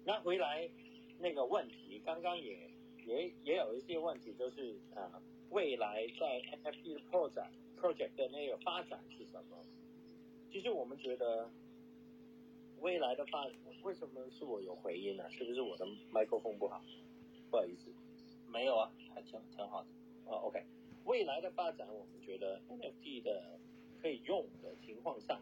[0.04, 0.70] 那回来。
[1.18, 2.70] 那个问题刚刚也
[3.06, 5.10] 也也有一些问题，就是啊，
[5.48, 7.42] 未来在 NFT 的 proje
[7.80, 9.56] project 的那个发展是什么？
[10.52, 11.50] 其实我们觉得
[12.80, 13.46] 未来的发，
[13.82, 15.28] 为什么是我有回音呢？
[15.30, 16.82] 是不是我的麦克风不好？
[17.50, 17.90] 不好意思，
[18.50, 19.88] 没有啊，还挺挺好的。
[20.26, 20.64] 哦，OK，
[21.04, 23.58] 未来的发展，我们觉得 NFT 的
[24.00, 25.40] 可以用的情况下，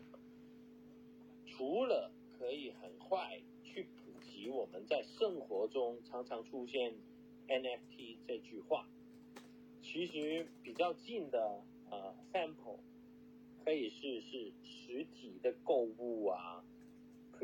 [1.47, 4.49] 除了可以很快去普及。
[4.49, 6.95] 我们在生活中常常出现
[7.49, 8.87] NFT 这句话，
[9.83, 12.79] 其实比较近的呃 sample
[13.65, 16.63] 可以是是实体的购物啊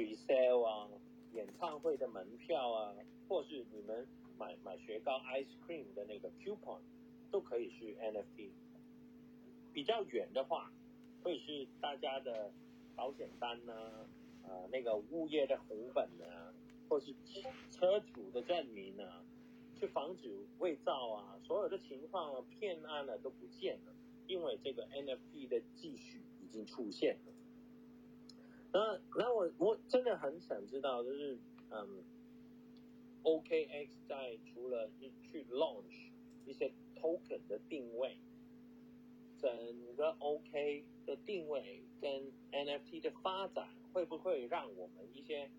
[0.01, 0.89] ，pre sale 啊，
[1.35, 2.95] 演唱会的门票啊，
[3.29, 4.07] 或是你们
[4.39, 6.81] 买买雪糕 ice cream 的那个 coupon
[7.31, 8.51] 都可以是 NFT。
[9.73, 10.73] 比较远的话，
[11.23, 12.51] 会是大家的
[12.97, 13.73] 保险单呢，
[14.43, 16.55] 呃，那个物业的红本呢，
[16.89, 17.15] 或是
[17.71, 19.05] 车主的证明呢，
[19.79, 23.95] 去防止伪造啊，所有的情况骗案呢都不见了，
[24.27, 27.33] 因为这个 NFT 的继续已经出现了。
[28.73, 31.39] 那那我我真的很想知道，就是
[31.71, 32.05] 嗯
[33.23, 34.91] ，OKX 在除了
[35.23, 36.11] 去 launch
[36.47, 38.17] 一些 token 的定位。
[39.41, 39.51] 整
[39.97, 45.51] 个 OK 的定位跟 NFT 的发展，会不会让我们一些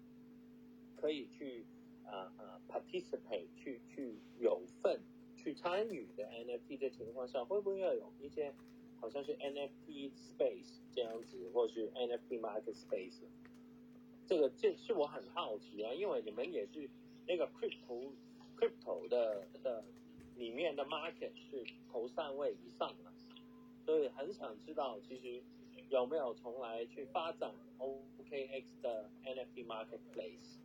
[0.95, 1.65] 可以去
[2.05, 5.01] 啊啊 participate 去去有份
[5.35, 8.53] 去参与的 NFT 的情况下，会不会要有一些
[9.01, 13.23] 好像是 NFT space 这样子，或是 NFT market space？
[14.27, 16.89] 这个这是我很好奇啊，因为你们也是
[17.27, 18.11] 那个 crypto
[18.57, 19.83] crypto 的的
[20.37, 23.11] 里面的 market 是头三位以上的。
[23.83, 25.43] 所以很想知道，其实
[25.89, 30.59] 有没有从来去发展 OKX 的 NFT marketplace？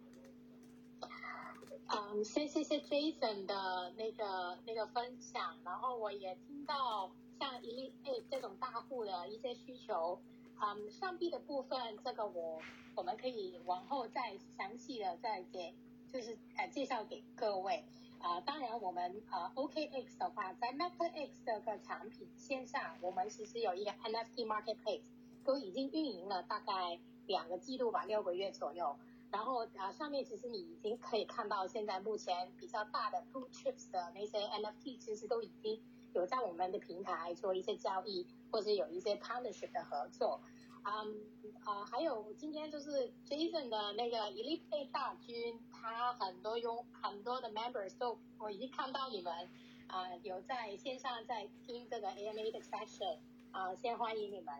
[1.89, 10.18] 嗯，先谢谢 Jason 的那个那个分享，然后我也听到像一类这种大户的一些需求。
[10.59, 12.61] 嗯，上币的部分，这个我
[12.95, 15.74] 我们可以往后再详细的再给，
[16.11, 17.84] 就是呃介绍给各位。
[18.18, 25.05] 啊，当然我们呃 OKX 的话，在 MetaX 这个产品线上，我们其实有一个 NFT marketplace，
[25.45, 28.97] 都已经运营了大概两个季度吧，六个月左右。
[29.30, 35.78] 然后啊，上面其实你已经可以看到，现在目前比较大的 blue chips 的那些 NFT，其实都已经
[36.17, 40.41] 有在我们的平台做一些交易，或者有一些 partnership 的合作。
[40.89, 41.27] 嗯
[41.64, 49.49] 啊，还有今天就是 Jason 的那个 Elite 大军，他很多用很多的 members 都我已经看到你们
[49.89, 53.19] 啊有在线上在听这个 AMA 的 session
[53.51, 54.55] 啊，先欢迎你们。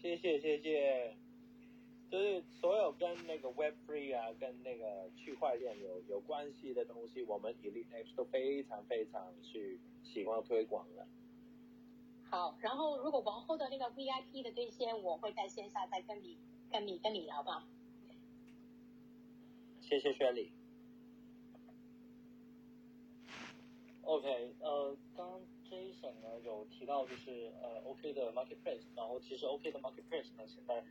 [0.00, 1.16] 谢谢谢谢，
[2.12, 11.06] 就是所有跟那个 Web Three 啊，跟那个区块链有有关系的东西，我们 Elite 都非常非常去喜欢推广的。
[12.28, 16.36] 好，然后如果往后的那个 VIP 的这些，我会在线下再跟你、
[16.70, 17.66] 跟你、跟你聊吧。
[19.80, 20.52] 谢谢薛理。
[24.02, 30.84] OK，呃，刚 Jason 呢有提到就是呃 OK 的 Marketplace，然后其实 OK 的 Marketplace 呢现在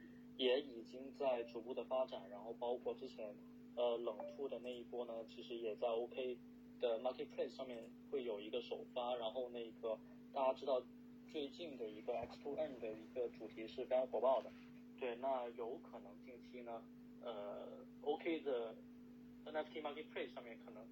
[0.44, 3.34] 也已经在逐步的发展，然后包括之前
[3.76, 6.38] 呃冷兔的那一波呢，其实也在 OK
[6.80, 9.98] 的 Marketplace 上面会有一个首发，然后那个
[10.34, 10.82] 大家知道。
[11.32, 14.52] 最近的一个 X2N 的一个主题是非常火爆的，
[15.00, 16.84] 对，那有可能近期呢，
[17.24, 17.70] 呃
[18.02, 18.76] ，OK 的
[19.46, 20.86] NFT Marketplace 上面可能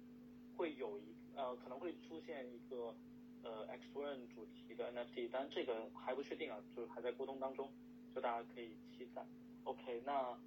[0.56, 1.02] 会有一
[1.36, 2.94] 呃可能会出现一个
[3.42, 7.68] 呃 X2N 主题的 NFT，但这个还不确定啊，就是还在沟通当中，
[8.14, 9.24] 就大家可以期待。
[9.64, 10.38] OK，那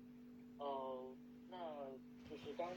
[0.59, 0.97] 呃
[1.49, 1.57] 那
[2.30, 2.70] 就是刚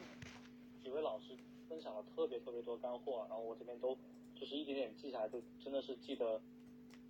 [0.82, 1.37] 几位老师
[1.68, 3.97] 分享了特别特别多干货，然后我这边都
[4.39, 6.41] 就是一点点记下来，就真的是记得。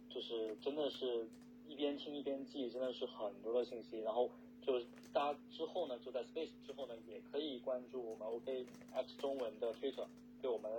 [0.08, 1.28] 就是真的是
[1.68, 4.00] 一边听一边记，真的是很多的信息。
[4.00, 4.30] 然后
[4.62, 4.80] 就
[5.12, 10.08] 大家之后呢，就在 Space 之后呢，也可以关注我们 OKX 中文的推特，
[10.40, 10.72] 对，我们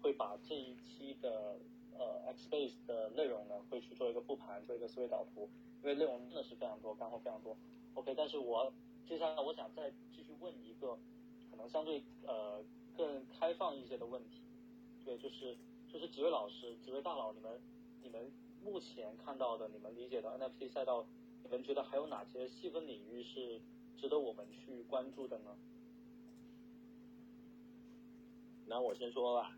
[0.00, 1.58] 会把这一期的
[1.98, 5.48] 呃 X Space 的内容呢，会去做一个复盘，做一个思维导图，
[5.82, 7.56] 因为内容真的是非常多，干货非常多。
[7.94, 8.72] OK，但是我
[9.06, 10.98] 接下来我想再继续问一个
[11.50, 12.62] 可能相对呃
[12.96, 14.42] 更开放一些的问题，
[15.04, 15.56] 对，就是
[15.92, 17.60] 就是几位老师，几位大佬，你们
[18.02, 18.30] 你们。
[18.64, 21.04] 目前看到的，你们理解的 NFT 赛道，
[21.42, 23.60] 你们觉得还有哪些细分领域是
[23.94, 25.54] 值得我们去关注的呢？
[28.64, 29.54] 那我先说吧。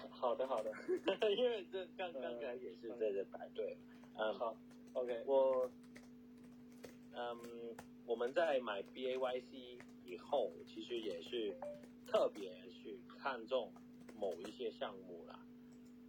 [0.10, 0.72] 好的，好的。
[1.36, 3.76] 因为这刚刚才也是在这排队。
[4.16, 4.56] 嗯，好
[4.94, 5.22] ，OK。
[5.26, 5.70] 我，
[7.12, 7.38] 嗯，
[8.06, 11.54] 我们在买 BAYC 以后，其实也是
[12.06, 13.72] 特别去看重
[14.18, 15.38] 某一些项目啦，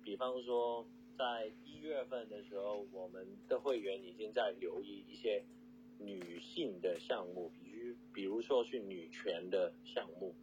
[0.04, 0.86] 比方说。
[1.20, 5.44] 在一月份的时候，我们的会员已经在留意一些
[6.00, 10.34] 女性的项目，比如比如说是女权的项目。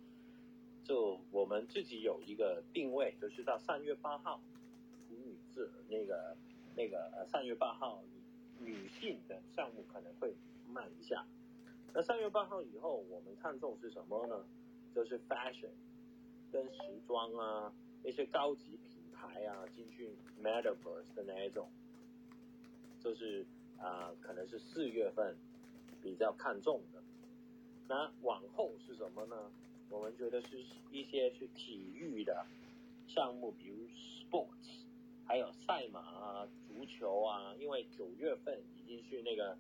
[0.87, 4.41] 就我们自己有一个定位，就是到三月八号，
[5.09, 6.37] 处女字那个
[6.77, 8.03] 那个呃三月八号
[8.61, 10.35] 女女性的项目可能会
[10.69, 11.27] 慢一下。
[11.93, 14.45] 那三月八号以后，我们看重是什么呢？
[14.95, 15.71] 就是 fashion
[16.53, 17.73] 跟时装啊，
[18.05, 18.97] 一些高级品。
[19.19, 21.71] 牌啊，进去 Metaverse 的那一种，
[23.01, 23.47] 就是
[23.79, 25.35] 啊，可能是四月份
[26.03, 27.03] 比较看重的。
[27.89, 29.51] 那往后是什么呢？
[29.89, 30.59] 我们觉得是
[30.91, 32.45] 一些是体育的
[33.07, 34.85] 项目，比如 sports，
[35.25, 39.57] 还有赛马啊、足球啊，因为九月份已经是那个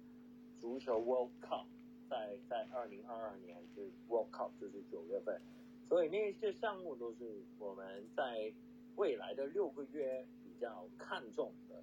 [0.60, 1.66] 足球 World Cup，
[2.10, 5.40] 在在二零二二年是 World Cup，就是九月份，
[5.88, 8.52] 所以那些项目都是我们在
[8.96, 11.82] 未来的六个月比较看重的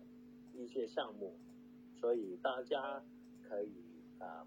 [0.54, 1.34] 一些项目，
[2.00, 3.02] 所以大家
[3.42, 3.72] 可以
[4.20, 4.46] 啊、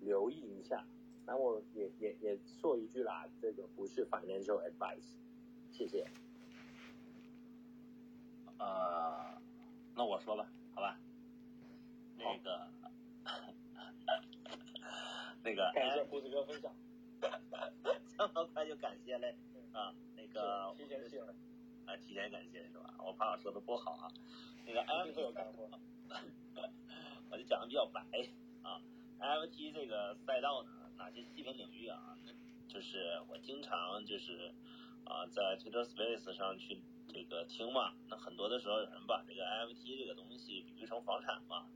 [0.00, 0.86] 留意一下。
[1.26, 5.16] 那我也也也说一句啦，这个不是 financial advice，
[5.72, 6.06] 谢谢。
[8.58, 9.34] 呃，
[9.94, 10.98] 那我说吧，好吧。
[12.18, 12.66] 那个，
[15.42, 16.72] 那个，感谢胡子哥分享，
[18.16, 19.34] 这么快就感谢嘞
[19.72, 19.94] 啊？
[20.16, 21.34] 那个，提前谢了，
[21.86, 22.94] 啊，提前感谢是吧？
[23.04, 24.08] 我怕我说的不好啊。
[24.66, 25.68] 那个一定会有干货。
[27.30, 28.00] 我就讲的比较白
[28.62, 28.80] 啊。
[29.18, 32.16] NFT 这个赛道呢，哪些细分领域啊？
[32.68, 34.52] 就是我经常就是
[35.04, 37.94] 啊，在 Twitter Space 上去这个听嘛。
[38.08, 41.66] 那很多的时候有人把这个 NFT 这个东西比喻成房产嘛。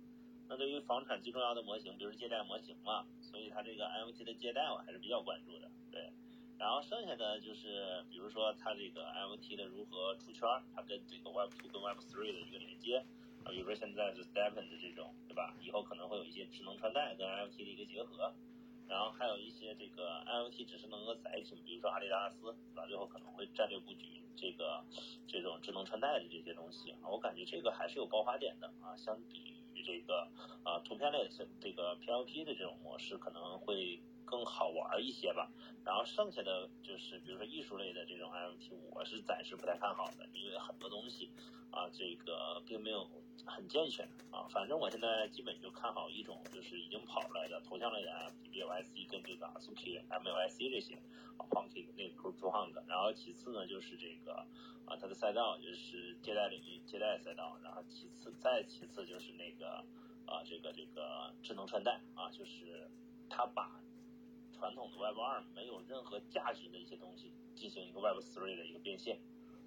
[0.48, 5.70] 那对于房产最重要的模型，比如借贷模型嘛，所以它这个 NFT 的借贷我还是比较关注的。
[5.92, 6.10] 对，
[6.58, 13.04] 然后剩下的就是比如说它这个 NFT 的如何出圈，它跟这个 Web 2跟 Web 3的一个连接。
[13.44, 15.54] 啊，比如说现在是 Stephen 的这种，对吧？
[15.62, 18.34] 以后可能会有一些智能穿戴跟 NFT 的一个结合，
[18.89, 22.86] 然后还有一些这个 I O T 只是能够载体，比如说阿迪达斯，对吧？
[22.86, 24.84] 最后可能会战略布局这个
[25.26, 30.28] 这种智能穿戴的这些东西啊，我感觉这个还是有爆发点的啊，相比于这个
[30.64, 31.30] 啊图片类的
[31.61, 34.01] 这个 PLP 的这种模式可能会
[34.31, 35.51] 更好玩一些吧。
[35.85, 41.31] 然后剩下的就是比如说艺术类的这种 NFT，我是暂时不太看好的，因为很多东西
[41.70, 43.09] 啊，这个并没有。
[43.47, 50.97] 很健全啊，反正我现在基本就看好一种，就是已经跑出来的头像类的 NFT BYC 跟这个 Suki M L I C 这些
[51.39, 54.45] 啊 p u n k 那个 Crypto Hunt，然后其次呢就是这个
[54.85, 59.83] 啊它的赛道就是借贷领域借贷赛道，然后其次再其次就是那个
[60.26, 62.91] 啊这个这个智能穿戴啊，就是
[63.31, 63.81] 它把
[64.59, 69.20] 传统的 Web 二没有任何价值的一些东西进行一个 Web 3的一个变现。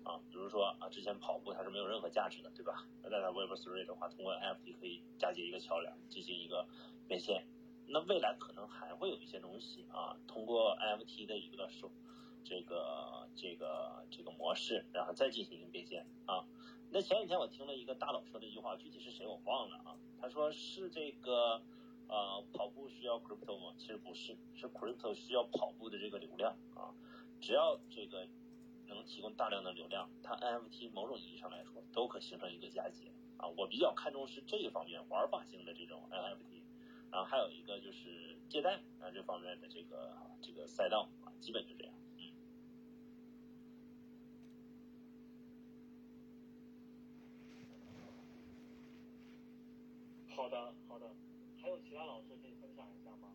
[0.03, 2.83] 啊，比如说啊，之前跑步它是没有任何价值的，对吧？
[3.03, 6.67] 那在 Web3 的话，通过 NFT 可以嫁接一个桥梁，进行一个
[7.07, 7.45] 变现。
[7.87, 11.91] 那未来可能还会有一些东西啊，通过 NFT 的一个手，
[12.43, 16.43] 这个这个这个模式，然后再进行一个变现啊。
[16.89, 19.95] 那前几天我听了一个大佬说的一句话，具体是谁我忘了啊。
[20.19, 21.61] 他说是这个
[22.11, 23.73] 呃跑步需要 Crypto 吗？
[23.79, 26.93] 其实不是，是 Crypto 需要跑步的这个流量啊。
[27.41, 28.27] 只要这个。
[28.93, 33.47] 能提供大量的流量，它 NFT 某种意义上来说都可形成一个嫁接啊。
[33.47, 36.61] 我比较看重是这一方面玩法性的这种 NFT，
[37.09, 41.93] 然后还有一个就是借贷啊这方面的这个这个赛道啊，基本就这样。
[42.17, 42.33] 嗯。
[50.35, 51.09] 好的，好的。
[51.61, 53.31] 还有其他老师可以分享一下吗？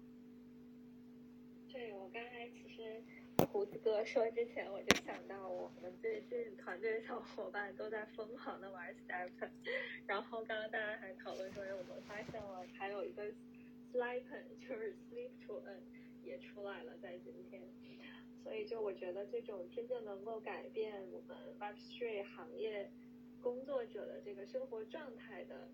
[1.73, 3.03] 对，我刚才其实。
[3.53, 9.31] 胡子哥说之前，我就想到我们最近团队小伙伴都在疯狂的玩 Step，
[10.07, 13.25] 然后刚刚大家还讨论说，我们发现了还有一个
[13.93, 15.83] Sleepen，就是 Sleep to N
[16.25, 17.63] 也出来了在今天，
[18.43, 22.91] 所以就我觉得这种真正能够改变我们 Web3 行业
[23.43, 25.69] 工作者的这个生活状态的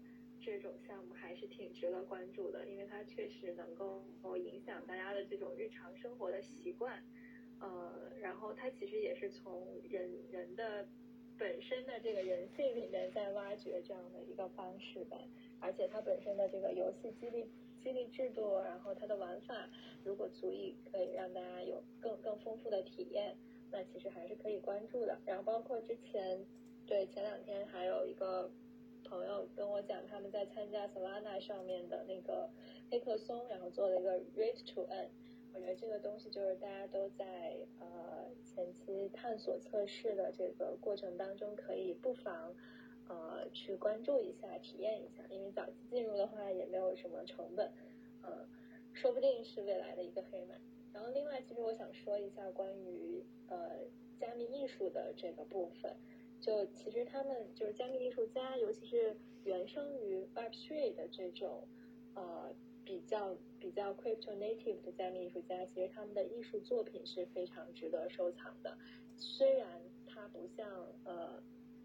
[0.45, 4.03] 这种项目还是挺值得关注的，因为它确实能够
[4.37, 7.03] 影响大家的这种日常生活的习惯。
[7.61, 10.85] 呃，然后它其实也是从人人的
[11.39, 15.17] 本身的这个人性里面在挖掘这样的一个方式吧，
[15.61, 17.47] 而且它本身的这个游戏激励
[17.81, 19.71] 激励制度，然后它的玩法
[20.05, 23.37] 如果足以可以让大家有更更丰富的体验，
[23.71, 25.21] 那其实还是可以关注的。
[25.25, 26.45] 然后包括之前
[26.85, 28.51] 对前两天还有一个
[29.13, 32.49] 朋友跟我讲，他们在参加 Solana 上面的那个
[32.91, 35.09] 黑客松，然后做了一个 Rate to Earn。
[35.53, 42.55] 我觉得这个东西就是大家都在呃前期探索测试的这个过程当中，可以不妨
[43.07, 47.71] 呃去关注一下、体验一下，因为早期进入的话也没有什么成本，
[48.23, 48.49] 嗯，
[48.95, 50.55] 说不定是未来的一个黑马。
[50.95, 53.73] 然后另外，其实我想说一下关于呃
[54.19, 55.95] 加密艺术的这个部分，
[56.43, 61.67] 就其实他们就是加密艺术家，尤其是原生于 Web3 的这种
[62.15, 62.53] 呃。
[62.85, 68.77] 比较比较 crypto native 的加密艺术家，其实他们的艺术作品是非常值得收藏的。
[69.17, 70.69] 虽然它不像
[71.05, 71.41] 呃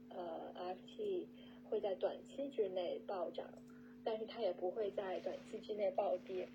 [0.09, 1.27] 呃 FT
[1.69, 3.47] 会在短期之内暴涨，
[4.03, 6.49] 但是它也不会在短期之内暴跌。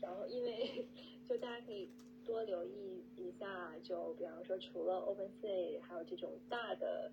[0.00, 0.86] 然后因为
[1.28, 1.90] 就大家可以
[2.24, 7.12] 多留意一下，就比方说除了 OpenSea，还有这种大的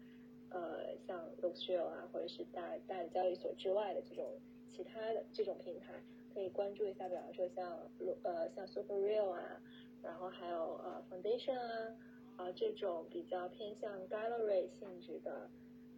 [0.52, 4.40] 呃像 l u x r i o 啊，或者是大大的交易所之外的这种
[4.70, 5.94] 其他的这种平台，
[6.34, 7.78] 可以关注一下，比方说像
[8.24, 9.62] 呃像 SuperReal 啊，
[10.02, 11.96] 然后还有呃 Foundation 啊
[12.38, 15.50] 啊这种比较偏向 Gallery 性质的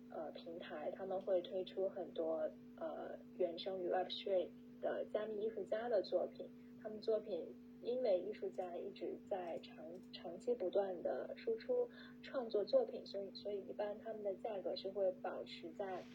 [0.10, 4.48] 呃平台，他们会推出很多呃原生于 Web3
[4.82, 6.50] 的加密艺术家的作品，
[6.82, 7.56] 他们作品。
[7.84, 11.90] 因为艺术家一直在长长期不断的输出
[12.22, 16.06] 创作作品，所以所以一般他们的价格是会保持在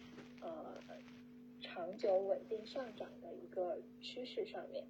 [0.40, 0.80] 呃
[1.60, 4.86] 长久稳定上涨的一个趋势上面。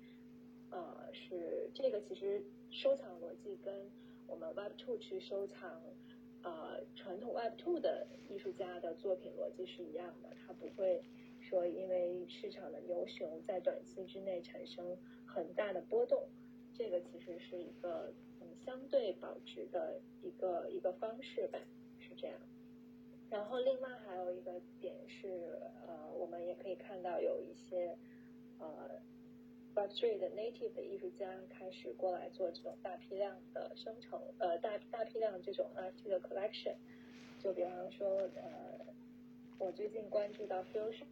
[0.70, 3.90] 呃，是这个其实收藏逻辑跟
[4.26, 5.80] 我们 Web Two 去收藏
[6.42, 11.02] 呃传统 Web Two 的艺术家的作品逻辑是一样的，它不会
[11.40, 16.28] 说因为市场的牛熊在短期之内产生很大的波动。
[16.76, 21.58] 这个其实是一个嗯相对保值的一个一个方式吧，
[21.98, 22.36] 是这样。
[23.30, 27.96] 然后另外还有一个点是，呃，我们也可以看到有一些
[28.58, 29.00] 呃
[29.74, 36.76] Web3 的 native 的艺术家开始过来做这种大批量的生成，呃，大大批量这种 NFT 的 collection。
[37.42, 38.86] 就比方说，呃，
[39.58, 41.04] 我最近关注到 Futures。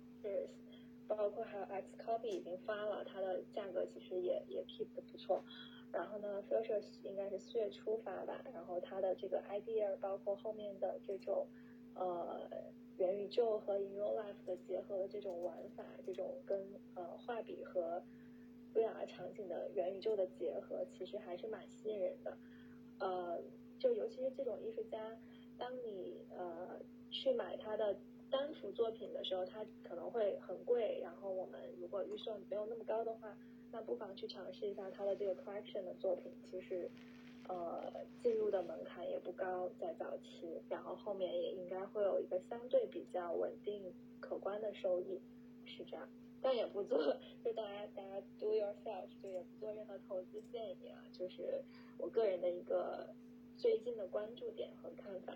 [1.08, 5.44] 包括还有 X Copy 已经发了，它的价格其实也也 keep 的不错。
[5.92, 11.46] 然后呢，Futures 应该是四月初发吧，然后它的这个 idea 包括后面的这种
[11.94, 12.50] 呃
[12.96, 16.60] 元宇宙和 In Real Life 的结合的这种玩法，这种跟
[16.94, 18.02] 呃画笔和
[18.74, 22.36] VR 场景的元宇宙的结合，其实还是蛮吸引人的。
[22.98, 23.40] 呃，
[23.78, 25.16] 就尤其是这种艺术家，
[25.58, 27.96] 当你呃去买他的。
[28.34, 30.98] 单幅作品的时候，它可能会很贵。
[31.00, 33.36] 然后我们如果预算没有那么高的话，
[33.70, 36.32] 那不妨去尝试一下它的这个 collection 的作品。
[36.50, 36.90] 其实，
[37.48, 45.20] 呃，进入的门槛也不高，在早期，然后后面也应该会有一个相对比较稳定、可观的收益，
[45.64, 46.08] 是这样。
[46.42, 46.98] 但也不做，
[47.44, 51.62] 就大家大家 do yourself，就也不做任何投资建议啊，就是
[51.98, 53.14] 我个人的一个
[53.56, 55.32] 最近的关注点和看法。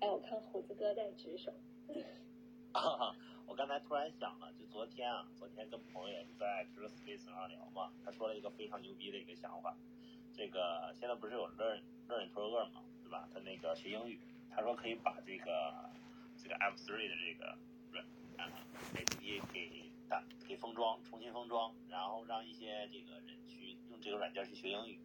[0.00, 1.52] 哎，我看胡子哥在举手。
[3.46, 9.76] 我刚才突然想了，就昨天啊，昨天跟朋友在 t r u Space 上聊嘛，他说了一个非常牛逼的一个想法。
[10.32, 13.28] 这个现在不是有 Learn Learn to Learn 嘛，对吧？
[13.34, 14.20] 他那个学英语，
[14.50, 15.90] 他说可以把这个
[16.36, 17.58] 这个 F3 的这个
[17.90, 18.04] 软
[18.36, 18.52] 啊
[18.92, 25.00] 给给打给封装，重新封装，然后让一些这个人去用这个软件去学英语。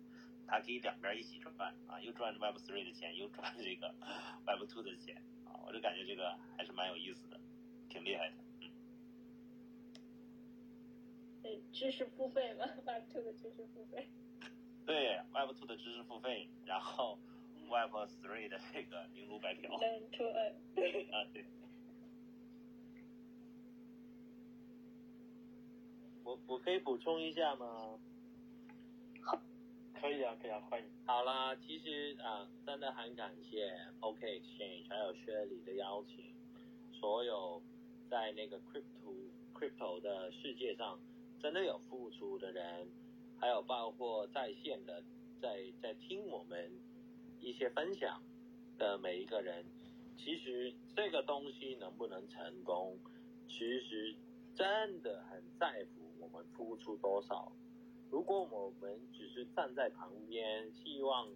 [0.48, 3.94] 它可以两边一起赚啊，又赚 Web Three 的钱，又赚这个
[4.45, 5.15] Web Two 的钱
[5.45, 7.40] 啊，我就感觉这个还是蛮有意思的，
[7.90, 8.36] 挺厉害的。
[8.61, 8.72] 嗯。
[11.41, 14.07] 对，知识付费嘛，Web Two 的知识付费。
[14.86, 17.18] 对，Web Two 的知识付费，然后
[17.70, 19.74] Web Three 的这个明炉白嫖。
[19.76, 19.80] 啊，
[21.34, 21.45] 对。
[26.24, 27.99] 我我可以补充一下吗？
[30.04, 30.86] 可以啊，可以啊，欢迎。
[31.06, 36.26] 好啦，其实啊，真的很感谢 OK Exchange 还有薛里的邀请，
[36.92, 37.62] 所有
[38.10, 39.16] 在那个 Crypto
[39.58, 41.00] Crypto 的世界上
[41.42, 42.86] 真的有付出的人，
[43.40, 45.02] 还有包括在线的
[45.42, 46.70] 在在听我们
[47.40, 48.22] 一些分享
[48.78, 49.64] 的每一个人，
[50.18, 53.00] 其实这个东西能不能成功，
[53.48, 54.14] 其实
[54.54, 57.50] 真的很在乎我们付出多少。
[58.14, 61.27] 如果我们只是站在旁边，希望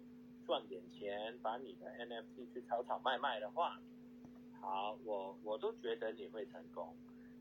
[0.46, 3.80] 赚点钱，把你的 NFT 去炒炒卖卖的话，
[4.60, 6.94] 好，我我都觉得你会成功。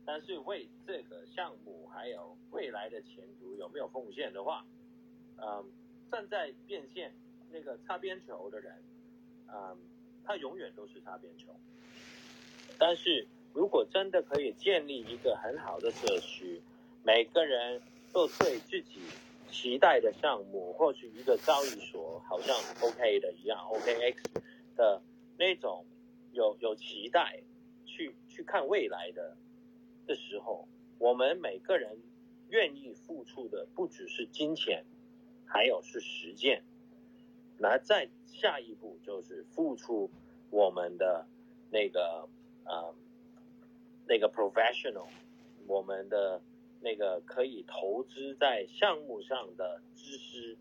[0.03, 4.65] 但是为这个项目还有未来的前途有没有奉献的话，
[5.37, 5.63] 嗯，
[6.11, 7.13] 站在变现
[7.51, 8.73] 那个擦边球的人，
[9.53, 9.77] 嗯，
[10.25, 11.55] 他永远都是擦边球。
[12.79, 16.59] 但是如果真的可以建立一个很好的社区，
[17.03, 17.79] 每个人
[18.11, 18.99] 都对自己。
[19.51, 24.15] 期待的项目，或许一个交易所好像 OK 的一样，OKX
[24.75, 25.01] 的
[25.37, 25.85] 那种
[26.31, 27.41] 有有期待
[27.85, 29.35] 去去看未来的
[30.05, 30.67] 的时候，
[30.99, 31.97] 我们每个人
[32.49, 34.85] 愿意付出的不只是金钱，
[35.45, 36.63] 还有是实践。
[37.57, 40.09] 那再下一步就是付出
[40.51, 41.25] 我们的
[41.71, 42.27] 那个
[42.65, 42.93] 呃
[44.05, 45.07] 那个 professional，
[45.67, 46.41] 我们的。
[46.81, 50.57] 那个可以投资在项目上的知识，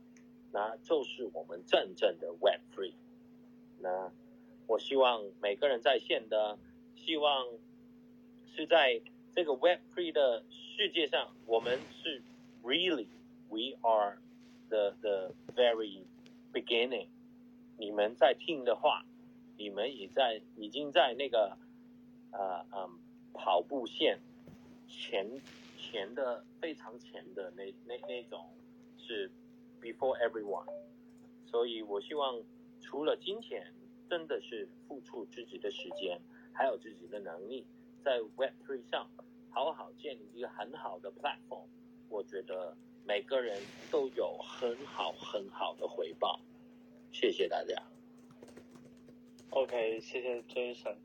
[0.53, 2.95] 那就是我们真正的 Web Three。
[3.81, 4.11] 那
[4.67, 6.59] 我希望每个人在线的，
[6.97, 7.47] 希望
[8.55, 9.01] 是在
[9.35, 12.23] 这个 Web Three 的世界上，我们是
[12.63, 13.07] Really
[13.49, 14.19] We are
[14.69, 16.03] the the very
[16.53, 17.09] beginning，
[17.79, 19.05] 你们在听的话，
[19.57, 21.57] 你们也在已经在那个
[22.33, 22.99] 呃嗯
[23.33, 24.19] 跑步线
[24.89, 25.31] 前
[25.91, 28.51] 前的非常前的那那那种
[28.99, 29.31] 是
[29.81, 30.67] before everyone，
[31.47, 32.43] 所以我希望
[32.81, 33.73] 除了金钱，
[34.11, 36.21] 真的是付出自己的时间，
[36.53, 37.67] 还有自己的能力，
[38.05, 39.09] 在 Web3 上
[39.51, 41.67] 好好建立一个很好的 platform，
[42.09, 43.61] 我觉得每个人
[43.91, 46.41] 都有很好很好的回报。
[47.13, 47.83] 谢谢大家。
[49.51, 50.97] OK，谢谢 Jason。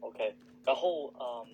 [0.00, 0.34] OK，
[0.64, 1.46] 然后嗯，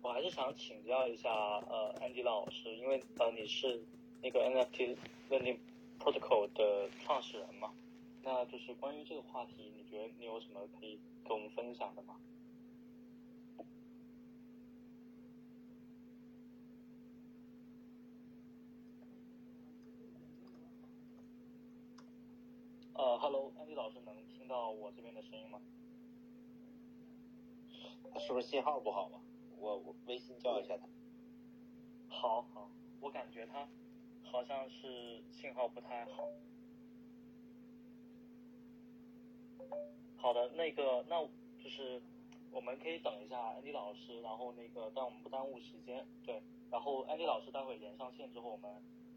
[0.00, 3.82] 我还是想请教一下呃 Andy 老师，因为呃你是
[4.22, 4.96] 那个 NFT
[5.28, 5.58] Lending
[5.98, 7.74] Protocol 的创始人嘛，
[8.22, 12.16] 那就是关于这个话题，你觉得你有什么可以跟我们分享的吗？
[22.94, 25.60] 呃，Hello，Andy 老师能听到我这边的声音吗？
[28.18, 29.20] 是不是信号不好啊？
[29.60, 30.86] 我我微信叫一下他。
[32.08, 32.70] 好好，
[33.00, 33.68] 我感觉他
[34.22, 36.28] 好像是信号不太好。
[40.16, 41.24] 好的，那个那
[41.62, 42.00] 就是
[42.50, 48.70] 我们可以等一下安迪老师，然后那个但我们不耽误时间，对，然后安迪老师待会连上线之后，我们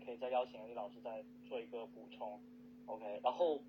[0.05, 2.39] 可以再邀请安迪老师再做一个补充
[2.85, 3.59] ，OK，然后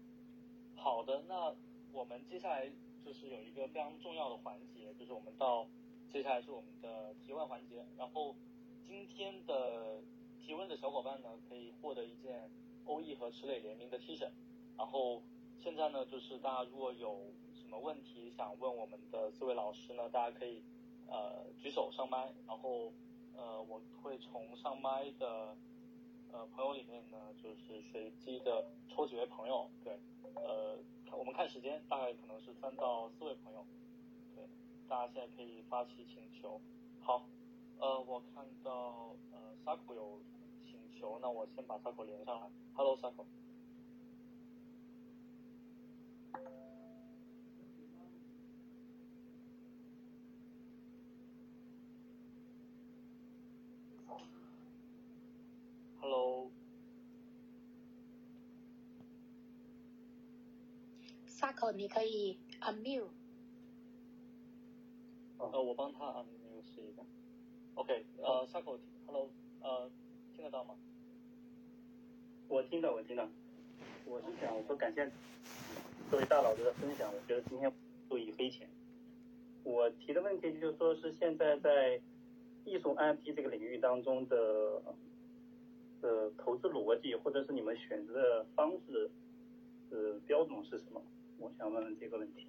[0.76, 1.54] 好的，那
[1.92, 2.70] 我们接下来
[3.04, 5.66] 就是有一个非常重要的环节，就是我们到
[6.12, 8.36] 接下来是我们的提问环节，然后
[8.86, 10.02] 今天的
[10.38, 12.50] 提问的小伙伴呢，可以获得一件
[12.84, 14.28] 欧易和池磊联名的 T 恤，
[14.76, 15.22] 然后
[15.58, 20.62] 现在呢，就是大家如果有什么问题想问我们的四位老师呢，大家可以
[21.08, 22.92] 呃举手上麦，然后
[23.34, 25.56] 呃我会从上麦的
[26.30, 29.98] 呃朋友里面呢，就是随机的抽几位朋友，对，
[30.34, 30.76] 呃
[31.16, 33.64] 我们看时间，大概可能是三到四位朋友，
[34.92, 36.60] 大家现在可以发起请求。
[37.00, 37.26] 好，
[37.78, 40.20] 呃我看到呃 Sako 有
[40.66, 42.50] 请求，那我先把 Sako 连上来。
[42.74, 43.24] Hello Sako。
[56.02, 56.52] Hello，Sako，
[61.72, 63.21] 你可以 unmute。
[65.72, 67.02] 呃，我帮他按那个试一下。
[67.74, 69.30] OK，呃，Sako，Hello，
[69.62, 69.90] 呃，
[70.36, 70.74] 听得到吗？
[72.48, 73.26] 我听到，我听到。
[74.04, 75.10] 我是想我说感谢
[76.10, 77.72] 各位大佬的分享，我觉得今天
[78.10, 78.68] 受益匪浅。
[79.64, 81.98] 我提的问题就是说是现在在
[82.66, 84.82] 艺术 NFT 这个领域当中的
[86.02, 89.10] 呃投资逻辑，或者是你们选择的方式
[89.90, 91.00] 呃标准是什么？
[91.38, 92.46] 我想问问这个问题。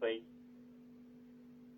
[0.00, 0.22] 喂，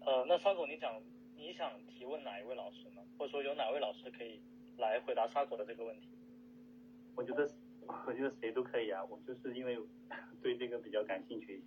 [0.01, 1.03] 呃，那 Sako，你讲
[1.37, 3.03] 你想提问哪一位老师呢？
[3.19, 4.41] 或者说有哪位老师可以
[4.77, 6.09] 来回答 Sako 的这个问题？
[7.17, 7.51] 我觉得
[8.07, 9.79] 我觉得谁都可以啊，我就是因为
[10.43, 11.65] 对这个比较感兴趣一些。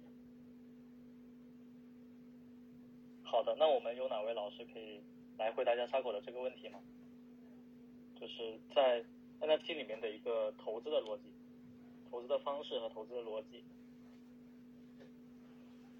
[3.23, 5.01] 好的，那我们有哪位老师可以
[5.38, 6.80] 来回答一下 Sako 的这个问题吗？
[8.19, 9.03] 就是在
[9.41, 11.23] NFT 里面的一个投资的逻辑、
[12.09, 13.63] 投资的方式和投资的逻辑。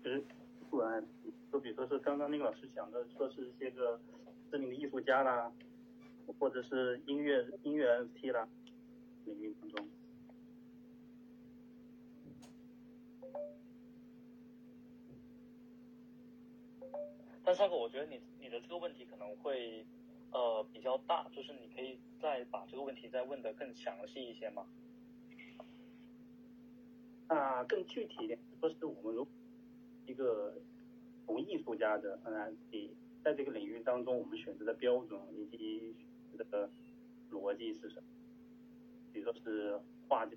[0.04, 0.12] 就
[1.52, 4.00] 就比如说是刚刚那个老师讲的，说是一些个
[4.50, 5.52] 知名的艺术家啦，
[6.40, 8.48] 或者是音乐音乐 NFT 啦
[9.26, 9.88] 领域当中。
[17.46, 19.86] 但 Sako，我觉得你你的这个问题可能会
[20.32, 24.66] 呃比较大，就是你可以再把这个问题再问的更详细一些嘛？
[27.28, 29.28] 那更具体一点，说是我们如
[30.06, 30.54] 一个
[31.26, 32.90] 从艺术家的 NFT，
[33.24, 35.96] 在这个领域当中，我们选择的标准以及
[36.38, 36.70] 这个
[37.32, 38.04] 逻辑是什么？
[39.14, 40.32] 比如说是画家，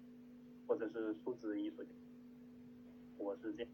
[0.66, 1.90] 或者是数字艺术家，
[3.18, 3.72] 我是这样。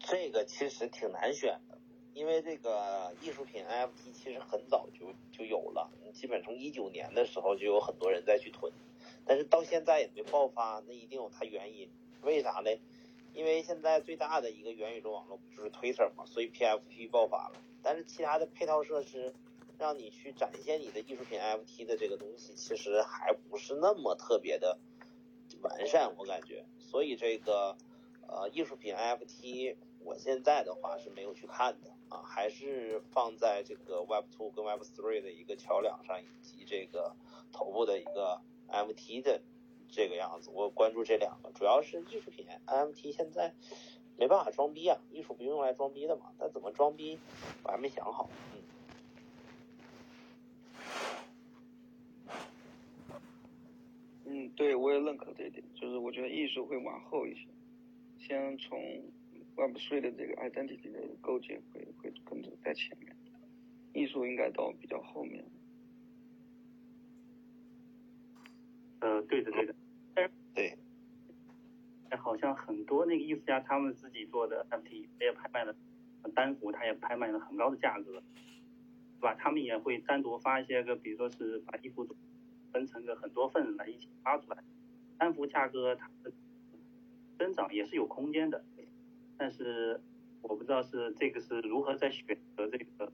[0.00, 1.78] 这个其实挺难选的，
[2.14, 8.72] 因为这个艺术品 NFT 其实很早就就有了，基本从一九年的时候就有很多人在去囤，
[9.24, 11.90] 但是到现在也没爆发，那一定有它原因。
[12.22, 12.70] 为啥呢？
[13.32, 17.60] 因为现在最大的一个元宇宙网络不就是 Twitter 嘛，所以 PFP 爆发了。
[17.82, 19.34] 但是其他的配套设施，
[19.78, 24.78] 让你去展现你的艺术品 FT 的这个东西，其实还不是那么特别的
[25.62, 26.64] 完善，我感觉。
[26.78, 27.76] 所以这个。
[28.30, 29.74] 呃艺术品 FT，
[30.04, 37.16] 我现在的话是没有去看的啊，还是放在这个 Web Two 跟 Web Three 的一个桥梁上，以及这个
[37.52, 39.40] 头部的一个 MT 的
[39.90, 40.50] 这个样子。
[40.52, 43.54] 我关注这两个，主要是艺术品 NFT 现在
[44.16, 47.18] 没办法装逼啊，艺术不用来装逼的嘛，但怎么装逼
[47.62, 48.28] 我还没想好。
[48.54, 48.62] 嗯。
[54.24, 57.46] 嗯，对，我也认可这一点，就是我觉得艺术会往后一些，
[58.18, 58.78] 先从
[59.56, 63.16] Web3 的这个 identity 的构建会会跟着在前面，
[63.94, 65.44] 艺术应该到比较后面。
[69.28, 69.74] 呃，对的，对的，
[70.54, 70.78] 对，
[72.16, 75.74] 好像很多那个艺术家他们自己做的 NFT 也拍卖了
[76.34, 78.22] 单幅，他也拍卖了很高的价格，
[79.16, 79.34] 是吧？
[79.34, 82.06] 他们也会单独发一些个，比如说是把衣服
[82.72, 84.62] 分成个很多份来一起发出来，
[85.18, 86.32] 单幅价格它的
[87.38, 88.64] 增长也是有空间的，
[89.36, 90.00] 但是
[90.40, 93.12] 我不知道是这个是如何在选择这个，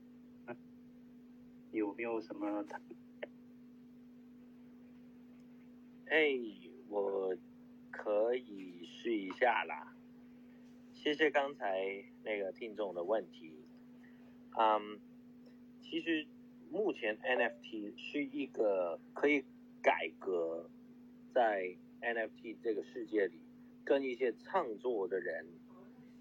[1.71, 2.65] 有没有什么？
[6.07, 6.37] 哎，
[6.87, 7.35] 我
[7.89, 9.91] 可以试一下啦。
[10.93, 13.55] 谢谢刚才那个听众的问题。
[14.55, 14.99] 嗯，
[15.81, 16.27] 其实
[16.69, 19.43] 目前 NFT 是一个可以
[19.81, 20.69] 改革
[21.33, 23.39] 在 NFT 这个世界里，
[23.83, 25.45] 跟一些创作的人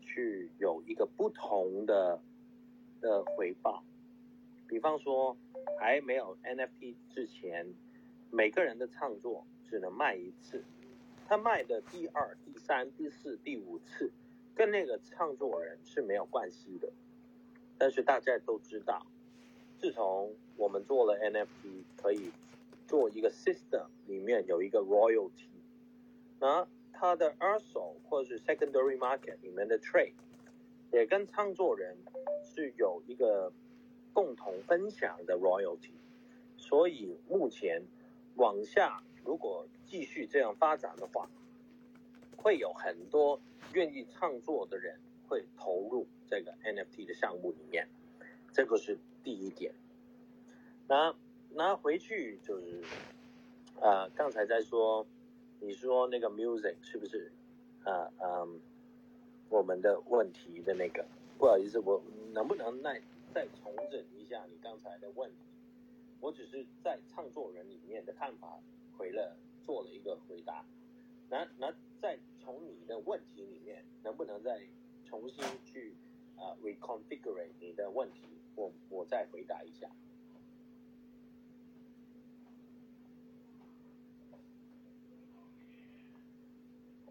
[0.00, 2.22] 去有一个不同的
[3.02, 3.84] 的回报。
[4.66, 5.36] 比方说，
[5.78, 7.66] 还没有 NFT 之前，
[8.30, 9.46] 每个人的创作。
[9.74, 10.62] 只能卖一次，
[11.26, 14.08] 他卖的第二、第三、第四、第五次，
[14.54, 16.88] 跟那个创作人是没有关系的。
[17.76, 19.04] 但是大家都知道，
[19.76, 22.30] 自从我们做了 NFT，可以
[22.86, 25.48] 做一个 system，里面有一个 royalty，
[26.38, 30.14] 那他的二手或者是 secondary market 里面的 trade，
[30.92, 31.96] 也跟创作人
[32.44, 33.52] 是有一个
[34.12, 35.94] 共同分享的 royalty，
[36.56, 37.82] 所以目前
[38.36, 39.02] 往下。
[39.24, 41.28] 如果继续这样发展的话，
[42.36, 43.40] 会有很多
[43.72, 47.88] 愿意创作的人会投入这个 NFT 的项目里面，
[48.52, 49.72] 这个是第一点。
[50.86, 51.14] 那
[51.50, 52.82] 那回去就是，
[53.80, 55.06] 呃，刚才在说，
[55.60, 57.32] 你说那个 music 是不是，
[57.84, 58.60] 呃嗯，
[59.48, 61.04] 我们的问题的那个，
[61.38, 62.02] 不好意思，我
[62.32, 63.00] 能不能再
[63.32, 65.36] 再重整一下你刚才的问题？
[66.20, 68.58] 我只是在创作人里面的看法。
[68.96, 70.64] 回了做了一个回答，
[71.28, 74.60] 那那再从你的问题里面，能不能再
[75.04, 75.94] 重新去
[76.36, 78.20] 啊 reconfigure 你的问题？
[78.54, 79.90] 我我再回答一下。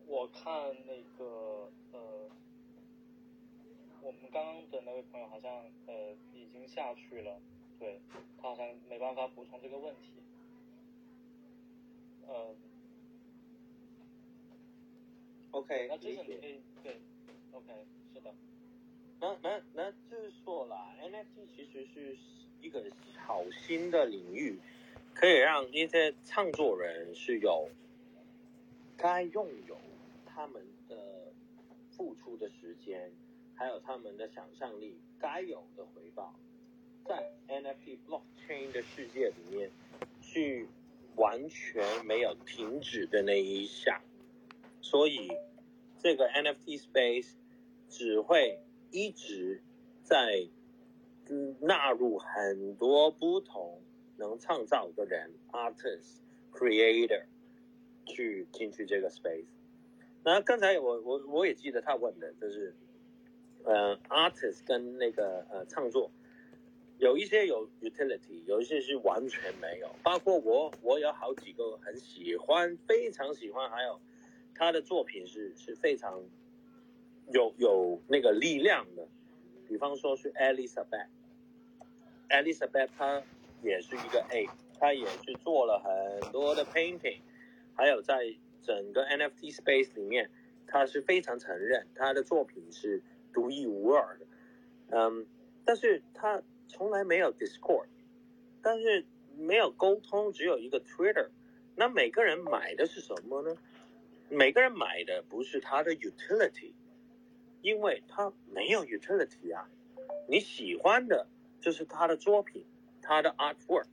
[0.05, 0.53] 我看
[0.85, 2.29] 那个呃，
[4.01, 5.51] 我们刚刚的那位朋友好像
[5.87, 7.41] 呃已经下去了，
[7.79, 7.99] 对
[8.37, 10.13] 他好像没办法补充这个问题。
[12.27, 12.55] 呃
[15.51, 16.99] ，OK，那这个你可以对
[17.51, 18.33] ，OK，是的。
[19.19, 22.17] 那那那就是说啦，NFT 其实是
[22.61, 22.83] 一个
[23.17, 24.57] 好新的领域，
[25.13, 27.69] 可以让一些创作人是有
[28.97, 29.77] 该拥有
[30.25, 31.31] 他们的
[31.91, 33.11] 付出的时间，
[33.55, 36.33] 还有他们的想象力该有的回报，
[37.05, 39.69] 在 NFT blockchain 的世界里面
[40.21, 40.67] 去。
[41.15, 44.01] 完全没有停止的那一下，
[44.81, 45.31] 所以
[45.99, 47.33] 这个 NFT space
[47.89, 48.59] 只会
[48.91, 49.61] 一直
[50.03, 50.47] 在
[51.59, 53.81] 纳入很多不同
[54.17, 56.19] 能创造的人 artist
[56.51, 57.23] creator
[58.05, 59.47] 去进去这个 space。
[60.23, 62.75] 那刚才我我我也记得他问的就是，
[63.63, 66.11] 呃，artist 跟那个呃创作。
[66.99, 69.89] 有一些有 utility，有一些是完全没有。
[70.03, 73.99] 包括我，我有好几个很喜欢，非常喜欢，还有
[74.55, 76.23] 他的作品是是非常
[77.31, 79.05] 有有那个力量的。
[79.67, 83.23] 比方说是 Elizabeth，Elizabeth 她
[83.63, 84.47] 也是一个 A，
[84.79, 87.21] 她也是做了很多的 painting，
[87.75, 90.29] 还有在整个 NFT space 里面，
[90.67, 93.01] 她是非常承认她的作品是
[93.33, 94.27] 独一无二的。
[94.91, 95.25] 嗯，
[95.65, 96.43] 但是她。
[96.67, 97.87] 从来没有 Discord，
[98.61, 99.05] 但是
[99.37, 101.29] 没有沟通，只有一个 Twitter。
[101.75, 103.57] 那每个人买的是什么呢？
[104.29, 106.73] 每个人买的不是他的 utility，
[107.61, 109.69] 因为他没有 utility 啊。
[110.27, 111.27] 你喜欢的
[111.59, 112.65] 就是他的作品，
[113.01, 113.87] 他的 artwork。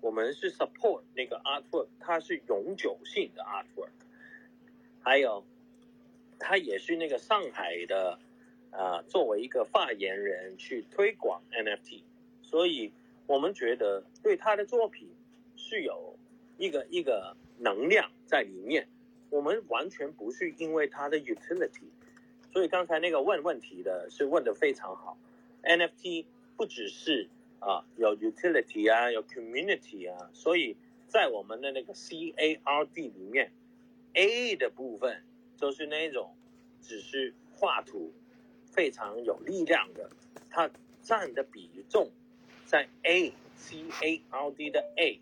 [0.00, 3.90] 我们是 support 那个 artwork，它是永久性的 artwork。
[5.02, 5.44] 还有
[6.38, 8.18] 他也是那个上海的
[8.70, 12.02] 啊，作为一个发言人去推广 NFT，
[12.42, 12.92] 所以
[13.26, 15.08] 我们觉得对他的作品
[15.56, 16.16] 是有
[16.58, 18.88] 一个一个能量在里面。
[19.30, 21.84] 我们完全不是因为它的 utility，
[22.52, 25.16] 所以刚才那个问问题的是问的非常好。
[25.62, 26.24] NFT
[26.56, 27.28] 不只是
[27.60, 30.76] 啊有 utility 啊有 community 啊，所以
[31.06, 33.52] 在我们的那个 CARD 里面
[34.14, 35.22] ，A 的部分
[35.56, 36.34] 就是那种
[36.82, 38.12] 只是画图
[38.70, 40.10] 非常有力量的，
[40.48, 40.70] 它
[41.02, 42.10] 占的比重
[42.66, 45.20] 在 A CARD 的 A，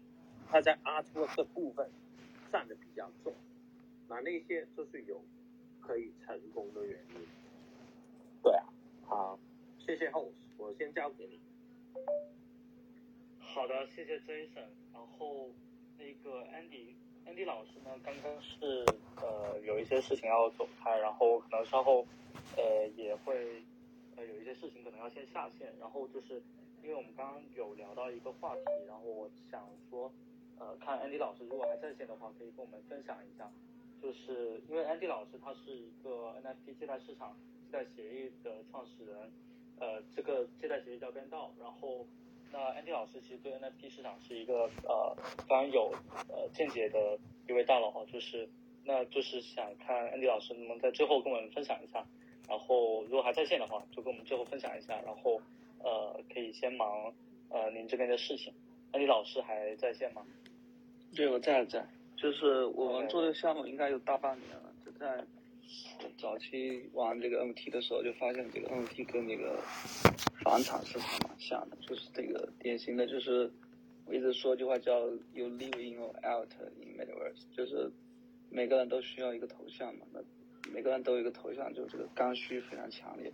[0.50, 1.90] 它在 Artwork 部分
[2.52, 3.34] 占的比较重。
[4.08, 5.20] 那那些就是有
[5.80, 7.26] 可以成功的原因。
[8.42, 8.64] 对啊，
[9.06, 9.38] 好，
[9.78, 11.40] 谢谢 host，我先交给你。
[13.40, 14.68] 好的，谢谢 Jason。
[14.92, 15.50] 然后
[15.98, 16.94] 那个 Andy
[17.28, 18.84] Andy 老师呢，刚刚是
[19.20, 22.06] 呃有一些事情要走开，然后可能稍后
[22.56, 23.62] 呃也会
[24.16, 25.70] 呃有一些事情可能要先下线。
[25.78, 26.42] 然后就是
[26.82, 30.10] 因为我们刚刚有聊到一个话题，然后我想说
[30.58, 33.50] 呃看 Andy 老师如果还在线的话，可以跟我们分享一下。
[34.00, 37.36] 就是因为 Andy 老师他是一个 NFT 借贷市场
[37.70, 39.30] 借贷协议的创始人，
[39.80, 41.52] 呃，这个借贷协议叫边道。
[41.60, 42.06] 然后，
[42.52, 45.14] 那 Andy 老师其实对 NFT 市场是一个呃
[45.46, 45.92] 非常有
[46.28, 47.18] 呃见解的
[47.48, 48.04] 一位大佬哈。
[48.12, 48.48] 就是，
[48.84, 52.04] 那就是想看 Andy 老师能不能在最后跟我们分享一下。
[52.48, 54.98] 然后，如果还在线的话，就跟我们最后分享一下。
[55.04, 55.40] 然后，
[55.80, 57.12] 呃，可以先忙
[57.50, 58.52] 呃您这边的事情。
[58.92, 60.24] Andy 老师还在线吗？
[61.14, 61.86] 对，我在在。
[62.16, 65.22] 就是我们做这个项目应该有大半年了，就在
[66.16, 69.60] 早期玩这个 NFT 的时候，就发现这个 NFT 跟那个
[70.44, 73.50] 房产市场蛮像的，就是这个典型的，就是
[74.06, 76.48] 我一直说一句话叫 “You live in or out
[76.80, 77.90] in metaverse”，就是
[78.50, 80.20] 每个人都需要一个头像嘛，那
[80.72, 83.32] 每个人都有一个头像，就这个刚需非常强烈。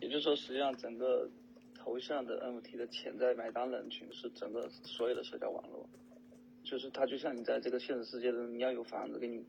[0.00, 1.28] 也就是说，实际上整个
[1.74, 5.88] 头像的 NFT 的潜在买单人群是整个所有的社交网络。
[6.64, 9.44] 就是它就像你在这个现实世界中，你要有房子给你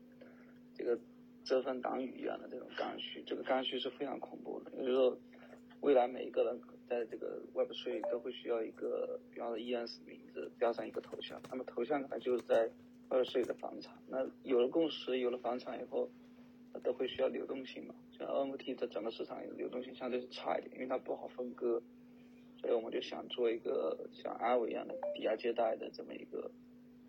[0.76, 0.98] 这个
[1.44, 4.72] 遮风挡雨一样的这种刚需，这个刚需是非常恐怖的。
[4.72, 5.18] 也就是说，
[5.80, 12.70] 未来每一个人在这个 Web3 都会需要一个，比方说 ENS 名字标上一个头像，那么头像它就是在
[13.10, 13.94] Web3 的房产。
[14.08, 16.08] 那有了共识，有了房产以后，
[16.82, 17.94] 都会需要流动性嘛。
[18.18, 21.82] 像 NFT 在整个市场流动性相对是差一点，因为它不好分割，
[22.60, 26.50] 所以我们就想做一个像阿伟一样的抵押借贷的这么一个。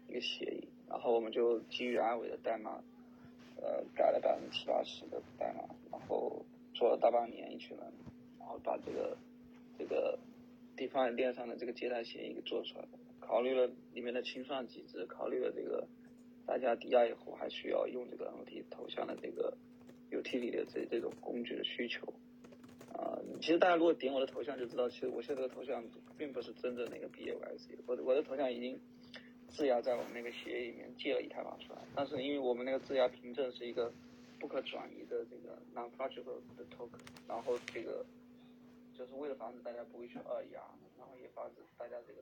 [0.08, 2.80] 一个协议，然后我们就基于阿伟的代码，
[3.62, 7.86] 呃，改了百分之七八十的代码，然后做了大半年，一群人，
[8.38, 9.18] 然后把这个
[9.78, 10.20] 这个
[10.76, 12.90] 地方链上的这个借贷协议给做出来了。
[13.20, 15.88] 考虑了里面的清算机制，考虑了这个
[16.46, 19.58] 大家抵押以后还需要用这个 NFT 头像的这个
[20.12, 22.14] UTX 的这这种工具的需求。
[22.94, 25.84] 啊，其实大家如果点我的头像就知道，其实我现在的头像
[26.18, 28.80] 并不是真正那个 BAYC，我我的头像已经。
[29.56, 33.90] 质押在我们那个协议里面借了以太坊出来，但是因为我们那个质押凭证是一个
[34.38, 38.06] 不可转移的这个 non-fungible 的 token，然后这个
[38.94, 40.60] 就是为了防止大家不会去二押，
[41.00, 42.20] 然后也防止大家这个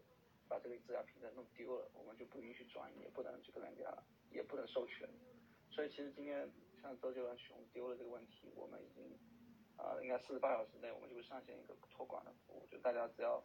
[0.48, 3.92] 把这个质押凭证弄丢了，我们就不允许转移，也不能去跟人家，
[4.32, 5.10] 也不能授权。
[5.72, 6.48] 所以其实今天
[6.84, 9.04] 像周杰伦熊丢了这个问题，我们已经
[9.76, 13.44] 啊应该四十八小时内我们就会上线一个托管的服务，就大家只要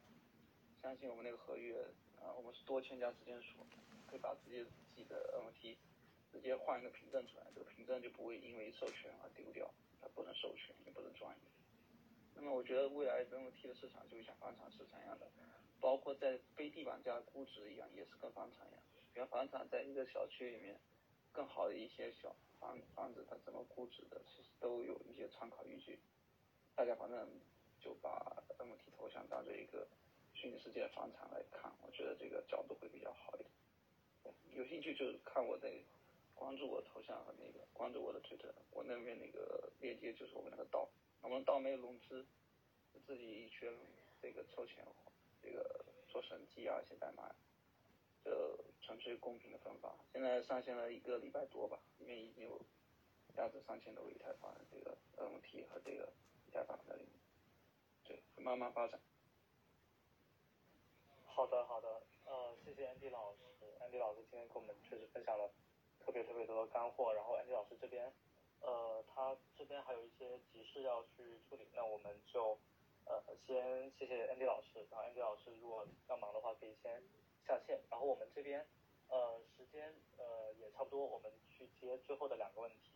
[0.83, 1.75] 相信我们那个合约。
[2.23, 3.67] 啊，我们是多签加时间锁，
[4.07, 5.77] 可以把自己自己的 NFT
[6.33, 9.71] 直接换一个凭证出来，这个凭证就不会因为授权而丢掉，
[10.01, 11.41] 它不能授权也不能转移。
[12.35, 15.27] 那么我觉得未来 NFT 的市场就像房产市场一样的，
[15.81, 18.83] 包括在非地板价估值一样，也是跟房产一样。
[19.13, 20.79] 比方房产在一个小区里面，
[21.33, 25.99] 更好的一些小房房子它怎么估值的，其实都有一些参考依据。
[26.77, 27.29] 大家反正
[27.81, 29.89] 就把 NFT 头像当做一个。
[30.41, 33.51] 虚拟世界的房产来看，我觉得这个角度会比较好一点。
[34.55, 35.69] 有兴趣就看我的，
[36.33, 40.89] 关注我头像和那个关注我的推特，我那边那个链接就是我们那个道，
[41.23, 42.25] 我们道没有融资，
[43.05, 43.75] 自己一圈
[44.23, 44.87] 这个凑钱，
[45.43, 47.35] 这个做审计啊写代码，
[48.23, 49.93] 这纯粹公平的分发。
[50.13, 52.61] 现在上线了一个礼拜多吧，里面已经有
[53.35, 56.13] 价值三千多个以太坊这个 NFT 和这个
[56.47, 57.11] 以太坊在里面，
[58.05, 59.01] 对，慢慢发展。
[61.39, 63.39] 好的，好的，呃，谢谢 Andy 老师
[63.79, 65.49] ，Andy 老师今天跟我们确实分享了
[66.05, 68.13] 特别特别多的干货，然后 Andy 老师这边，
[68.61, 72.59] 呃，他这边还有一些急事要去处理，那我们就
[73.05, 77.01] 呃先谢谢 Andy 老师，然后 Andy 老师如果要忙的话可以先
[77.47, 78.67] 下线，然后我们这边
[79.07, 82.91] 呃时间呃也差不多，我们去接最后的两个问题。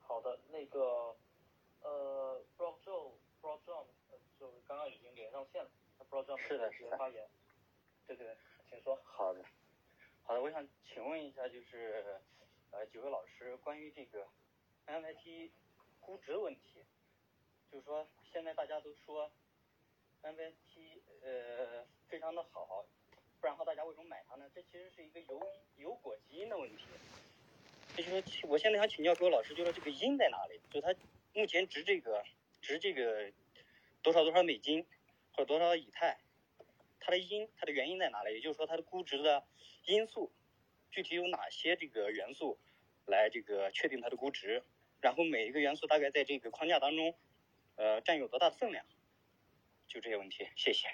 [0.00, 1.16] 好的，那个
[1.80, 3.86] 呃，Bro Joe，Bro John，
[4.38, 5.70] 就刚刚已经连上线了
[6.22, 7.26] 是的是的发言，
[8.06, 8.36] 对对，
[8.68, 8.94] 请说。
[9.04, 9.42] 好的，
[10.22, 12.20] 好的，我想请问一下，就是
[12.70, 14.26] 呃几位老师关于这个
[14.86, 15.50] MIT
[16.00, 16.84] 估值的问题，
[17.72, 19.30] 就是说现在大家都说
[20.22, 22.84] MIT 呃非常的好，
[23.40, 24.50] 不然的话大家为什么买它呢？
[24.54, 25.40] 这其实是一个有
[25.76, 26.84] 有果基因的问题。
[27.96, 30.60] 就是说，我现在想请教各位老师，就是这个因在哪里？
[30.70, 30.94] 就它
[31.32, 32.24] 目前值这个
[32.60, 33.32] 值这个
[34.02, 34.84] 多少多少美金
[35.34, 36.18] 或者多少以太，
[37.00, 38.34] 它的因它的原因在哪里？
[38.34, 39.44] 也就是说，它的估值的
[39.86, 40.32] 因素
[40.90, 42.58] 具体有哪些这个元素
[43.06, 44.62] 来这个确定它的估值？
[45.00, 47.14] 然后每一个元素大概在这个框架当中，
[47.76, 48.86] 呃，占有多大的分量？
[49.86, 50.88] 就这些问题，谢谢。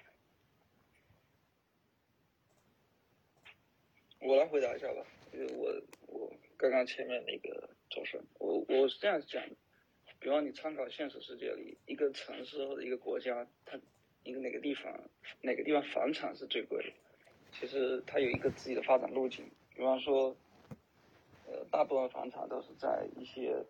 [4.18, 9.56] 我来回答一下吧，因为我我刚刚前面那个周深，我我是这样讲的，
[10.18, 13.80] 比方你参考现实世界里一个城市或者一个国家，它
[14.24, 14.92] 一个哪个地方
[15.40, 16.92] 哪个地方房产是最贵的，
[17.52, 20.36] 其实它有一个自己的发展路径，比方说，
[21.46, 23.64] 呃，大部分房产都是在一些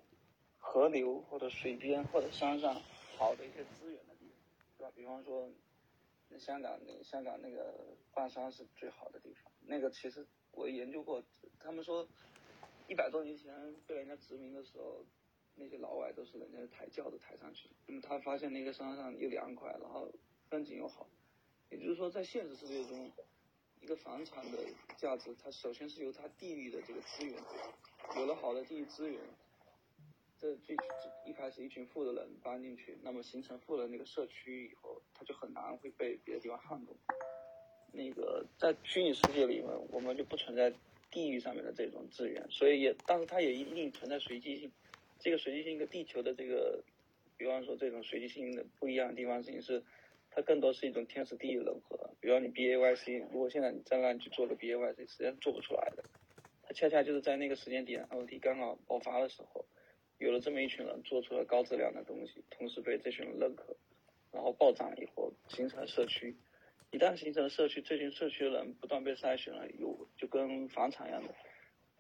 [0.58, 2.74] 河流或者水边或者山上
[3.16, 4.36] 好的一些资源的地方，
[4.78, 4.92] 对吧？
[4.94, 5.48] 比方说，
[6.28, 7.74] 那香港那香港那个
[8.12, 10.26] 半山是最好的地方，那个其实。
[10.52, 11.22] 我研究过，
[11.60, 12.04] 他们说，
[12.88, 13.54] 一百多年前
[13.86, 15.06] 被人家殖民的时候，
[15.54, 17.70] 那些老外都是人家抬轿子抬上去。
[17.86, 20.10] 那么他发现那个山上又凉快，然后
[20.50, 21.06] 风景又好。
[21.70, 23.10] 也就是说，在现实世界中，
[23.80, 24.58] 一个房产的
[24.96, 27.34] 价值，它首先是由它地域的这个资源，
[28.16, 29.20] 有了好的地域资源，
[30.36, 30.76] 这最
[31.24, 36.96] 一开始一群富的人搬进去，那么形成富的那个社区以后，它就很难会被别的地方撼动。
[37.92, 40.72] 那个在虚拟世界里面，我们就不存在
[41.10, 44.72] 地域上面的这种资源，所以也，但是它也一定存在随机性。
[45.20, 46.82] 这个随机性跟地球的这个，
[47.36, 49.82] 比方说这种随机性的不一样的地方，事情是
[50.30, 52.10] 它更多是一种天时地利人和。
[52.20, 56.04] 比方你 B A Y C，如果现在你再让你去做个 B A Y C，实际上做不出来的。
[56.62, 59.64] 它恰恰就是在那个时间点 O T 刚好爆发的时候，
[60.18, 63.76] 有了这么一群人做出了高质量的东西，同时被这群人认可，
[64.30, 66.36] 然后暴涨以后形成了社区。
[66.92, 71.34] 一旦形成了社区，这群社区的人不断被筛选了，有就跟房产一样的。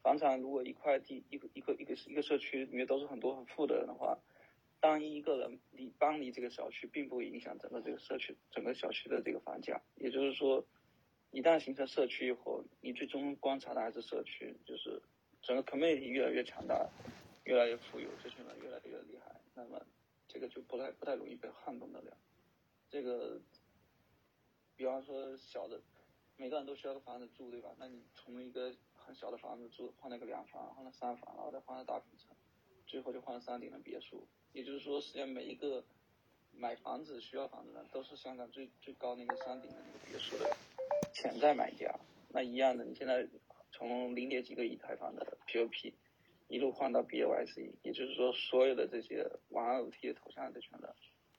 [0.02, 4.18] 房产如果一块地一个一个一个一个社区里面都是很多很富的人的话，
[4.80, 9.80] 当一个人你搬离这个小区，并不会影响整个这个社区整个小区的这个房价。
[9.96, 10.64] 也就是说，
[11.30, 15.00] 一旦形成社区以后，你最终观察的还是社区，就是
[15.42, 16.88] 整个 community 越来越强大，
[17.44, 19.80] 越来越富有，这群人越来越厉害，那么
[20.26, 22.16] 这个就不太不太容易被撼动得了。
[22.88, 23.40] 这个。
[24.76, 25.78] 比方说小的，
[26.38, 27.68] 每个人都需要个房子住，对吧？
[27.78, 32.34] 那你从一个很小的房子住，换了个两房，换了三房，然后再换了大平层，
[32.90, 34.26] 最后就换了山顶的别墅。
[34.52, 35.84] 也就是说，实际上每一个
[36.52, 40.50] 买房子需要房子的，都是香港最最高那个山顶的那个别墅的
[41.14, 41.94] 潜在买家。
[42.28, 43.26] 那一样的，你现在
[43.70, 45.94] 从零点几个以太坊的 POP
[46.48, 50.92] 一路换到 BAYC，也就是说，所有的这些玩 OT 的头像这群人。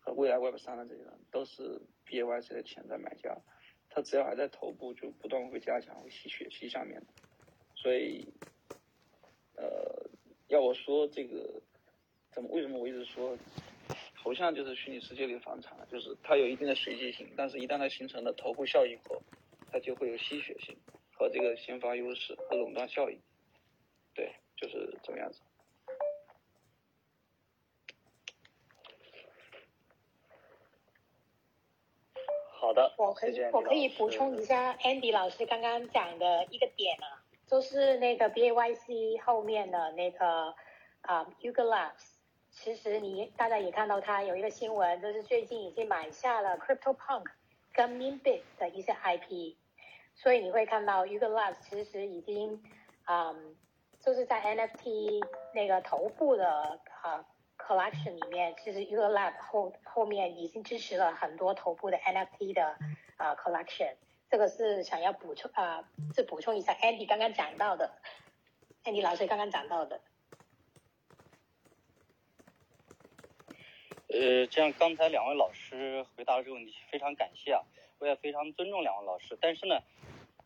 [0.03, 3.37] 和未来 Web 三的这些人都是 BAYC 的潜在买家，
[3.87, 7.07] 他只要还在头部，就不断会加强，会吸血吸下面的。
[7.75, 8.27] 所以，
[9.55, 10.00] 呃，
[10.51, 11.61] 要我说这个，
[12.33, 13.37] 怎么为什么我一直说，
[14.21, 19.23] 头像就是虚拟世界里的房产，就是它有一定的随机性，但是一旦它形成了头部效应后，
[19.71, 20.77] 它就会有吸血性
[21.13, 23.17] 和这个先发优势和垄断效应。
[24.13, 25.39] 对，就是这么样子。
[32.49, 37.20] 好的，我可以我可以补充一下 Andy 老师刚刚讲的一个点啊，
[37.51, 40.55] 就是那个 BAYC 后面的那个
[41.01, 42.15] 啊 Yuga Labs，
[42.49, 47.25] 其实你大家也看到它有一个新闻，就是最近已经买下了 Crypto Punk
[47.73, 49.57] 跟 Minbit 的一些 IP，
[50.15, 52.63] 所以你会看到 Yuga Labs 其实已经
[53.05, 53.55] 嗯
[53.99, 55.21] 就是在 NFT
[55.53, 57.25] 那个头部的啊。
[57.63, 62.75] Collection 里面，其实 U Lab 后后面已经支持了很多头部的 NFT 的
[63.17, 63.93] 啊 Collection，
[64.31, 65.83] 这个是想要补充啊，
[66.15, 67.91] 是补充一下 Andy 刚刚讲到的
[68.85, 69.99] ，Andy 老师刚刚讲到的。
[74.07, 77.61] 呃，这样刚才两位老师回答了这个问题，非常感谢啊，
[77.99, 79.37] 我也非常尊重两位老师。
[79.41, 79.81] 但是呢，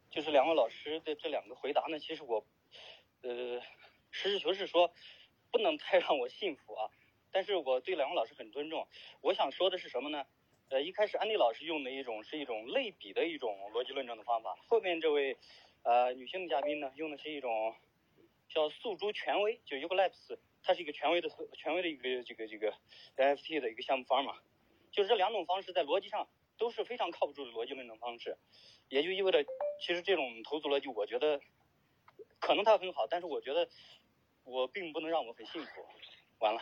[0.10, 2.44] 就是两位老师的这两个回答呢，其实我
[3.22, 3.62] 呃
[4.10, 4.92] 实事求是说，
[5.52, 6.90] 不能太让我信服啊。
[7.32, 8.88] 但是我对两位老师很尊重，
[9.22, 10.26] 我想说的是什么呢？
[10.70, 15.38] 呃，一开始安迪老师用的一种是一种类比的一种逻辑论证的方法，后面这位
[15.84, 17.76] 呃女性的嘉宾呢用的是一种
[18.50, 22.74] 叫诉诸权威，就 Uglabs 它是一个权威的权威的一个这个这个
[23.16, 24.38] NFT 的一个项目方嘛，
[24.92, 26.28] 就是这两种方式在逻辑上
[26.58, 28.36] 都是非常靠不住的逻辑论证方式，
[28.90, 29.46] 也就意味着，
[29.80, 31.40] 其实这种投资逻辑，我觉得
[32.40, 33.70] 可能它很好，但是我觉得
[34.44, 35.86] 我并不能让我很幸福。
[36.40, 36.62] 完了。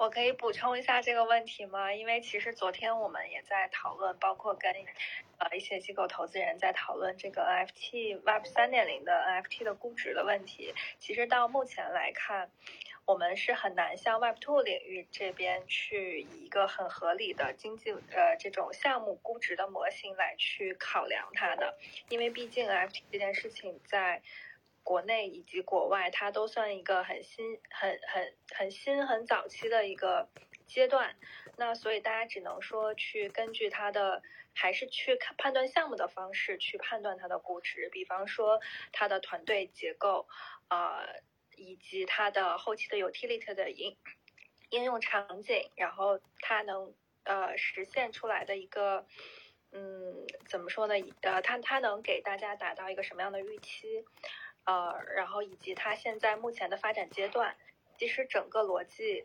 [0.00, 1.92] 我可以补充一下这个问题吗？
[1.92, 4.72] 因为其实昨天我们也在讨论，包括跟
[5.36, 10.72] 呃一些机构投资人在讨论这个 NFT Web 三点零的 NFT 的估值的问题。
[10.98, 12.50] 其实到目前来看，
[13.04, 21.76] 我们是很难向 Web Two 领域这边去以一个很合理的经济呃这种项目估值的模型来去考量它的，
[22.08, 24.22] 因为毕竟 NFT 这件事情在。
[24.82, 30.28] 国内以及国外，它都算一个很新、很很很新、很早期的一个
[30.66, 31.16] 阶段。
[31.56, 34.22] 那所以大家只能说去根据它的，
[34.54, 37.88] 还是去看判断项目的方式去判断它的估值。
[37.92, 38.60] 比方说
[38.92, 40.26] 它的团队结构，
[40.68, 41.20] 呃，
[41.56, 43.96] 以及它的后期的 utility 的应
[44.70, 46.94] 应用场景，然后它能
[47.24, 49.06] 呃实现出来的一个，
[49.72, 50.94] 嗯，怎么说呢？
[51.20, 54.04] 呃，它它能给大家达到一个什么样的预期？
[54.70, 57.56] 呃，然后以及它现在目前的发展阶段，
[57.98, 59.24] 其实整个逻辑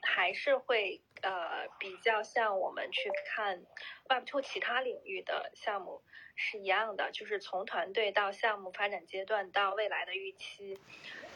[0.00, 3.62] 还是会呃比较像我们去看
[4.08, 6.00] Web Two 其他领域的项目
[6.34, 10.78] 是一样的，就是从团队到项目发展阶段到未来的预期，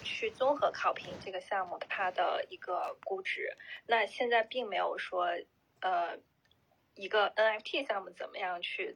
[0.02, 3.54] 去综合考评这个项目它的一个估值。
[3.86, 5.26] 那现在并没有说
[5.82, 6.18] 呃。
[7.00, 8.94] 一个 NFT 项目怎么样去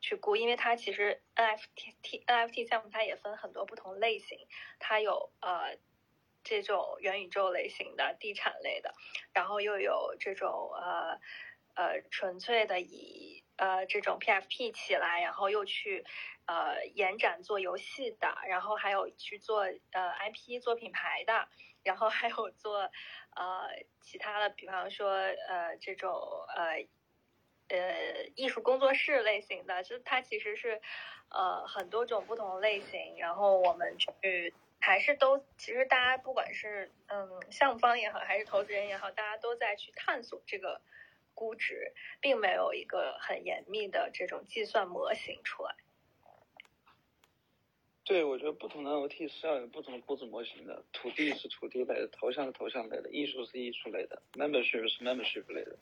[0.00, 0.34] 去估？
[0.36, 4.38] 因为它其实 NFT NFT 项目它也分很多不同类型，
[4.80, 5.76] 它有呃
[6.42, 8.92] 这种元宇宙类型的、地产类的，
[9.32, 11.20] 然后又有这种呃
[11.74, 16.04] 呃纯粹的以呃这种 PFP 起来，然后又去
[16.46, 19.60] 呃延展做游戏的，然后还有去做
[19.92, 21.48] 呃 IP 做品牌的，
[21.84, 22.90] 然后还有做
[23.36, 23.68] 呃
[24.02, 26.10] 其他的，比方说呃这种
[26.56, 26.84] 呃。
[27.68, 30.80] 呃，艺术工作室类型的，就它其实是，
[31.30, 33.16] 呃，很多种不同类型。
[33.18, 40.80] 然后我们去还是都，其实大家不管是嗯项目方也好，还是投资人也好，大家都在去探索这个
[41.34, 45.74] 估值，并没有一个很严密的这种计算模型出来。
[48.04, 50.84] 对，我觉得不同的 OT 是要有不同的估值模型的。
[50.92, 55.74] 土地是土地类的，头像是头像类的，艺术是艺术类的，membership 是 membership 类的。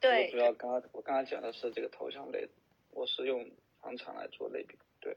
[0.00, 2.48] 对，主要刚刚我刚刚讲的是这个头像类的，
[2.92, 3.50] 我是用
[3.82, 4.78] 房产来做类比。
[4.98, 5.14] 对，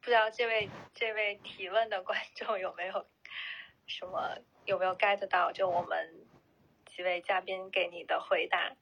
[0.00, 3.06] 不知道这位这位提问的观众有没有
[3.86, 4.36] 什么
[4.66, 5.50] 有没有 get 到？
[5.52, 6.26] 就我们
[6.84, 8.76] 几位嘉宾给你的回答。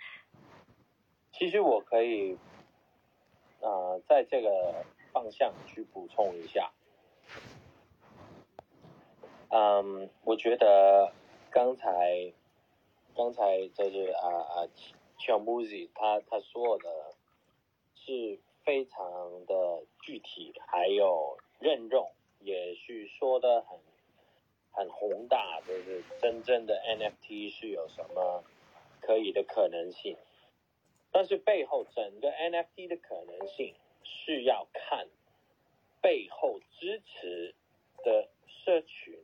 [1.30, 2.36] 其实我可以
[3.60, 6.72] 啊，在这个方向去补充一下。
[9.50, 11.12] 嗯，我觉得。
[11.54, 12.32] 刚才，
[13.14, 14.66] 刚才就是啊啊
[15.20, 17.14] ，Chiang Muzi 他他说的
[17.94, 22.10] 是非常的具体，还有任重，
[22.40, 23.78] 也是说的很
[24.72, 28.42] 很宏大，就是真正的 NFT 是有什么
[29.00, 30.16] 可以的可能性，
[31.12, 35.06] 但是背后整个 NFT 的可能性是要看
[36.02, 37.54] 背后支持
[38.02, 39.16] 的社群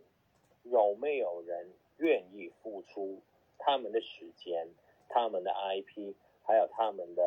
[0.62, 1.72] 有没有人。
[2.00, 3.22] 愿意付出
[3.58, 4.68] 他们的时间、
[5.08, 7.22] 他们的 IP，还有他们的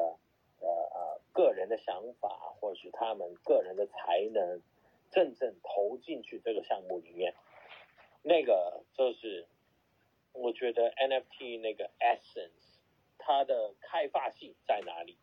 [0.59, 2.29] 呃呃个人的想法，
[2.59, 4.61] 或是他们个人的才能，
[5.11, 7.33] 真正投进去这个项目里面，
[8.23, 9.47] 那个就是
[10.33, 12.79] 我觉得 NFT 那个 essence，
[13.19, 15.17] 它的开发性在哪里？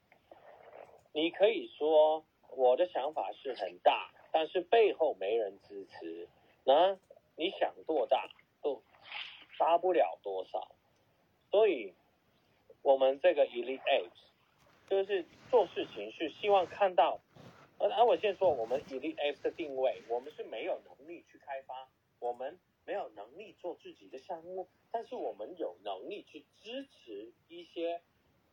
[1.12, 6.28] 你可以说我的想法是很大，但是背后没人支持，
[6.64, 6.96] 那
[7.36, 8.30] 你想多大？
[9.60, 10.74] 发不了多少，
[11.50, 11.92] 所以
[12.80, 17.20] 我们这个 Elite Apes 就是做事情是希望看到，
[17.78, 28.00] 而而我先说我们 Elite Apes 的定位，我们是没有能力去开发，我们没有能力做自己的项目，但是我们有能力去支持一些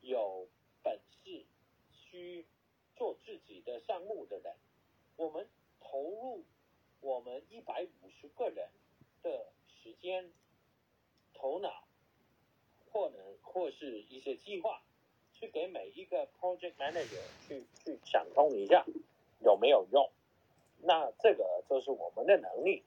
[0.01, 0.49] 有
[0.83, 1.45] 本事
[1.93, 2.45] 去
[2.97, 4.53] 做自己的项目的人，
[5.15, 5.47] 我们
[5.79, 6.43] 投入
[6.99, 8.67] 我们一百五十个人
[9.23, 10.29] 的时间。
[11.37, 11.83] 头脑，
[12.91, 14.81] 或能或是一些计划，
[15.33, 18.83] 去给每一个 project manager 去去想通一下
[19.39, 20.09] 有没有用，
[20.81, 22.83] 那这个就是我们的能力。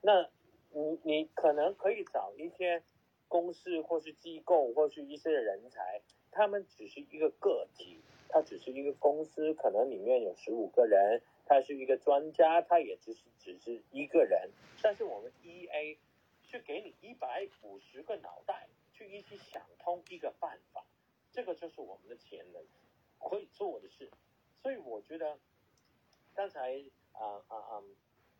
[0.00, 0.28] 那
[0.70, 2.82] 你你可能可以找一些
[3.28, 6.00] 公司或是机构或是一些人才，
[6.32, 14.50] 他们只是一个个体，他只是一个公司，可能里面有十五个人，他是一个专家，他也只是只是一个人。
[14.82, 15.98] 但是我们 E A
[16.54, 20.86] 是给你一百五十个脑袋去一起想通一个办法，
[21.32, 22.64] 这个就是我们的潜能
[23.18, 24.08] 可以做的事。
[24.62, 25.36] 所以我觉得
[26.32, 27.82] 刚才啊啊啊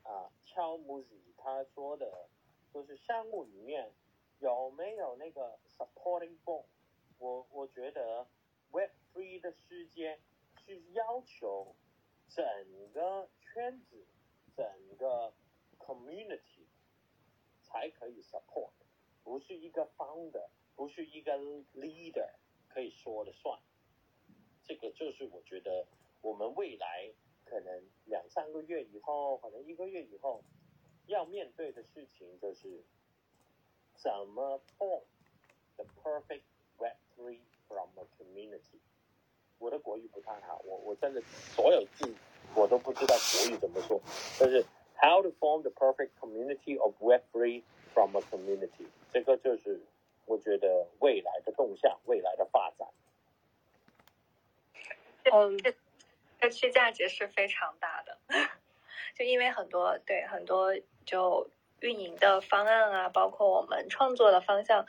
[0.04, 2.28] 啊乔木子他说的，
[2.72, 3.92] 就是项目里面
[4.38, 6.66] 有没有那个 supporting bone？
[7.18, 8.28] 我我觉得
[8.70, 10.20] Web Three 的世界
[10.64, 11.74] 是要求
[12.28, 12.44] 整
[12.92, 14.06] 个圈子、
[14.56, 14.64] 整
[14.98, 15.34] 个
[15.80, 16.63] community
[17.74, 18.70] 才可以 support，
[19.24, 20.46] 不是一个 founder，
[20.76, 21.36] 不是一个
[21.74, 22.30] leader
[22.68, 23.58] 可以说了算。
[24.62, 25.84] 这个就是我觉得
[26.22, 27.10] 我们未来
[27.44, 30.44] 可能两三个月以后，可能一个月以后
[31.06, 32.80] 要面对的事情，就是
[33.96, 35.02] 怎么 form
[35.74, 36.44] the perfect
[36.78, 38.78] Web Three from a community。
[39.58, 42.14] 我的国语不太好，我我真的所有字
[42.54, 44.00] 我都不知道国语怎么说，
[44.38, 44.64] 但是
[44.96, 47.62] how to form the perfect community of Web Three
[47.92, 49.80] from a community，这个就是
[50.26, 52.88] 我觉得未来的动向，未来的发展。
[55.32, 55.58] 嗯，
[56.40, 58.18] 社区价值是非常大的，
[59.16, 61.48] 就因为很多对很多就
[61.80, 64.86] 运营的方案啊，包括我们创作的方向，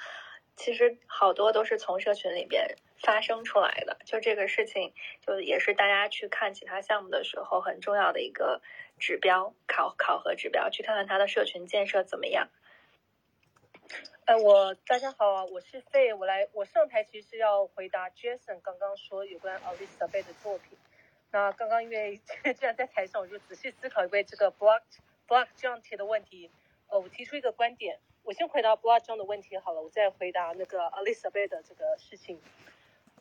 [0.55, 2.75] 其实好多都是从社群里边
[3.05, 3.97] 发生出来的。
[4.03, 8.61] 就这个事情，就也是大家去看其他项目的时候很重要的一个
[8.99, 12.49] 指标考考核指标，去看看它的社群建设怎么样。
[14.25, 20.75] 呃，我大家好啊，我是费，我来，我上台其实是要回答 Jason 刚刚说有关 Alisa 贝的作品。
[21.31, 22.17] 那刚刚因为
[22.57, 24.81] 既然在台上，我就仔细思考一位这个 Block
[25.27, 26.49] Block 这样提的问题。
[26.87, 32.41] 呃，我提出一个观点，我先回答 Block 这样的问题好了，我再回答那个 Alisa 贝的这个事情。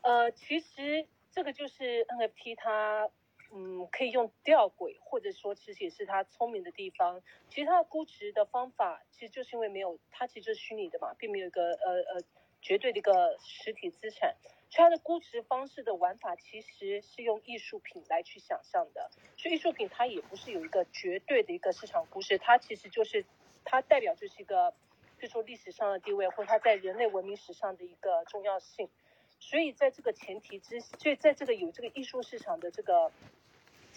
[0.05, 3.09] 呃，其实这个就是 NFT 它。
[3.53, 7.21] 嗯，可以用吊诡，或者说其实也是它聪明的地方。
[7.47, 12.21] 其实它的估值的方法，其实就是因为没有它其实就是虚拟的嘛，并没有一个呃呃
[12.59, 14.35] 绝对的一个实体资产。
[14.69, 19.09] 所以它的估值方式的玩法其实是用艺术品来去想象的。
[19.37, 23.23] 所以艺术品它也不是有一个绝对的一个市场估值，它其实就是
[23.63, 24.71] 它代表就是一个，
[25.17, 28.89] 比如说历史上的地位，或者它在人类文明史上的一个重要性。
[29.39, 33.11] 所以在这个前提之，所以在这个有这个艺术市场的这个。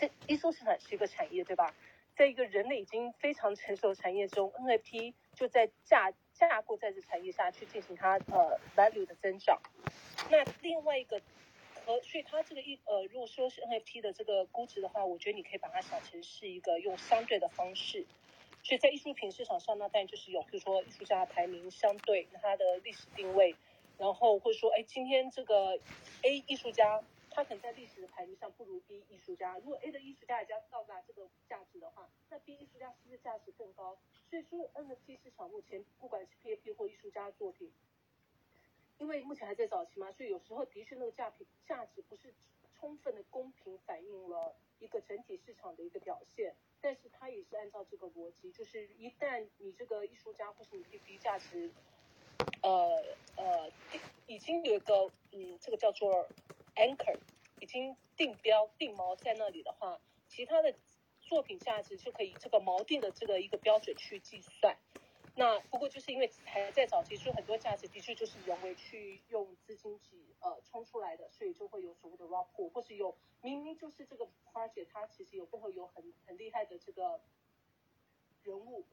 [0.00, 1.74] 这艺术市场是一个产业，对吧？
[2.14, 9.60] 在一个人类已经非常成熟的产业中，NFT 就在架架构在这产业下去进行它呃 value 的增长。
[10.30, 11.20] 那另外一个
[11.84, 18.06] 和所以它这个一呃，如果说是 NFT 的这个估值的话，我觉得你可以把它想成是一个用相对的方式。
[18.62, 23.56] 所以在艺术品市场上呢，当然就是有比如说艺术家的排名相对那它的历史定位，
[23.98, 25.78] 然后会说哎今天这个
[26.22, 27.02] A 艺术家。
[27.30, 29.56] 他可能在历史的排名上不如 B 艺术家。
[29.58, 33.96] 如果 A 的艺术家已经到达这个价值的话，那 B 艺术家是不是价值更高？
[34.28, 37.70] 所以说 NFT 市场目前不管是 PAP 或艺术家作品，
[38.98, 42.34] 因为目前还在早期嘛，所以有时候的确那个价品价值不是
[42.76, 46.56] 充分的公平反映了一个整体市场的一个表现。
[46.80, 51.70] 但是它也是按照这个逻辑，就是一旦你这个艺术家或是你 P P 价值，
[52.62, 53.02] 呃
[53.36, 53.70] 呃，
[54.26, 56.28] 已经有一个嗯，这个叫做。
[56.78, 57.18] anchor
[57.58, 59.98] 已经定标定锚在那里的话，
[60.28, 60.72] 其他的
[61.20, 64.76] 作品价值就可以这个锚定的这个一个标准去计算。
[65.34, 73.12] 那不过就是因为还在早期，所以很多价值的确就是人为去用资金去呃冲出来的，所以就会有所谓的 raw pool，或是有
[73.42, 77.20] 明明就是这个 project 它其实有背后有很很厉害的这个
[78.44, 78.84] 人物，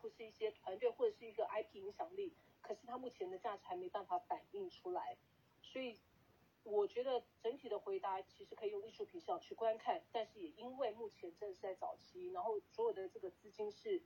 [0.00, 2.32] 或是一些团队或者是一个 IP 影响力，
[2.68, 5.16] 可是它目前的价值还没办法反映出来，
[5.62, 5.96] 所以。
[6.64, 14.02] 我觉得整体的回答其实可以用艺术品上去观看，但是也因为目前正是在早期，然后所有的这个资金是，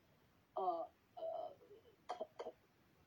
[0.54, 1.50] 呃呃，
[2.06, 2.52] 可可，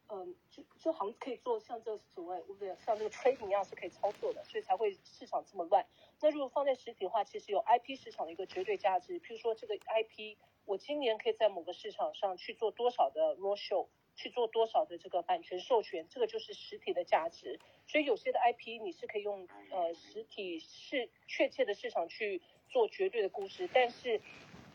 [0.09, 5.85] 嗯，就就好像可以做像这所谓，不对，像这个 trading 一样是可以操作的，所以才会市场这么乱。
[6.19, 13.87] 那如果放在实体的话，其实有 IP 市场的一个绝对价值，譬如说这个 IP，我今年可以在某个市场上去做多少的 r o show。
[14.15, 17.59] 去做多少的这个版权授权，这个就是实体的价值。
[17.87, 24.19] 所以有些的 IP 你是可以用呃实体是确切的市场去做绝对的故事，但是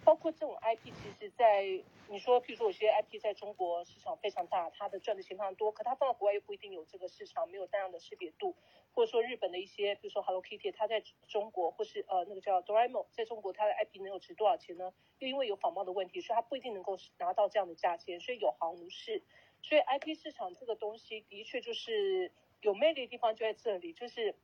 [0.05, 1.63] 包括这种 IP，其实在
[2.09, 8.55] 你说，譬如说有些 IP 在中国市场非常大，它的赚的钱非常多，可它放到国外又不一定有这个市场，没有大量的识别度。
[8.93, 14.93] 或者说日本的一些，比如说 Hello Kitty，它在中国或是呃那个叫 Doraemon，在中国它的 IP 能有值多少钱呢？
[15.21, 19.23] 又因为有仿冒的问题，所以它不一定能够拿到这样的价钱，所以有行无市。
[19.63, 22.33] 所以 IP 市场这个东西的确就是
[22.63, 24.35] 有魅力的地方就在这里，就是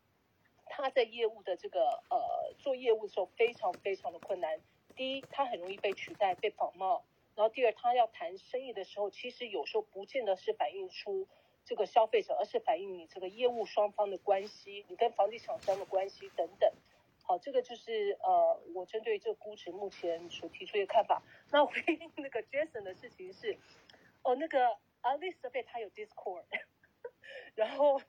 [0.66, 4.60] 他在业务的这个呃做业务的时候非常非常的困难。
[4.96, 7.04] 第一，他很容易被取代、被仿冒；
[7.34, 11.28] 然后第二，他要谈生意的时候，其实有时候不见得是反映出
[11.66, 16.72] 这个消费者，而是反映你这个业务双方的关系，你跟房地产商的关系等等。
[17.22, 21.22] 好，这个就是呃，我针对这个估值目前所提出的看法。
[21.50, 23.58] 那回应那个 Jason 的事情是，
[24.22, 25.34] 哦，那个 Alice
[25.66, 26.44] 他有 Discord，
[27.54, 28.00] 然后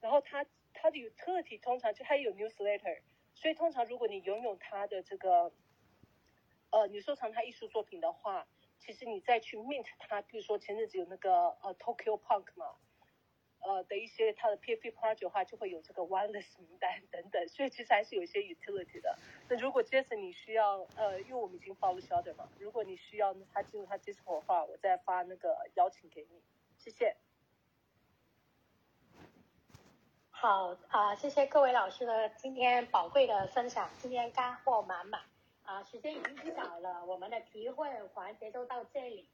[0.00, 0.44] 然后他
[0.74, 3.00] 他的有特体通常就他有 Newsletter，
[3.34, 5.50] 所以通常如果你拥有他的这个。
[6.74, 8.44] 呃，你收藏他艺术作品的话，
[8.80, 12.74] 其实你再去 mint 他，比如说前阵子有那个呃 Tokyo Punk 嘛，
[13.60, 19.16] 呃的一些他的 PFP project 的话，就会有这个 wireless 名单等等，所以其实还是有一些 utility 的。
[19.48, 26.42] 那如果 Jason 你需要，呃，因为我们已经发了 s h o t e r 嘛，如果你需要他进入他 Discord 的话，我再发那个邀请给你，
[26.76, 27.14] 谢谢。
[30.30, 35.22] 好啊，谢谢各位老师的今天宝贵的分享，今天干货满满。
[35.64, 39.26] 啊，时间已经不早了，我们的提问环节就到这里。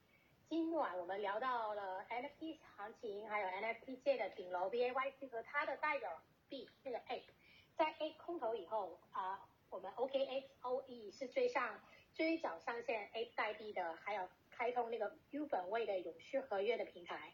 [0.48, 7.24] 今晚我们聊到了 NFT 行情，还有 NFT 界的顶楼 BAYC 和它的代表币那个 A，
[7.76, 11.80] 在 A 空头以后啊，我们 OKXOE 是追上
[12.14, 17.32] 追缴上线 A 代币的，还有开通那个 U 本位的永续合约的平台。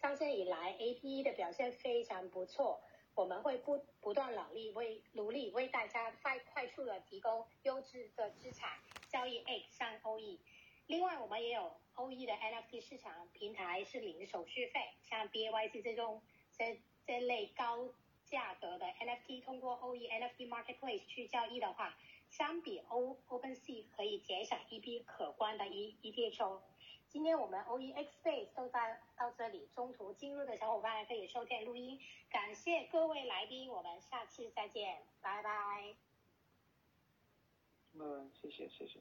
[0.00, 2.80] 上线以来，APE 的表现非常不错。
[3.18, 8.78] 我们会不不断努力为努力为大家快快速的提供优质的资产
[9.08, 10.38] 交易 A 上 OE。
[10.86, 16.22] 另外，我们也有 OE 的 NFT 市场平台是零手续费，像 BAYC 这种
[16.56, 17.88] 这这类高
[18.24, 21.98] 价格的 NFT，通过 OE NFT Marketplace 去交易的话，
[22.30, 26.60] 相比 O OpenSea 可以节省一笔可观的 E ETH。
[27.10, 31.98] 今天我们 OEX Space 都在到这里，中途进入的小伙伴可以收听录音。
[32.30, 35.96] 感谢各位来宾，我们下期再见，拜拜。
[37.94, 39.00] 嗯，谢谢谢谢，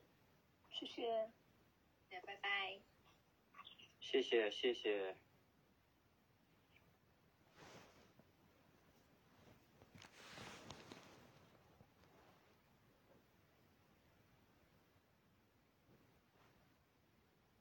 [0.71, 1.29] 谢谢，
[2.09, 2.79] 拜拜。
[3.99, 5.15] 谢谢谢谢。